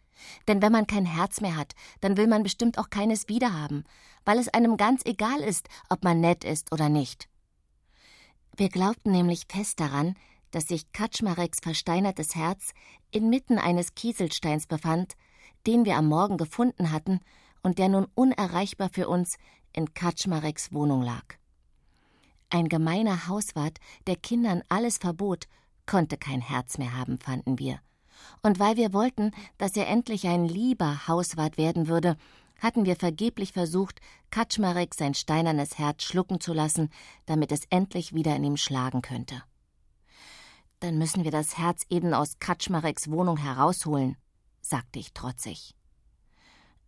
Denn 0.47 0.61
wenn 0.61 0.73
man 0.73 0.87
kein 0.87 1.07
Herz 1.07 1.41
mehr 1.41 1.57
hat, 1.57 1.75
dann 2.01 2.17
will 2.17 2.27
man 2.27 2.43
bestimmt 2.43 2.79
auch 2.79 2.91
keines 2.91 3.29
wiederhaben, 3.29 3.85
weil 4.25 4.39
es 4.39 4.49
einem 4.49 4.77
ganz 4.77 5.03
egal 5.05 5.41
ist, 5.41 5.69
ob 5.89 6.05
man 6.05 6.21
nett 6.21 6.45
ist 6.45 6.73
oder 6.73 6.89
nicht. 6.89 7.29
Wir 8.57 8.69
glaubten 8.69 9.13
nämlich 9.13 9.45
fest 9.49 9.81
daran, 9.81 10.15
dass 10.51 10.69
sich 10.69 10.93
Kaczmareks 10.93 11.61
versteinertes 11.61 12.35
Herz 12.35 12.73
inmitten 13.11 13.59
eines 13.59 13.95
Kieselsteins 13.95 14.67
befand, 14.67 15.15
den 15.67 15.85
wir 15.85 15.97
am 15.97 16.07
Morgen 16.07 16.37
gefunden 16.37 16.93
hatten 16.93 17.21
und 17.63 17.79
der 17.79 17.89
nun 17.89 18.07
unerreichbar 18.15 18.91
für 18.93 19.09
uns 19.09 19.39
in 19.73 19.95
Kaczmareks 19.95 20.73
Wohnung 20.73 21.03
lag. 21.03 21.25
Ein 22.51 22.69
gemeiner 22.69 23.29
Hauswart, 23.29 23.79
der 24.07 24.17
Kindern 24.17 24.63
alles 24.69 24.99
verbot, 24.99 25.49
konnte 25.87 26.19
kein 26.19 26.43
Herz 26.43 26.77
mehr 26.77 26.95
haben, 26.95 27.19
fanden 27.19 27.59
wir. 27.59 27.81
Und 28.43 28.59
weil 28.59 28.77
wir 28.77 28.93
wollten, 28.93 29.31
dass 29.57 29.75
er 29.77 29.89
endlich 29.89 30.27
ein 30.27 30.45
lieber 30.45 31.09
Hauswart 31.09 31.57
werden 31.57 31.89
würde, 31.89 32.17
hatten 32.63 32.85
wir 32.85 32.95
vergeblich 32.95 33.53
versucht, 33.53 34.01
Kaczmarek 34.31 34.95
sein 34.95 35.15
steinernes 35.15 35.79
Herz 35.79 36.05
schlucken 36.05 36.41
zu 36.41 36.53
lassen, 36.53 36.91
damit 37.27 37.51
es 37.51 37.65
endlich 37.71 38.15
wieder 38.15 38.37
in 38.37 38.45
ihm 38.45 38.57
schlagen 38.57 39.03
könnte. 39.03 39.43
Dann 40.79 40.97
müssen 40.97 41.25
wir 41.25 41.33
das 41.33 41.59
Herz 41.59 41.85
eben 41.91 42.15
aus 42.15 42.39
Kaczmareks 42.39 43.11
Wohnung 43.11 43.37
herausholen, 43.37 44.17
sagte 44.61 45.01
ich 45.01 45.13
trotzig. 45.13 45.75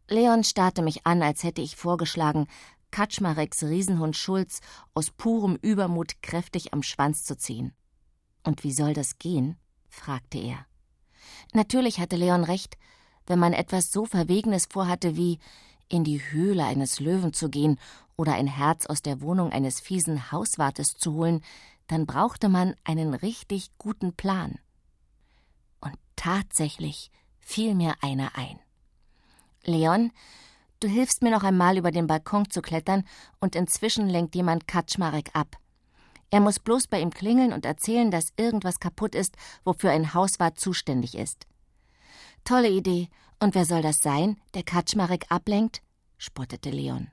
Leon 0.08 0.44
starrte 0.44 0.82
mich 0.82 1.06
an, 1.06 1.22
als 1.22 1.42
hätte 1.42 1.62
ich 1.62 1.76
vorgeschlagen, 1.76 2.46
Kaczmareks 2.92 3.64
Riesenhund 3.64 4.16
Schulz 4.16 4.60
aus 4.94 5.10
purem 5.10 5.56
Übermut 5.56 6.22
kräftig 6.22 6.72
am 6.72 6.84
Schwanz 6.84 7.24
zu 7.24 7.36
ziehen. 7.36 7.72
Und 8.44 8.62
wie 8.62 8.72
soll 8.72 8.94
das 8.94 9.18
gehen? 9.18 9.56
fragte 9.88 10.38
er. 10.38 10.66
Natürlich 11.52 11.98
hatte 11.98 12.16
Leon 12.16 12.44
recht, 12.44 12.76
wenn 13.26 13.38
man 13.38 13.52
etwas 13.52 13.90
so 13.90 14.04
Verwegenes 14.06 14.66
vorhatte 14.70 15.16
wie 15.16 15.38
in 15.88 16.04
die 16.04 16.20
Höhle 16.30 16.64
eines 16.64 17.00
Löwen 17.00 17.32
zu 17.32 17.48
gehen 17.48 17.78
oder 18.16 18.34
ein 18.34 18.46
Herz 18.46 18.86
aus 18.86 19.02
der 19.02 19.20
Wohnung 19.20 19.52
eines 19.52 19.80
fiesen 19.80 20.32
Hauswartes 20.32 20.94
zu 20.94 21.14
holen, 21.14 21.42
dann 21.86 22.06
brauchte 22.06 22.48
man 22.48 22.74
einen 22.84 23.14
richtig 23.14 23.70
guten 23.78 24.14
Plan. 24.14 24.58
Und 25.80 25.94
tatsächlich 26.16 27.10
fiel 27.40 27.74
mir 27.74 27.94
einer 28.00 28.36
ein. 28.36 28.58
Leon, 29.64 30.10
du 30.80 30.88
hilfst 30.88 31.22
mir 31.22 31.30
noch 31.30 31.42
einmal 31.42 31.78
über 31.78 31.90
den 31.90 32.06
Balkon 32.06 32.50
zu 32.50 32.62
klettern 32.62 33.04
und 33.40 33.56
inzwischen 33.56 34.08
lenkt 34.08 34.34
jemand 34.34 34.66
Kaczmarek 34.66 35.30
ab. 35.34 35.56
Er 36.30 36.40
muss 36.40 36.58
bloß 36.58 36.88
bei 36.88 37.00
ihm 37.00 37.10
klingeln 37.10 37.52
und 37.52 37.64
erzählen, 37.64 38.10
dass 38.10 38.32
irgendwas 38.36 38.80
kaputt 38.80 39.14
ist, 39.14 39.36
wofür 39.64 39.90
ein 39.90 40.14
Hauswart 40.14 40.58
zuständig 40.58 41.16
ist. 41.16 41.46
Tolle 42.44 42.68
Idee. 42.68 43.08
Und 43.40 43.54
wer 43.54 43.64
soll 43.64 43.82
das 43.82 43.98
sein, 43.98 44.40
der 44.54 44.62
Kaczmarek 44.62 45.26
ablenkt? 45.30 45.82
spottete 46.18 46.70
Leon. 46.70 47.10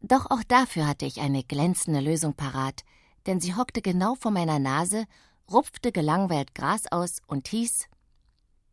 Doch 0.00 0.30
auch 0.30 0.42
dafür 0.46 0.86
hatte 0.86 1.06
ich 1.06 1.20
eine 1.20 1.42
glänzende 1.42 2.00
Lösung 2.00 2.34
parat, 2.34 2.84
denn 3.26 3.40
sie 3.40 3.54
hockte 3.54 3.82
genau 3.82 4.14
vor 4.14 4.30
meiner 4.30 4.58
Nase, 4.58 5.06
rupfte 5.50 5.92
gelangweilt 5.92 6.54
Gras 6.54 6.90
aus 6.90 7.18
und 7.26 7.48
hieß 7.48 7.86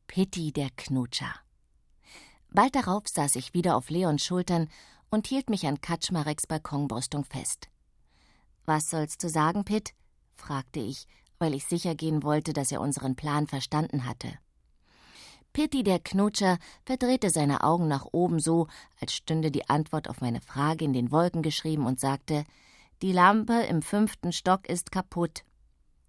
Pitti 0.08 0.52
der 0.52 0.70
Knutscher. 0.76 1.34
Bald 2.50 2.76
darauf 2.76 3.08
saß 3.08 3.36
ich 3.36 3.54
wieder 3.54 3.76
auf 3.76 3.90
Leons 3.90 4.24
Schultern 4.24 4.70
und 5.10 5.28
hielt 5.28 5.50
mich 5.50 5.68
an 5.68 5.82
Kaczmareks 5.82 6.48
Balkonbrüstung 6.48 7.26
fest. 7.26 7.70
Was 8.66 8.90
sollst 8.90 9.24
du 9.24 9.30
sagen, 9.30 9.66
Pitt? 9.66 9.94
fragte 10.36 10.80
ich, 10.80 11.06
weil 11.38 11.54
ich 11.54 11.66
sicher 11.66 11.96
gehen 11.96 12.24
wollte, 12.24 12.54
dass 12.54 12.72
er 12.72 12.82
unseren 12.82 13.16
Plan 13.16 13.48
verstanden 13.48 14.06
hatte. 14.06 14.40
Pitti 15.60 15.84
der 15.84 16.00
Knutscher 16.00 16.58
verdrehte 16.86 17.30
seine 17.30 17.66
Augen 17.66 17.90
nach 17.90 18.06
oben 18.14 18.40
so, 18.40 18.68
als 19.02 19.12
stünde 19.14 19.52
die 19.52 19.68
Antwort 19.68 20.10
auf 20.10 20.22
meine 20.22 20.40
Frage 20.40 20.86
in 20.86 20.94
den 20.94 21.12
Wolken 21.12 21.42
geschrieben 21.42 21.86
und 21.86 22.00
sagte: 22.00 22.46
Die 23.02 23.12
Lampe 23.12 23.64
im 23.64 23.82
fünften 23.82 24.32
Stock 24.32 24.70
ist 24.70 24.90
kaputt. 24.94 25.44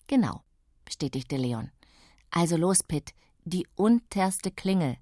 Genau, 0.06 0.44
bestätigte 0.84 1.36
Leon. 1.36 1.72
Also 2.30 2.56
los, 2.56 2.84
Pitt, 2.84 3.12
die 3.44 3.66
unterste 3.74 4.52
Klingel. 4.52 4.98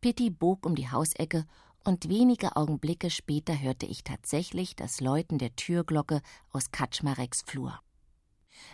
Pitti 0.00 0.30
bog 0.30 0.64
um 0.64 0.74
die 0.74 0.90
Hausecke 0.90 1.44
und 1.84 2.08
wenige 2.08 2.56
Augenblicke 2.56 3.10
später 3.10 3.60
hörte 3.60 3.84
ich 3.84 4.02
tatsächlich 4.02 4.76
das 4.76 5.02
Läuten 5.02 5.36
der 5.36 5.54
Türglocke 5.56 6.22
aus 6.52 6.70
Kaczmareks 6.70 7.42
Flur. 7.42 7.78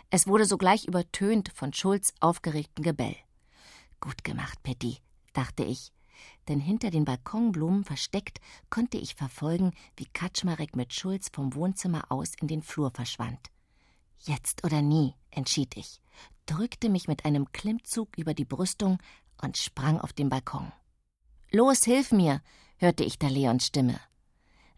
Es 0.09 0.29
wurde 0.29 0.45
sogleich 0.45 0.87
übertönt 0.87 1.51
von 1.53 1.73
Schulz 1.73 2.15
aufgeregten 2.21 2.85
Gebell. 2.85 3.17
Gut 4.01 4.25
gemacht, 4.25 4.63
Petty, 4.63 4.99
dachte 5.33 5.65
ich, 5.65 5.93
denn 6.49 6.61
hinter 6.61 6.91
den 6.91 7.05
Balkonblumen 7.05 7.85
versteckt 7.85 8.41
konnte 8.71 8.99
ich 8.99 9.15
verfolgen, 9.15 9.73
wie 9.97 10.07
Kaczmarek 10.07 10.75
mit 10.77 10.93
Schulz 10.95 11.29
vom 11.33 11.55
Wohnzimmer 11.55 12.11
aus 12.11 12.33
in 12.41 12.49
den 12.49 12.63
Flur 12.63 12.91
verschwand. 12.91 13.41
Jetzt 14.19 14.65
oder 14.65 14.83
nie, 14.83 15.15
entschied 15.31 15.77
ich, 15.77 16.01
drückte 16.47 16.89
mich 16.89 17.09
mit 17.09 17.25
einem 17.25 17.53
Klimmzug 17.53 18.17
über 18.19 18.35
die 18.35 18.45
Brüstung 18.45 18.99
und 19.41 19.57
sprang 19.57 19.99
auf 20.01 20.13
den 20.13 20.29
Balkon. 20.29 20.73
Los, 21.51 21.85
hilf 21.85 22.13
mir, 22.13 22.43
hörte 22.77 23.05
ich 23.05 23.19
da 23.19 23.29
Leons 23.29 23.67
Stimme. 23.67 24.01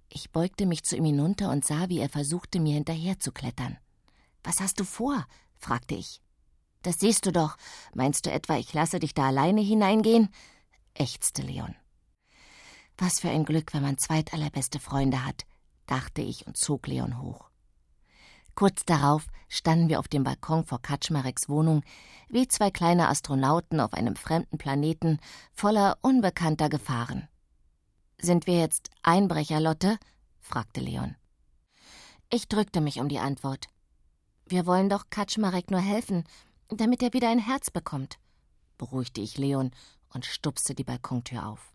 Ich 0.09 0.31
beugte 0.31 0.67
mich 0.67 0.85
zu 0.85 0.97
ihm 0.97 1.05
hinunter 1.05 1.51
und 1.51 1.65
sah, 1.65 1.89
wie 1.89 1.99
er 1.99 2.09
versuchte, 2.09 2.61
mir 2.61 2.75
hinterherzuklettern. 2.75 3.79
Was 4.45 4.61
hast 4.61 4.79
du 4.81 4.85
vor? 4.85 5.27
fragte 5.57 5.95
ich. 5.95 6.21
Das 6.83 6.99
siehst 6.99 7.27
du 7.27 7.33
doch. 7.33 7.57
Meinst 7.95 8.27
du 8.27 8.31
etwa, 8.31 8.57
ich 8.57 8.73
lasse 8.75 8.99
dich 8.99 9.15
da 9.15 9.29
alleine 9.29 9.61
hineingehen? 9.61 10.29
ächzte 10.95 11.43
Leon. 11.43 11.75
Was 12.99 13.21
für 13.21 13.31
ein 13.31 13.45
Glück, 13.45 13.73
wenn 13.73 13.83
man 13.83 13.99
zweitallerbeste 13.99 14.79
Freunde 14.79 15.25
hat, 15.25 15.45
dachte 15.87 16.23
ich 16.23 16.47
und 16.47 16.57
zog 16.57 16.87
Leon 16.87 17.21
hoch. 17.21 17.51
Kurz 18.55 18.85
darauf 18.85 19.27
standen 19.49 19.89
wir 19.89 19.99
auf 19.99 20.09
dem 20.09 20.25
Balkon 20.25 20.65
vor 20.65 20.83
Kaczmareks 20.83 21.49
Wohnung, 21.49 21.83
wie 22.29 22.49
zwei 22.49 22.71
kleine 22.71 23.09
Astronauten 23.09 23.81
auf 23.81 23.95
einem 23.95 24.15
fremden 24.15 24.59
Planeten 24.59 25.19
voller 25.55 25.97
unbekannter 26.03 26.69
Gefahren. 26.69 27.29
Sind 28.19 28.47
wir 28.47 28.59
jetzt 28.59 28.91
Einbrecher, 29.03 29.59
Lotte? 29.59 29.99
fragte 30.41 30.81
Leon. 30.81 31.17
Ich 32.31 32.49
drückte 32.49 32.81
mich 32.81 33.01
um 33.01 33.09
die 33.09 33.19
Antwort. 33.19 33.67
Wir 34.47 34.67
wollen 34.67 34.89
doch 34.89 35.07
Kaczmarek 35.09 35.71
nur 35.71 35.81
helfen, 35.81 36.25
damit 36.81 37.03
er 37.03 37.13
wieder 37.13 37.29
ein 37.29 37.39
Herz 37.39 37.71
bekommt, 37.71 38.19
beruhigte 38.79 39.21
ich 39.21 39.39
Leon 39.39 39.71
und 40.13 40.25
stupste 40.25 40.75
die 40.75 40.85
Balkontür 40.85 41.47
auf. 41.47 41.73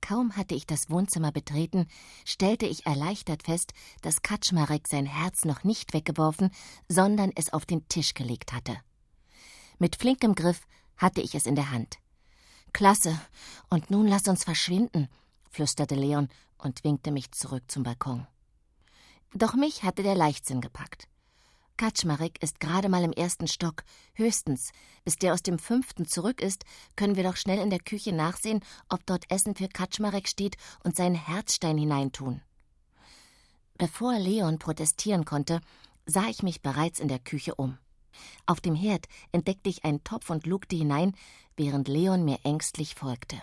Kaum 0.00 0.36
hatte 0.36 0.54
ich 0.54 0.66
das 0.66 0.88
Wohnzimmer 0.88 1.32
betreten, 1.32 1.88
stellte 2.24 2.66
ich 2.66 2.86
erleichtert 2.86 3.42
fest, 3.42 3.72
dass 4.02 4.22
Kaczmarek 4.22 4.86
sein 4.86 5.06
Herz 5.06 5.44
noch 5.44 5.64
nicht 5.64 5.94
weggeworfen, 5.94 6.50
sondern 6.88 7.32
es 7.34 7.52
auf 7.52 7.66
den 7.66 7.88
Tisch 7.88 8.14
gelegt 8.14 8.52
hatte. 8.52 8.78
Mit 9.78 9.96
flinkem 9.96 10.34
Griff 10.34 10.66
hatte 10.96 11.20
ich 11.20 11.34
es 11.34 11.46
in 11.46 11.56
der 11.56 11.70
Hand. 11.70 11.98
Klasse, 12.72 13.18
und 13.68 13.90
nun 13.90 14.06
lass 14.06 14.28
uns 14.28 14.44
verschwinden, 14.44 15.08
flüsterte 15.50 15.94
Leon 15.94 16.28
und 16.58 16.84
winkte 16.84 17.10
mich 17.10 17.32
zurück 17.32 17.64
zum 17.68 17.82
Balkon. 17.82 18.26
Doch 19.34 19.54
mich 19.54 19.82
hatte 19.82 20.02
der 20.02 20.14
Leichtsinn 20.14 20.60
gepackt. 20.60 21.08
Kaczmarek 21.76 22.42
ist 22.42 22.60
gerade 22.60 22.88
mal 22.88 23.04
im 23.04 23.12
ersten 23.12 23.48
Stock, 23.48 23.84
höchstens. 24.14 24.72
Bis 25.04 25.16
der 25.16 25.34
aus 25.34 25.42
dem 25.42 25.58
fünften 25.58 26.06
zurück 26.06 26.40
ist, 26.40 26.64
können 26.96 27.16
wir 27.16 27.22
doch 27.22 27.36
schnell 27.36 27.58
in 27.58 27.70
der 27.70 27.80
Küche 27.80 28.12
nachsehen, 28.12 28.60
ob 28.88 29.04
dort 29.06 29.30
Essen 29.30 29.54
für 29.54 29.68
Kaczmarek 29.68 30.28
steht 30.28 30.56
und 30.84 30.96
seinen 30.96 31.14
Herzstein 31.14 31.78
hineintun. 31.78 32.40
Bevor 33.78 34.18
Leon 34.18 34.58
protestieren 34.58 35.24
konnte, 35.24 35.60
sah 36.06 36.28
ich 36.28 36.42
mich 36.42 36.62
bereits 36.62 36.98
in 36.98 37.08
der 37.08 37.18
Küche 37.18 37.54
um. 37.54 37.78
Auf 38.46 38.60
dem 38.60 38.74
Herd 38.74 39.06
entdeckte 39.32 39.68
ich 39.68 39.84
einen 39.84 40.02
Topf 40.02 40.30
und 40.30 40.46
lugte 40.46 40.76
hinein, 40.76 41.14
während 41.56 41.88
Leon 41.88 42.24
mir 42.24 42.38
ängstlich 42.44 42.94
folgte. 42.94 43.40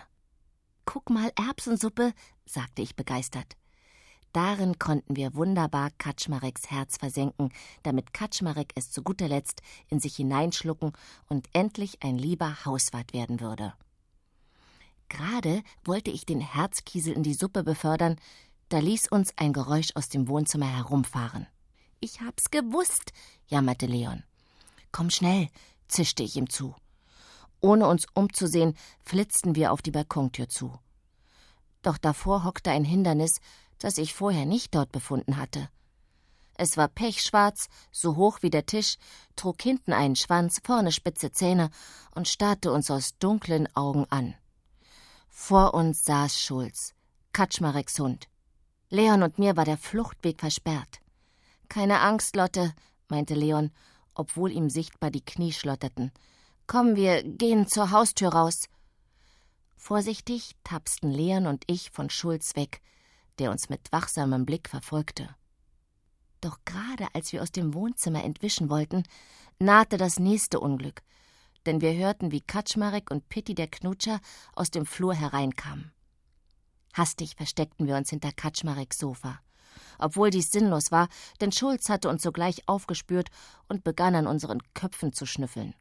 Guck 0.84 1.10
mal, 1.10 1.32
Erbsensuppe, 1.36 2.12
sagte 2.46 2.82
ich 2.82 2.96
begeistert. 2.96 3.56
Darin 4.34 4.80
konnten 4.80 5.14
wir 5.14 5.36
wunderbar 5.36 5.90
Kaczmareks 5.96 6.68
Herz 6.68 6.96
versenken, 6.96 7.52
damit 7.84 8.12
Kaczmarek 8.12 8.72
es 8.74 8.90
zu 8.90 9.00
guter 9.04 9.28
Letzt 9.28 9.62
in 9.88 10.00
sich 10.00 10.16
hineinschlucken 10.16 10.90
und 11.28 11.48
endlich 11.52 12.02
ein 12.02 12.18
lieber 12.18 12.64
Hauswart 12.64 13.12
werden 13.12 13.38
würde. 13.38 13.74
Gerade 15.08 15.62
wollte 15.84 16.10
ich 16.10 16.26
den 16.26 16.40
Herzkiesel 16.40 17.12
in 17.12 17.22
die 17.22 17.34
Suppe 17.34 17.62
befördern, 17.62 18.16
da 18.70 18.80
ließ 18.80 19.06
uns 19.06 19.32
ein 19.36 19.52
Geräusch 19.52 19.90
aus 19.94 20.08
dem 20.08 20.26
Wohnzimmer 20.26 20.66
herumfahren. 20.66 21.46
Ich 22.00 22.20
hab's 22.20 22.50
gewusst, 22.50 23.12
jammerte 23.46 23.86
Leon. 23.86 24.24
Komm 24.90 25.10
schnell, 25.10 25.46
zischte 25.86 26.24
ich 26.24 26.34
ihm 26.34 26.50
zu. 26.50 26.74
Ohne 27.60 27.86
uns 27.86 28.06
umzusehen, 28.14 28.74
flitzten 29.04 29.54
wir 29.54 29.70
auf 29.70 29.80
die 29.80 29.92
Balkontür 29.92 30.48
zu. 30.48 30.76
Doch 31.82 31.98
davor 31.98 32.44
hockte 32.44 32.70
ein 32.70 32.84
Hindernis, 32.84 33.40
das 33.84 33.98
ich 33.98 34.14
vorher 34.14 34.46
nicht 34.46 34.74
dort 34.74 34.92
befunden 34.92 35.36
hatte. 35.36 35.68
Es 36.54 36.78
war 36.78 36.88
pechschwarz, 36.88 37.68
so 37.92 38.16
hoch 38.16 38.38
wie 38.40 38.48
der 38.48 38.64
Tisch, 38.64 38.96
trug 39.36 39.60
hinten 39.60 39.92
einen 39.92 40.16
Schwanz, 40.16 40.62
vorne 40.64 40.90
spitze 40.90 41.32
Zähne 41.32 41.68
und 42.14 42.26
starrte 42.26 42.72
uns 42.72 42.90
aus 42.90 43.18
dunklen 43.18 43.68
Augen 43.76 44.06
an. 44.08 44.34
Vor 45.28 45.74
uns 45.74 46.02
saß 46.06 46.40
Schulz, 46.40 46.94
Kaczmareks 47.34 47.98
Hund. 47.98 48.26
Leon 48.88 49.22
und 49.22 49.38
mir 49.38 49.54
war 49.54 49.66
der 49.66 49.76
Fluchtweg 49.76 50.40
versperrt. 50.40 51.00
Keine 51.68 52.00
Angst, 52.00 52.36
Lotte, 52.36 52.72
meinte 53.08 53.34
Leon, 53.34 53.70
obwohl 54.14 54.50
ihm 54.50 54.70
sichtbar 54.70 55.10
die 55.10 55.26
Knie 55.26 55.52
schlotterten. 55.52 56.10
Komm, 56.66 56.96
wir 56.96 57.22
gehen 57.22 57.68
zur 57.68 57.90
Haustür 57.90 58.30
raus. 58.30 58.64
Vorsichtig 59.76 60.56
tapsten 60.64 61.10
Leon 61.10 61.46
und 61.46 61.64
ich 61.66 61.90
von 61.90 62.08
Schulz 62.08 62.56
weg, 62.56 62.80
der 63.38 63.50
uns 63.50 63.68
mit 63.68 63.90
wachsamem 63.92 64.46
Blick 64.46 64.68
verfolgte. 64.68 65.34
Doch 66.40 66.58
gerade 66.64 67.08
als 67.14 67.32
wir 67.32 67.42
aus 67.42 67.52
dem 67.52 67.74
Wohnzimmer 67.74 68.22
entwischen 68.22 68.68
wollten, 68.68 69.04
nahte 69.58 69.96
das 69.96 70.18
nächste 70.18 70.60
Unglück, 70.60 71.02
denn 71.66 71.80
wir 71.80 71.94
hörten, 71.94 72.32
wie 72.32 72.40
Kaczmarek 72.40 73.10
und 73.10 73.28
Pitti 73.28 73.54
der 73.54 73.68
Knutscher 73.68 74.20
aus 74.54 74.70
dem 74.70 74.84
Flur 74.84 75.14
hereinkamen. 75.14 75.92
Hastig 76.92 77.34
versteckten 77.36 77.86
wir 77.86 77.96
uns 77.96 78.10
hinter 78.10 78.30
Kaczmareks 78.30 78.98
Sofa, 78.98 79.40
obwohl 79.98 80.30
dies 80.30 80.50
sinnlos 80.50 80.92
war, 80.92 81.08
denn 81.40 81.50
Schulz 81.50 81.88
hatte 81.88 82.08
uns 82.08 82.22
sogleich 82.22 82.68
aufgespürt 82.68 83.30
und 83.68 83.82
begann 83.82 84.14
an 84.14 84.26
unseren 84.26 84.60
Köpfen 84.74 85.12
zu 85.12 85.26
schnüffeln. 85.26 85.74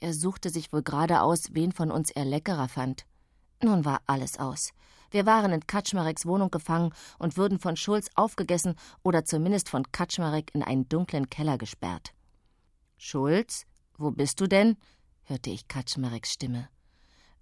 Er 0.00 0.12
suchte 0.12 0.50
sich 0.50 0.72
wohl 0.72 0.82
gerade 0.82 1.22
aus, 1.22 1.54
wen 1.54 1.70
von 1.70 1.92
uns 1.92 2.10
er 2.10 2.24
leckerer 2.24 2.68
fand. 2.68 3.06
Nun 3.62 3.84
war 3.84 4.02
alles 4.06 4.38
aus. 4.38 4.72
Wir 5.12 5.26
waren 5.26 5.52
in 5.52 5.66
Kaczmareks 5.66 6.24
Wohnung 6.24 6.50
gefangen 6.50 6.94
und 7.18 7.36
würden 7.36 7.58
von 7.58 7.76
Schulz 7.76 8.08
aufgegessen 8.14 8.76
oder 9.02 9.26
zumindest 9.26 9.68
von 9.68 9.92
Kaczmarek 9.92 10.54
in 10.54 10.62
einen 10.62 10.88
dunklen 10.88 11.28
Keller 11.28 11.58
gesperrt. 11.58 12.14
Schulz, 12.96 13.66
wo 13.98 14.10
bist 14.10 14.40
du 14.40 14.46
denn? 14.46 14.78
hörte 15.24 15.50
ich 15.50 15.68
Kaczmareks 15.68 16.32
Stimme. 16.32 16.68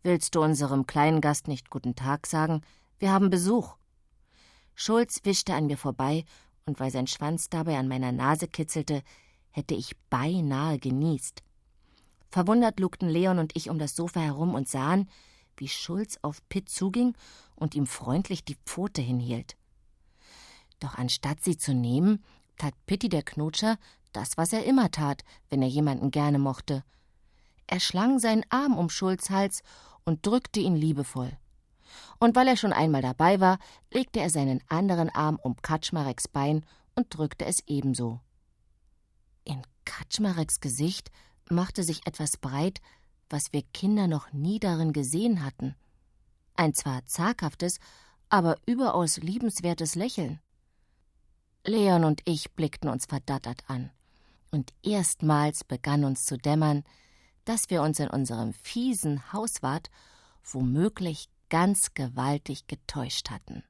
Willst 0.02 0.34
du 0.34 0.42
unserem 0.42 0.86
kleinen 0.86 1.20
Gast 1.20 1.46
nicht 1.46 1.70
guten 1.70 1.94
Tag 1.94 2.26
sagen? 2.26 2.62
Wir 2.98 3.12
haben 3.12 3.30
Besuch. 3.30 3.76
Schulz 4.74 5.20
wischte 5.22 5.54
an 5.54 5.66
mir 5.66 5.78
vorbei, 5.78 6.24
und 6.66 6.80
weil 6.80 6.90
sein 6.90 7.06
Schwanz 7.06 7.50
dabei 7.50 7.78
an 7.78 7.86
meiner 7.86 8.10
Nase 8.10 8.48
kitzelte, 8.48 9.02
hätte 9.50 9.74
ich 9.74 9.96
beinahe 10.08 10.78
genießt. 10.78 11.42
Verwundert 12.30 12.80
lugten 12.80 13.08
Leon 13.08 13.38
und 13.38 13.54
ich 13.56 13.70
um 13.70 13.78
das 13.78 13.94
Sofa 13.94 14.20
herum 14.20 14.54
und 14.54 14.68
sahen, 14.68 15.08
wie 15.56 15.68
Schulz 15.68 16.18
auf 16.22 16.40
Pitt 16.48 16.68
zuging 16.68 17.14
und 17.60 17.76
ihm 17.76 17.86
freundlich 17.86 18.44
die 18.44 18.56
Pfote 18.66 19.00
hinhielt. 19.00 19.56
Doch 20.80 20.96
anstatt 20.96 21.44
sie 21.44 21.56
zu 21.56 21.74
nehmen, 21.74 22.24
tat 22.58 22.74
Pitti 22.86 23.08
der 23.08 23.22
Knutscher 23.22 23.78
das, 24.12 24.36
was 24.36 24.52
er 24.52 24.64
immer 24.64 24.90
tat, 24.90 25.22
wenn 25.48 25.62
er 25.62 25.68
jemanden 25.68 26.10
gerne 26.10 26.38
mochte. 26.38 26.82
Er 27.68 27.78
schlang 27.78 28.18
seinen 28.18 28.44
Arm 28.48 28.76
um 28.76 28.90
Schulz 28.90 29.30
Hals 29.30 29.62
und 30.04 30.26
drückte 30.26 30.58
ihn 30.58 30.74
liebevoll. 30.74 31.30
Und 32.18 32.34
weil 32.34 32.48
er 32.48 32.56
schon 32.56 32.72
einmal 32.72 33.02
dabei 33.02 33.40
war, 33.40 33.58
legte 33.92 34.20
er 34.20 34.30
seinen 34.30 34.60
anderen 34.68 35.10
Arm 35.10 35.38
um 35.40 35.56
Kaczmareks 35.62 36.28
Bein 36.28 36.64
und 36.94 37.16
drückte 37.16 37.44
es 37.44 37.62
ebenso. 37.66 38.20
In 39.44 39.62
Kaczmareks 39.84 40.60
Gesicht 40.60 41.10
machte 41.48 41.82
sich 41.82 42.06
etwas 42.06 42.36
breit, 42.36 42.80
was 43.28 43.52
wir 43.52 43.62
Kinder 43.72 44.06
noch 44.06 44.32
nie 44.32 44.58
darin 44.58 44.92
gesehen 44.92 45.44
hatten. 45.44 45.74
Ein 46.60 46.74
zwar 46.74 47.06
zaghaftes, 47.06 47.78
aber 48.28 48.58
überaus 48.66 49.16
liebenswertes 49.16 49.94
Lächeln. 49.94 50.40
Leon 51.64 52.04
und 52.04 52.20
ich 52.26 52.52
blickten 52.52 52.90
uns 52.90 53.06
verdattert 53.06 53.62
an, 53.68 53.90
und 54.50 54.74
erstmals 54.82 55.64
begann 55.64 56.04
uns 56.04 56.26
zu 56.26 56.36
dämmern, 56.36 56.84
dass 57.46 57.70
wir 57.70 57.80
uns 57.80 57.98
in 57.98 58.10
unserem 58.10 58.52
fiesen 58.52 59.32
Hauswart 59.32 59.88
womöglich 60.44 61.30
ganz 61.48 61.94
gewaltig 61.94 62.66
getäuscht 62.66 63.30
hatten. 63.30 63.64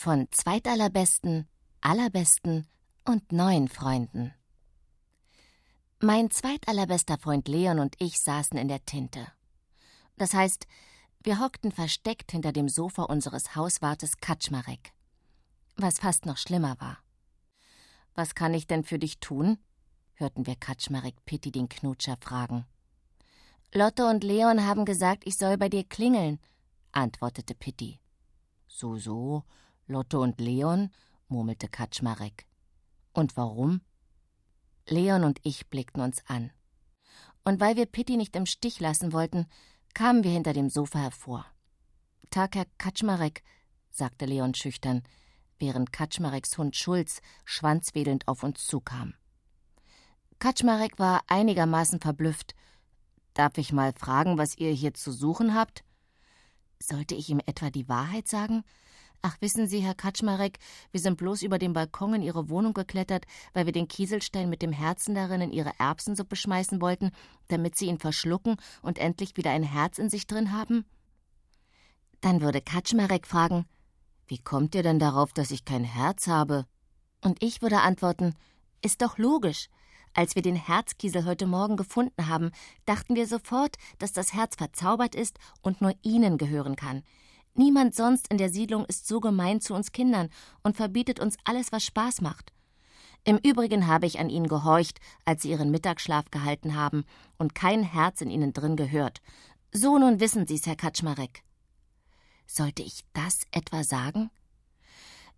Von 0.00 0.28
zweitallerbesten, 0.30 1.46
allerbesten 1.82 2.66
und 3.04 3.32
neuen 3.32 3.68
Freunden. 3.68 4.32
Mein 5.98 6.30
zweitallerbester 6.30 7.18
Freund 7.18 7.48
Leon 7.48 7.78
und 7.78 7.96
ich 7.98 8.18
saßen 8.18 8.56
in 8.56 8.68
der 8.68 8.82
Tinte. 8.86 9.26
Das 10.16 10.32
heißt, 10.32 10.66
wir 11.22 11.38
hockten 11.38 11.70
versteckt 11.70 12.32
hinter 12.32 12.50
dem 12.50 12.70
Sofa 12.70 13.02
unseres 13.02 13.54
Hauswartes 13.54 14.16
Kaczmarek. 14.16 14.94
Was 15.76 15.98
fast 15.98 16.24
noch 16.24 16.38
schlimmer 16.38 16.80
war. 16.80 16.96
Was 18.14 18.34
kann 18.34 18.54
ich 18.54 18.66
denn 18.66 18.84
für 18.84 18.98
dich 18.98 19.20
tun? 19.20 19.58
hörten 20.14 20.46
wir 20.46 20.56
Kaczmarek 20.56 21.26
Pitti 21.26 21.52
den 21.52 21.68
Knutscher 21.68 22.16
fragen. 22.22 22.64
Lotte 23.74 24.06
und 24.06 24.24
Leon 24.24 24.64
haben 24.64 24.86
gesagt, 24.86 25.26
ich 25.26 25.36
soll 25.36 25.58
bei 25.58 25.68
dir 25.68 25.84
klingeln, 25.84 26.40
antwortete 26.90 27.54
Pitti. 27.54 28.00
So, 28.66 28.96
so, 28.96 29.44
Lotte 29.90 30.20
und 30.20 30.40
Leon? 30.40 30.90
murmelte 31.28 31.68
Kaczmarek. 31.68 32.46
Und 33.12 33.36
warum? 33.36 33.80
Leon 34.88 35.24
und 35.24 35.40
ich 35.42 35.68
blickten 35.68 36.00
uns 36.00 36.24
an. 36.26 36.52
Und 37.44 37.60
weil 37.60 37.76
wir 37.76 37.86
Pitti 37.86 38.16
nicht 38.16 38.36
im 38.36 38.46
Stich 38.46 38.80
lassen 38.80 39.12
wollten, 39.12 39.46
kamen 39.92 40.24
wir 40.24 40.30
hinter 40.30 40.52
dem 40.52 40.70
Sofa 40.70 41.00
hervor. 41.00 41.44
Tag, 42.30 42.54
Herr 42.54 42.66
Kaczmarek, 42.78 43.42
sagte 43.90 44.26
Leon 44.26 44.54
schüchtern, 44.54 45.02
während 45.58 45.92
Kaczmareks 45.92 46.56
Hund 46.56 46.76
Schulz 46.76 47.20
schwanzwedelnd 47.44 48.28
auf 48.28 48.42
uns 48.44 48.66
zukam. 48.66 49.14
Kaczmarek 50.38 50.98
war 50.98 51.22
einigermaßen 51.26 52.00
verblüfft. 52.00 52.54
Darf 53.34 53.58
ich 53.58 53.72
mal 53.72 53.92
fragen, 53.92 54.38
was 54.38 54.56
ihr 54.56 54.70
hier 54.70 54.94
zu 54.94 55.12
suchen 55.12 55.54
habt? 55.54 55.84
Sollte 56.80 57.14
ich 57.14 57.28
ihm 57.28 57.40
etwa 57.44 57.70
die 57.70 57.88
Wahrheit 57.88 58.28
sagen? 58.28 58.64
Ach, 59.22 59.36
wissen 59.40 59.68
Sie, 59.68 59.80
Herr 59.80 59.94
Kaczmarek, 59.94 60.58
wir 60.92 61.00
sind 61.00 61.18
bloß 61.18 61.42
über 61.42 61.58
den 61.58 61.74
Balkon 61.74 62.14
in 62.14 62.22
Ihre 62.22 62.48
Wohnung 62.48 62.72
geklettert, 62.72 63.26
weil 63.52 63.66
wir 63.66 63.72
den 63.72 63.86
Kieselstein 63.86 64.48
mit 64.48 64.62
dem 64.62 64.72
Herzen 64.72 65.14
darin 65.14 65.42
in 65.42 65.52
Ihre 65.52 65.78
Erbsensuppe 65.78 66.36
schmeißen 66.36 66.80
wollten, 66.80 67.10
damit 67.48 67.76
Sie 67.76 67.86
ihn 67.86 67.98
verschlucken 67.98 68.56
und 68.80 68.98
endlich 68.98 69.36
wieder 69.36 69.50
ein 69.50 69.62
Herz 69.62 69.98
in 69.98 70.08
sich 70.08 70.26
drin 70.26 70.52
haben? 70.52 70.86
Dann 72.22 72.40
würde 72.40 72.62
Kaczmarek 72.62 73.26
fragen, 73.26 73.66
wie 74.26 74.38
kommt 74.38 74.74
ihr 74.74 74.82
denn 74.82 74.98
darauf, 74.98 75.34
dass 75.34 75.50
ich 75.50 75.66
kein 75.66 75.84
Herz 75.84 76.26
habe? 76.26 76.64
Und 77.22 77.42
ich 77.42 77.60
würde 77.60 77.80
antworten, 77.80 78.34
ist 78.80 79.02
doch 79.02 79.18
logisch. 79.18 79.68
Als 80.14 80.34
wir 80.34 80.42
den 80.42 80.56
Herzkiesel 80.56 81.26
heute 81.26 81.46
Morgen 81.46 81.76
gefunden 81.76 82.26
haben, 82.26 82.52
dachten 82.86 83.16
wir 83.16 83.26
sofort, 83.26 83.76
dass 83.98 84.12
das 84.12 84.32
Herz 84.32 84.56
verzaubert 84.56 85.14
ist 85.14 85.38
und 85.60 85.82
nur 85.82 85.94
Ihnen 86.02 86.38
gehören 86.38 86.76
kann. 86.76 87.02
Niemand 87.60 87.94
sonst 87.94 88.28
in 88.28 88.38
der 88.38 88.48
Siedlung 88.48 88.86
ist 88.86 89.06
so 89.06 89.20
gemein 89.20 89.60
zu 89.60 89.74
uns 89.74 89.92
Kindern 89.92 90.30
und 90.62 90.78
verbietet 90.78 91.20
uns 91.20 91.36
alles, 91.44 91.72
was 91.72 91.84
Spaß 91.84 92.22
macht. 92.22 92.54
Im 93.24 93.36
Übrigen 93.36 93.86
habe 93.86 94.06
ich 94.06 94.18
an 94.18 94.30
Ihnen 94.30 94.48
gehorcht, 94.48 94.98
als 95.26 95.42
Sie 95.42 95.50
Ihren 95.50 95.70
Mittagsschlaf 95.70 96.30
gehalten 96.30 96.74
haben 96.74 97.04
und 97.36 97.54
kein 97.54 97.82
Herz 97.82 98.22
in 98.22 98.30
Ihnen 98.30 98.54
drin 98.54 98.76
gehört. 98.76 99.20
So 99.72 99.98
nun 99.98 100.20
wissen 100.20 100.46
Sie's, 100.46 100.64
Herr 100.64 100.74
Kaczmarek. 100.74 101.42
Sollte 102.46 102.82
ich 102.82 103.04
das 103.12 103.40
etwa 103.50 103.84
sagen? 103.84 104.30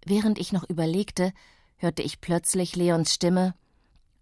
Während 0.07 0.39
ich 0.39 0.53
noch 0.53 0.71
überlegte, 0.71 1.33
hörte 1.77 2.03
ich 2.03 2.21
plötzlich 2.21 2.77
Leons 2.77 3.13
Stimme. 3.13 3.57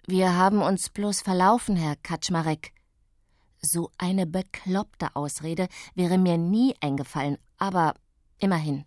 Wir 0.07 0.35
haben 0.37 0.63
uns 0.63 0.89
bloß 0.89 1.21
verlaufen, 1.21 1.77
Herr 1.77 1.97
Kaczmarek. 1.97 2.73
So 3.61 3.91
eine 3.99 4.25
bekloppte 4.25 5.15
Ausrede 5.17 5.69
wäre 5.95 6.17
mir 6.17 6.39
nie 6.39 6.75
eingefallen, 6.81 7.37
aber 7.61 7.95
immerhin, 8.39 8.85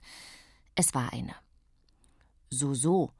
es 0.75 0.93
war 0.93 1.13
eine. 1.13 1.33
So, 2.49 2.73
so, 2.73 3.13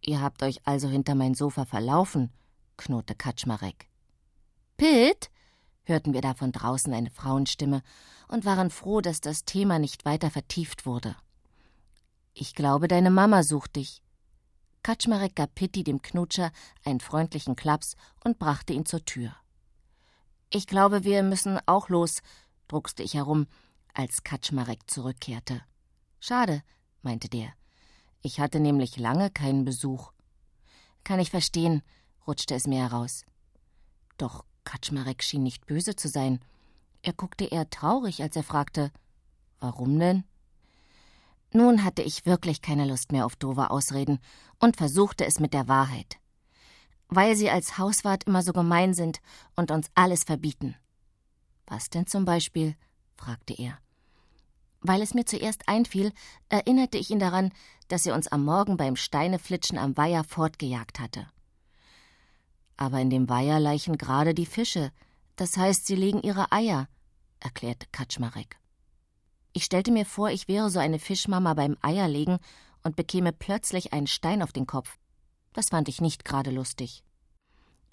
ihr 0.00 0.20
habt 0.20 0.42
euch 0.42 0.66
also 0.66 0.88
hinter 0.88 1.14
mein 1.14 1.34
Sofa 1.34 1.64
verlaufen, 1.64 2.32
knurrte 2.76 3.14
Kaczmarek. 3.14 3.88
Pitt? 4.76 5.30
hörten 5.84 6.14
wir 6.14 6.20
da 6.20 6.34
von 6.34 6.50
draußen 6.50 6.92
eine 6.92 7.10
Frauenstimme 7.10 7.82
und 8.26 8.44
waren 8.44 8.70
froh, 8.70 9.00
dass 9.00 9.20
das 9.20 9.44
Thema 9.44 9.78
nicht 9.78 10.04
weiter 10.04 10.30
vertieft 10.30 10.84
wurde. 10.84 11.14
Ich 12.34 12.54
glaube, 12.54 12.88
deine 12.88 13.10
Mama 13.10 13.44
sucht 13.44 13.76
dich. 13.76 14.02
Kaczmarek 14.82 15.36
gab 15.36 15.54
Pitti 15.54 15.84
dem 15.84 16.02
Knutscher 16.02 16.50
einen 16.84 17.00
freundlichen 17.00 17.54
Klaps 17.54 17.96
und 18.24 18.38
brachte 18.38 18.72
ihn 18.72 18.84
zur 18.84 19.04
Tür. 19.04 19.34
Ich 20.50 20.66
glaube, 20.66 21.04
wir 21.04 21.22
müssen 21.22 21.58
auch 21.66 21.88
los, 21.88 22.22
druckste 22.68 23.02
ich 23.02 23.14
herum, 23.14 23.46
als 23.96 24.22
Kaczmarek 24.22 24.90
zurückkehrte. 24.90 25.62
Schade, 26.20 26.62
meinte 27.02 27.28
der. 27.28 27.52
Ich 28.22 28.40
hatte 28.40 28.60
nämlich 28.60 28.96
lange 28.96 29.30
keinen 29.30 29.64
Besuch. 29.64 30.12
Kann 31.04 31.20
ich 31.20 31.30
verstehen, 31.30 31.82
rutschte 32.26 32.54
es 32.54 32.66
mir 32.66 32.80
heraus. 32.80 33.24
Doch 34.18 34.44
Kaczmarek 34.64 35.22
schien 35.22 35.42
nicht 35.42 35.66
böse 35.66 35.96
zu 35.96 36.08
sein. 36.08 36.40
Er 37.02 37.12
guckte 37.12 37.44
eher 37.44 37.70
traurig, 37.70 38.22
als 38.22 38.36
er 38.36 38.42
fragte: 38.42 38.90
Warum 39.60 39.98
denn? 39.98 40.24
Nun 41.52 41.84
hatte 41.84 42.02
ich 42.02 42.26
wirklich 42.26 42.60
keine 42.62 42.86
Lust 42.86 43.12
mehr 43.12 43.24
auf 43.24 43.36
doofe 43.36 43.70
Ausreden 43.70 44.18
und 44.58 44.76
versuchte 44.76 45.24
es 45.24 45.38
mit 45.38 45.54
der 45.54 45.68
Wahrheit 45.68 46.18
weil 47.08 47.36
sie 47.36 47.50
als 47.50 47.78
Hauswart 47.78 48.24
immer 48.24 48.42
so 48.42 48.52
gemein 48.52 48.94
sind 48.94 49.20
und 49.54 49.70
uns 49.70 49.90
alles 49.94 50.24
verbieten. 50.24 50.76
Was 51.66 51.90
denn 51.90 52.06
zum 52.06 52.24
Beispiel? 52.24 52.76
fragte 53.16 53.54
er. 53.54 53.78
Weil 54.88 55.02
es 55.02 55.14
mir 55.14 55.24
zuerst 55.24 55.68
einfiel, 55.68 56.12
erinnerte 56.48 56.96
ich 56.96 57.10
ihn 57.10 57.18
daran, 57.18 57.52
dass 57.88 58.06
er 58.06 58.14
uns 58.14 58.28
am 58.28 58.44
Morgen 58.44 58.76
beim 58.76 58.94
Steineflitschen 58.94 59.78
am 59.78 59.96
Weiher 59.96 60.22
fortgejagt 60.22 61.00
hatte. 61.00 61.26
Aber 62.76 63.00
in 63.00 63.10
dem 63.10 63.28
Weiher 63.28 63.58
leichen 63.58 63.98
gerade 63.98 64.32
die 64.32 64.46
Fische, 64.46 64.92
das 65.34 65.56
heißt, 65.56 65.86
sie 65.86 65.96
legen 65.96 66.22
ihre 66.22 66.52
Eier, 66.52 66.88
erklärte 67.40 67.88
Kaczmarek. 67.90 68.58
Ich 69.52 69.64
stellte 69.64 69.90
mir 69.90 70.06
vor, 70.06 70.30
ich 70.30 70.46
wäre 70.46 70.70
so 70.70 70.78
eine 70.78 71.00
Fischmama 71.00 71.54
beim 71.54 71.76
Eierlegen 71.82 72.38
und 72.84 72.94
bekäme 72.94 73.32
plötzlich 73.32 73.92
einen 73.92 74.06
Stein 74.06 74.40
auf 74.40 74.52
den 74.52 74.68
Kopf. 74.68 74.98
Das 75.52 75.70
fand 75.70 75.88
ich 75.88 76.00
nicht 76.00 76.24
gerade 76.24 76.52
lustig. 76.52 77.02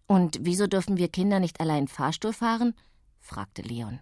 Und 0.05 0.37
wieso 0.41 0.67
dürfen 0.67 0.97
wir 0.97 1.07
Kinder 1.07 1.39
nicht 1.39 1.59
allein 1.59 1.87
Fahrstuhl 1.87 2.33
fahren? 2.33 2.75
fragte 3.19 3.63
Leon. 3.63 3.99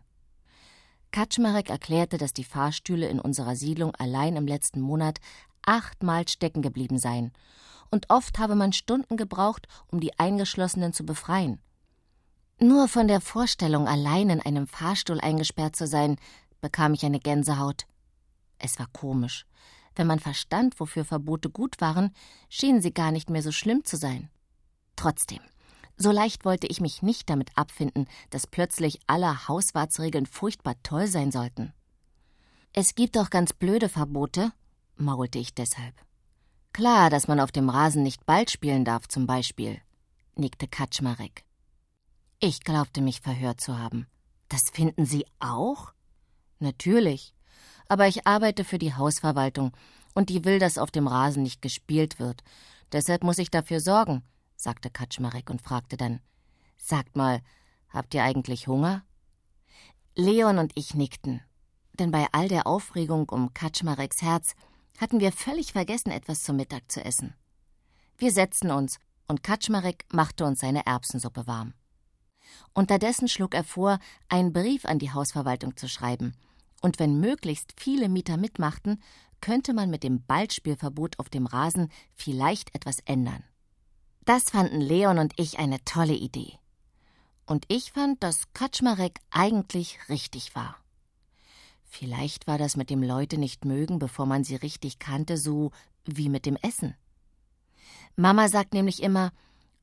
Kaczmarek 1.12 1.70
erklärte, 1.70 2.18
dass 2.18 2.34
die 2.34 2.44
Fahrstühle 2.44 3.08
in 3.08 3.20
unserer 3.20 3.56
Siedlung 3.56 3.96
allein 3.96 4.36
im 4.36 4.48
letzten 4.48 4.82
Monat 4.82 5.20
achtmal 5.66 6.28
stecken 6.28 6.62
geblieben 6.62 6.98
seien, 6.98 7.32
und 7.90 8.10
oft 8.10 8.40
habe 8.40 8.56
man 8.56 8.72
Stunden 8.72 9.18
gebraucht, 9.18 9.68
um 9.88 10.00
die 10.00 10.18
Eingeschlossenen 10.18 10.94
zu 10.94 11.06
befreien. 11.06 11.60
Nur 12.60 12.88
von 12.88 13.08
der 13.08 13.22
Vorstellung, 13.22 13.88
allein 13.88 14.30
in 14.30 14.42
einem 14.42 14.68
Fahrstuhl 14.68 15.20
eingesperrt 15.20 15.76
zu 15.76 15.88
sein, 15.88 16.18
bekam 16.62 16.94
ich 16.94 17.06
eine 17.06 17.20
Gänsehaut. 17.20 17.86
Es 18.60 18.80
war 18.80 18.88
komisch. 18.94 19.46
Wenn 19.96 20.08
man 20.08 20.20
verstand, 20.20 20.80
wofür 20.80 21.04
Verbote 21.04 21.50
gut 21.50 21.82
waren, 21.82 22.14
schienen 22.50 22.82
sie 22.82 22.94
gar 22.94 23.12
nicht 23.12 23.30
mehr 23.30 23.42
so 23.42 23.52
schlimm 23.52 23.84
zu 23.84 23.98
sein. 23.98 24.30
Trotzdem, 24.96 25.42
so 26.02 26.12
leicht 26.12 26.46
wollte 26.46 26.68
ich 26.68 26.82
mich 26.82 27.02
nicht 27.02 27.30
damit 27.30 27.50
abfinden, 27.56 28.08
dass 28.30 28.48
plötzlich 28.48 29.00
alle 29.08 29.48
Hauswartsregeln 29.48 30.26
furchtbar 30.26 30.76
toll 30.84 31.08
sein 31.08 31.32
sollten. 31.32 31.74
Es 32.74 32.96
gibt 32.96 33.16
doch 33.16 33.30
ganz 33.30 33.54
blöde 33.54 33.90
Verbote, 33.90 34.52
maulte 34.96 35.40
ich 35.40 35.54
deshalb. 35.54 35.96
Klar, 36.74 37.10
dass 37.10 37.28
man 37.28 37.40
auf 37.40 37.52
dem 37.52 37.70
Rasen 37.70 38.04
nicht 38.04 38.26
Ball 38.26 38.48
spielen 38.48 38.86
darf, 38.86 39.08
zum 39.08 39.28
Beispiel, 39.28 39.82
nickte 40.36 40.68
Kaczmarek. 40.68 41.44
Ich 42.40 42.62
glaubte 42.62 43.02
mich 43.02 43.22
verhört 43.22 43.62
zu 43.62 43.78
haben. 43.78 44.08
Das 44.48 44.70
finden 44.70 45.06
Sie 45.06 45.26
auch? 45.40 45.94
Natürlich 46.60 47.34
aber 47.92 48.08
ich 48.08 48.26
arbeite 48.26 48.64
für 48.64 48.78
die 48.78 48.94
Hausverwaltung 48.94 49.74
und 50.14 50.30
die 50.30 50.46
will, 50.46 50.60
dass 50.60 50.78
auf 50.78 50.92
dem 50.92 51.08
Rasen 51.08 51.44
nicht 51.44 51.62
gespielt 51.62 52.20
wird. 52.20 52.42
Deshalb 52.94 53.22
muss 53.22 53.38
ich 53.38 53.52
dafür 53.52 53.82
sorgen, 53.82 54.24
sagte 54.62 54.90
Kaczmarek 54.90 55.50
und 55.50 55.62
fragte 55.62 55.98
dann: 55.98 56.20
Sagt 56.78 57.16
mal, 57.16 57.42
habt 57.90 58.14
ihr 58.14 58.24
eigentlich 58.24 58.68
Hunger? 58.68 59.04
Leon 60.16 60.58
und 60.58 60.72
ich 60.76 60.94
nickten, 60.94 61.42
denn 62.00 62.12
bei 62.12 62.28
all 62.32 62.48
der 62.48 62.68
Aufregung 62.68 63.30
um 63.30 63.54
Kaczmareks 63.54 64.22
Herz 64.22 64.56
hatten 65.00 65.20
wir 65.20 65.32
völlig 65.32 65.72
vergessen, 65.72 66.12
etwas 66.12 66.44
zum 66.44 66.58
Mittag 66.58 66.92
zu 66.92 67.04
essen. 67.04 67.34
Wir 68.18 68.32
setzten 68.32 68.72
uns 68.72 69.00
und 69.28 69.44
Kaczmarek 69.44 70.06
machte 70.12 70.46
uns 70.46 70.60
seine 70.60 70.86
Erbsensuppe 70.86 71.48
warm. 71.48 71.74
Unterdessen 72.74 73.28
schlug 73.28 73.56
er 73.56 73.64
vor, 73.64 74.00
einen 74.28 74.54
Brief 74.54 74.86
an 74.86 75.00
die 75.00 75.12
Hausverwaltung 75.12 75.78
zu 75.78 75.88
schreiben 75.88 76.36
und 76.82 77.00
wenn 77.00 77.20
möglichst 77.20 77.80
viele 77.80 78.10
Mieter 78.10 78.38
mitmachten, 78.38 79.02
könnte 79.40 79.74
man 79.74 79.90
mit 79.90 80.04
dem 80.04 80.26
Ballspielverbot 80.26 81.20
auf 81.20 81.30
dem 81.30 81.46
Rasen 81.46 81.90
vielleicht 82.14 82.76
etwas 82.76 83.00
ändern. 83.06 83.44
Das 84.26 84.52
fanden 84.52 84.82
Leon 84.82 85.18
und 85.18 85.34
ich 85.38 85.60
eine 85.60 85.84
tolle 85.84 86.14
Idee. 86.14 86.54
Und 87.46 87.66
ich 87.68 87.92
fand, 87.92 88.22
dass 88.24 88.54
Kaczmarek 88.54 89.20
eigentlich 89.30 89.98
richtig 90.10 90.56
war. 90.56 90.78
Vielleicht 91.84 92.48
war 92.48 92.58
das 92.58 92.78
mit 92.78 92.90
dem 92.90 93.04
Leute 93.04 93.38
nicht 93.38 93.66
mögen, 93.66 94.00
bevor 94.00 94.26
man 94.26 94.44
sie 94.44 94.56
richtig 94.56 95.00
kannte, 95.00 95.38
so 95.38 95.72
wie 96.06 96.30
mit 96.30 96.46
dem 96.46 96.56
Essen. 96.56 96.96
Mama 98.16 98.48
sagt 98.48 98.74
nämlich 98.74 99.04
immer, 99.04 99.32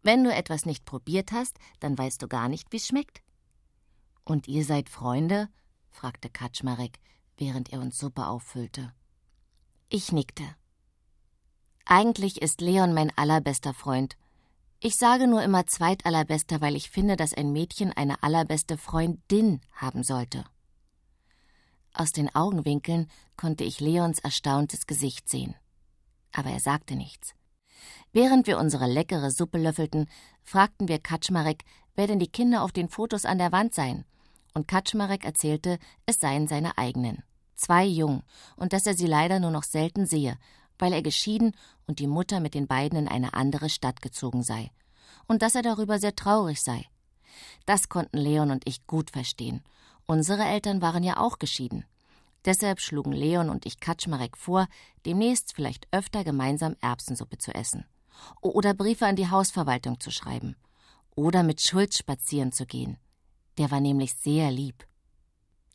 wenn 0.03 0.25
du 0.25 0.33
etwas 0.33 0.65
nicht 0.65 0.85
probiert 0.85 1.33
hast, 1.33 1.59
dann 1.81 1.99
weißt 1.99 2.23
du 2.23 2.29
gar 2.29 2.49
nicht, 2.49 2.69
wie's 2.71 2.87
schmeckt. 2.87 3.23
Und 4.25 4.49
ihr 4.49 4.65
seid 4.65 4.89
Freunde? 4.89 5.49
fragte 5.91 6.31
Kaczmarek, 6.31 6.99
während 7.37 7.73
er 7.73 7.81
uns 7.81 7.99
Suppe 7.99 8.27
auffüllte. 8.27 8.93
Ich 9.89 10.13
nickte. 10.13 10.45
Eigentlich 11.85 12.41
ist 12.41 12.61
Leon 12.61 12.95
mein 12.95 13.11
allerbester 13.17 13.75
Freund. 13.75 14.17
Ich 14.81 14.97
sage 14.97 15.27
nur 15.27 15.43
immer 15.43 15.67
zweitallerbester, 15.67 16.61
weil 16.61 16.77
ich 16.77 16.91
finde, 16.91 17.17
dass 17.17 17.35
ein 17.35 17.53
Mädchen 17.53 17.93
eine 17.93 18.23
allerbeste 18.23 18.79
Freundin 18.79 19.61
haben 19.73 20.05
sollte. 20.05 20.45
Aus 21.93 22.13
den 22.13 22.33
Augenwinkeln 22.35 23.11
konnte 23.37 23.65
ich 23.65 23.81
Leons 23.81 24.21
erstauntes 24.21 24.87
Gesicht 24.87 25.29
sehen. 25.29 25.57
Aber 26.33 26.51
er 26.51 26.61
sagte 26.61 26.95
nichts. 26.95 27.35
Während 28.13 28.47
wir 28.47 28.59
unsere 28.59 28.87
leckere 28.87 29.33
Suppe 29.33 29.59
löffelten, 29.59 30.09
fragten 30.43 30.87
wir 30.87 31.01
Kaczmarek, 31.01 31.65
wer 31.97 32.07
denn 32.07 32.21
die 32.21 32.31
Kinder 32.31 32.63
auf 32.63 32.71
den 32.71 32.89
Fotos 32.89 33.25
an 33.25 33.39
der 33.39 33.51
Wand 33.51 33.75
seien 33.75 34.05
und 34.55 34.69
Kaczmarek 34.69 35.25
erzählte, 35.25 35.79
es 36.07 36.21
seien 36.21 36.49
seine 36.49 36.79
eigenen. 36.79 37.23
Zwei 37.55 37.85
jung, 37.85 38.23
und 38.57 38.73
dass 38.73 38.87
er 38.87 38.95
sie 38.95 39.07
leider 39.07 39.41
nur 39.41 39.51
noch 39.51 39.65
selten 39.65 40.07
sehe, 40.07 40.37
weil 40.79 40.93
er 40.93 41.03
geschieden 41.03 41.55
und 41.87 41.99
die 41.99 42.07
Mutter 42.07 42.41
mit 42.41 42.55
den 42.55 42.67
beiden 42.67 42.99
in 42.99 43.09
eine 43.09 43.35
andere 43.35 43.69
Stadt 43.69 44.03
gezogen 44.03 44.43
sei. 44.43 44.71
Und 45.27 45.43
dass 45.43 45.55
er 45.55 45.63
darüber 45.63 45.99
sehr 45.99 46.15
traurig 46.15 46.63
sei. 46.63 46.85
Das 47.67 47.89
konnten 47.89 48.19
Leon 48.19 48.51
und 48.51 48.67
ich 48.67 48.87
gut 48.87 49.11
verstehen. 49.11 49.63
Unsere 50.07 50.45
Eltern 50.45 50.81
waren 50.81 51.03
ja 51.03 51.19
auch 51.19 51.39
geschieden. 51.39 51.85
Deshalb 52.45 52.81
schlugen 52.81 53.13
Leon 53.13 53.51
und 53.51 53.67
ich 53.67 53.81
Kaczmarek 53.81 54.37
vor, 54.37 54.69
demnächst 55.05 55.53
vielleicht 55.53 55.87
öfter 55.91 56.25
gemeinsam 56.25 56.77
Erbsensuppe 56.81 57.39
zu 57.39 57.55
essen. 57.55 57.85
Oder 58.41 58.75
Briefe 58.75 59.07
an 59.07 59.17
die 59.17 59.31
Hausverwaltung 59.31 60.01
zu 60.01 60.11
schreiben. 60.11 60.57
Oder 61.15 61.43
mit 61.43 61.61
Schulz 61.61 61.99
spazieren 61.99 62.53
zu 62.53 62.65
gehen. 62.65 62.97
Der 63.59 63.71
war 63.71 63.81
nämlich 63.81 64.15
sehr 64.15 64.51
lieb. 64.51 64.87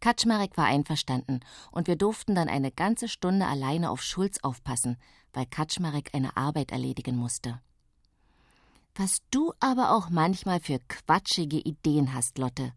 Kaczmarek 0.04 0.58
war 0.58 0.66
einverstanden 0.66 1.40
und 1.72 1.88
wir 1.88 1.96
durften 1.96 2.36
dann 2.36 2.50
eine 2.50 2.74
ganze 2.74 3.08
Stunde 3.08 3.48
alleine 3.48 3.90
auf 3.90 4.04
Schulz 4.04 4.38
aufpassen, 4.42 4.98
weil 5.32 5.46
Kaczmarek 5.46 6.10
eine 6.14 6.36
Arbeit 6.36 6.74
erledigen 6.74 7.16
musste. 7.16 7.62
Was 8.96 9.20
du 9.32 9.54
aber 9.62 9.92
auch 9.92 10.10
manchmal 10.10 10.60
für 10.60 10.80
quatschige 10.90 11.56
Ideen 11.56 12.14
hast, 12.14 12.38
Lotte. 12.38 12.74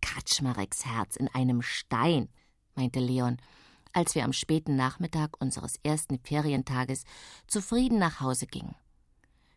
Kaczmareks 0.00 0.86
Herz 0.86 1.16
in 1.16 1.28
einem 1.28 1.60
Stein, 1.60 2.30
meinte 2.74 3.00
Leon, 3.00 3.36
als 3.92 4.14
wir 4.14 4.24
am 4.24 4.32
späten 4.32 4.76
Nachmittag 4.76 5.38
unseres 5.38 5.76
ersten 5.82 6.18
Ferientages 6.20 7.04
zufrieden 7.46 7.98
nach 7.98 8.20
Hause 8.20 8.46
gingen. 8.46 8.74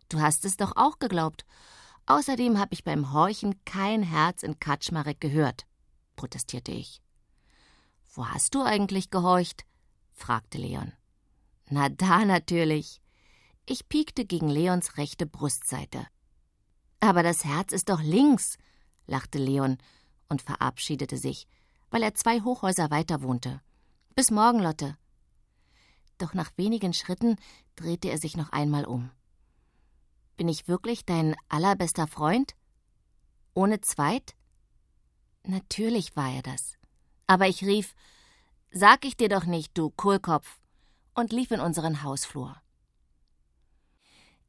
Du 0.09 0.19
hast 0.19 0.43
es 0.43 0.57
doch 0.57 0.73
auch 0.75 0.99
geglaubt. 0.99 1.45
Außerdem 2.07 2.59
habe 2.59 2.73
ich 2.73 2.83
beim 2.83 3.13
Horchen 3.13 3.63
kein 3.63 4.03
Herz 4.03 4.43
in 4.43 4.59
Kaczmarek 4.59 5.21
gehört, 5.21 5.65
protestierte 6.19 6.73
ich. 6.73 7.01
Wo 8.13 8.27
hast 8.27 8.53
du 8.53 8.61
eigentlich 8.61 9.09
gehorcht? 9.09 9.63
fragte 10.11 10.57
Leon. 10.57 10.91
Na 11.69 11.87
da 11.87 12.25
natürlich. 12.25 13.01
Ich 13.65 13.87
piekte 13.87 14.25
gegen 14.25 14.49
Leons 14.49 14.97
rechte 14.97 15.25
Brustseite. 15.25 16.05
Aber 16.99 17.23
das 17.23 17.45
Herz 17.45 17.71
ist 17.71 17.87
doch 17.87 18.01
links, 18.01 18.57
lachte 19.07 19.37
Leon 19.37 19.77
und 20.27 20.41
verabschiedete 20.41 21.17
sich, 21.17 21.47
weil 21.89 22.03
er 22.03 22.15
zwei 22.15 22.41
Hochhäuser 22.41 22.91
weiter 22.91 23.21
wohnte. 23.21 23.61
Bis 24.13 24.29
morgen, 24.29 24.59
Lotte. 24.59 24.97
Doch 26.17 26.33
nach 26.33 26.51
wenigen 26.57 26.91
Schritten 26.91 27.37
drehte 27.77 28.09
er 28.09 28.17
sich 28.17 28.35
noch 28.35 28.51
einmal 28.51 28.83
um. 28.83 29.09
Bin 30.35 30.49
ich 30.49 30.67
wirklich 30.67 31.05
dein 31.05 31.33
allerbester 31.47 32.07
Freund? 32.07 32.55
Ohne 33.53 33.79
Zweit? 33.79 34.35
Natürlich 35.49 36.15
war 36.15 36.31
er 36.31 36.43
das. 36.43 36.77
Aber 37.25 37.47
ich 37.47 37.63
rief, 37.63 37.95
Sag 38.71 39.03
ich 39.03 39.17
dir 39.17 39.29
doch 39.29 39.45
nicht, 39.45 39.75
du 39.75 39.89
Kohlkopf, 39.89 40.59
und 41.15 41.31
lief 41.31 41.49
in 41.49 41.59
unseren 41.59 42.03
Hausflur. 42.03 42.55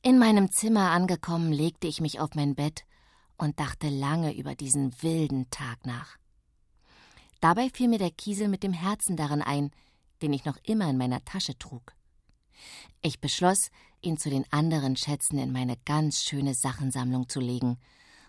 In 0.03 0.18
meinem 0.18 0.53
Zimmer 0.53 0.90
angekommen, 0.90 1.53
legte 1.53 1.86
ich 1.86 2.03
mich 2.03 2.20
auf 2.20 2.34
mein 2.34 2.55
Bett 2.55 2.84
und 3.38 3.59
dachte 3.59 3.88
lange 3.88 4.36
über 4.36 4.55
diesen 4.55 5.03
wilden 5.03 5.48
Tag 5.48 5.86
nach. 5.86 6.18
Dabei 7.40 7.70
fiel 7.70 7.88
mir 7.88 7.98
der 7.98 8.11
Kiesel 8.11 8.48
mit 8.48 8.62
dem 8.62 8.74
Herzen 8.74 9.16
daran 9.16 9.40
ein, 9.40 9.70
den 10.20 10.34
ich 10.34 10.44
noch 10.44 10.59
immer 10.64 10.90
in 10.90 10.98
meiner 10.98 11.24
Tasche 11.24 11.57
trug. 11.59 11.94
Ich 13.01 13.20
beschloss, 13.20 13.70
ihn 14.03 14.18
zu 14.18 14.28
den 14.28 14.44
anderen 14.53 14.96
Schätzen 14.96 15.38
in 15.38 15.51
meine 15.51 15.78
ganz 15.86 16.22
schöne 16.22 16.53
Sachensammlung 16.53 17.30
zu 17.30 17.40
legen 17.40 17.78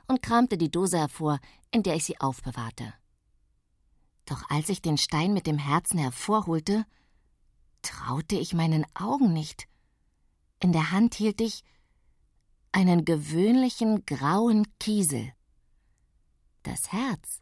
und 0.07 0.21
kramte 0.21 0.57
die 0.57 0.71
Dose 0.71 0.97
hervor, 0.97 1.39
in 1.71 1.83
der 1.83 1.95
ich 1.95 2.05
sie 2.05 2.19
aufbewahrte. 2.19 2.93
Doch 4.25 4.49
als 4.49 4.69
ich 4.69 4.81
den 4.81 4.97
Stein 4.97 5.33
mit 5.33 5.47
dem 5.47 5.57
Herzen 5.57 5.97
hervorholte, 5.97 6.85
traute 7.81 8.35
ich 8.35 8.53
meinen 8.53 8.85
Augen 8.93 9.33
nicht. 9.33 9.67
In 10.59 10.71
der 10.71 10.91
Hand 10.91 11.15
hielt 11.15 11.41
ich 11.41 11.63
einen 12.71 13.03
gewöhnlichen 13.03 14.05
grauen 14.05 14.67
Kiesel. 14.79 15.33
Das 16.63 16.91
Herz 16.91 17.41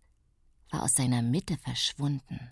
war 0.71 0.83
aus 0.83 0.95
seiner 0.95 1.21
Mitte 1.21 1.57
verschwunden. 1.57 2.51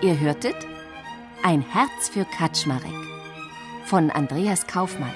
Ihr 0.00 0.20
hörtet 0.20 0.54
Ein 1.42 1.60
Herz 1.60 2.08
für 2.08 2.24
Kaczmarek 2.24 2.84
von 3.84 4.12
Andreas 4.12 4.64
Kaufmann. 4.64 5.12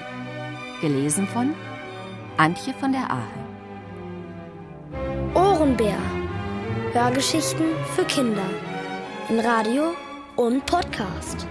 Gelesen 0.81 1.25
von 1.25 1.53
Antje 2.35 2.73
von 2.73 2.91
der 2.91 3.09
Ahe. 3.09 3.23
Ohrenbär. 5.35 5.95
Hörgeschichten 6.91 7.67
für 7.95 8.03
Kinder. 8.03 8.49
In 9.29 9.39
Radio 9.39 9.93
und 10.35 10.65
Podcast. 10.65 11.47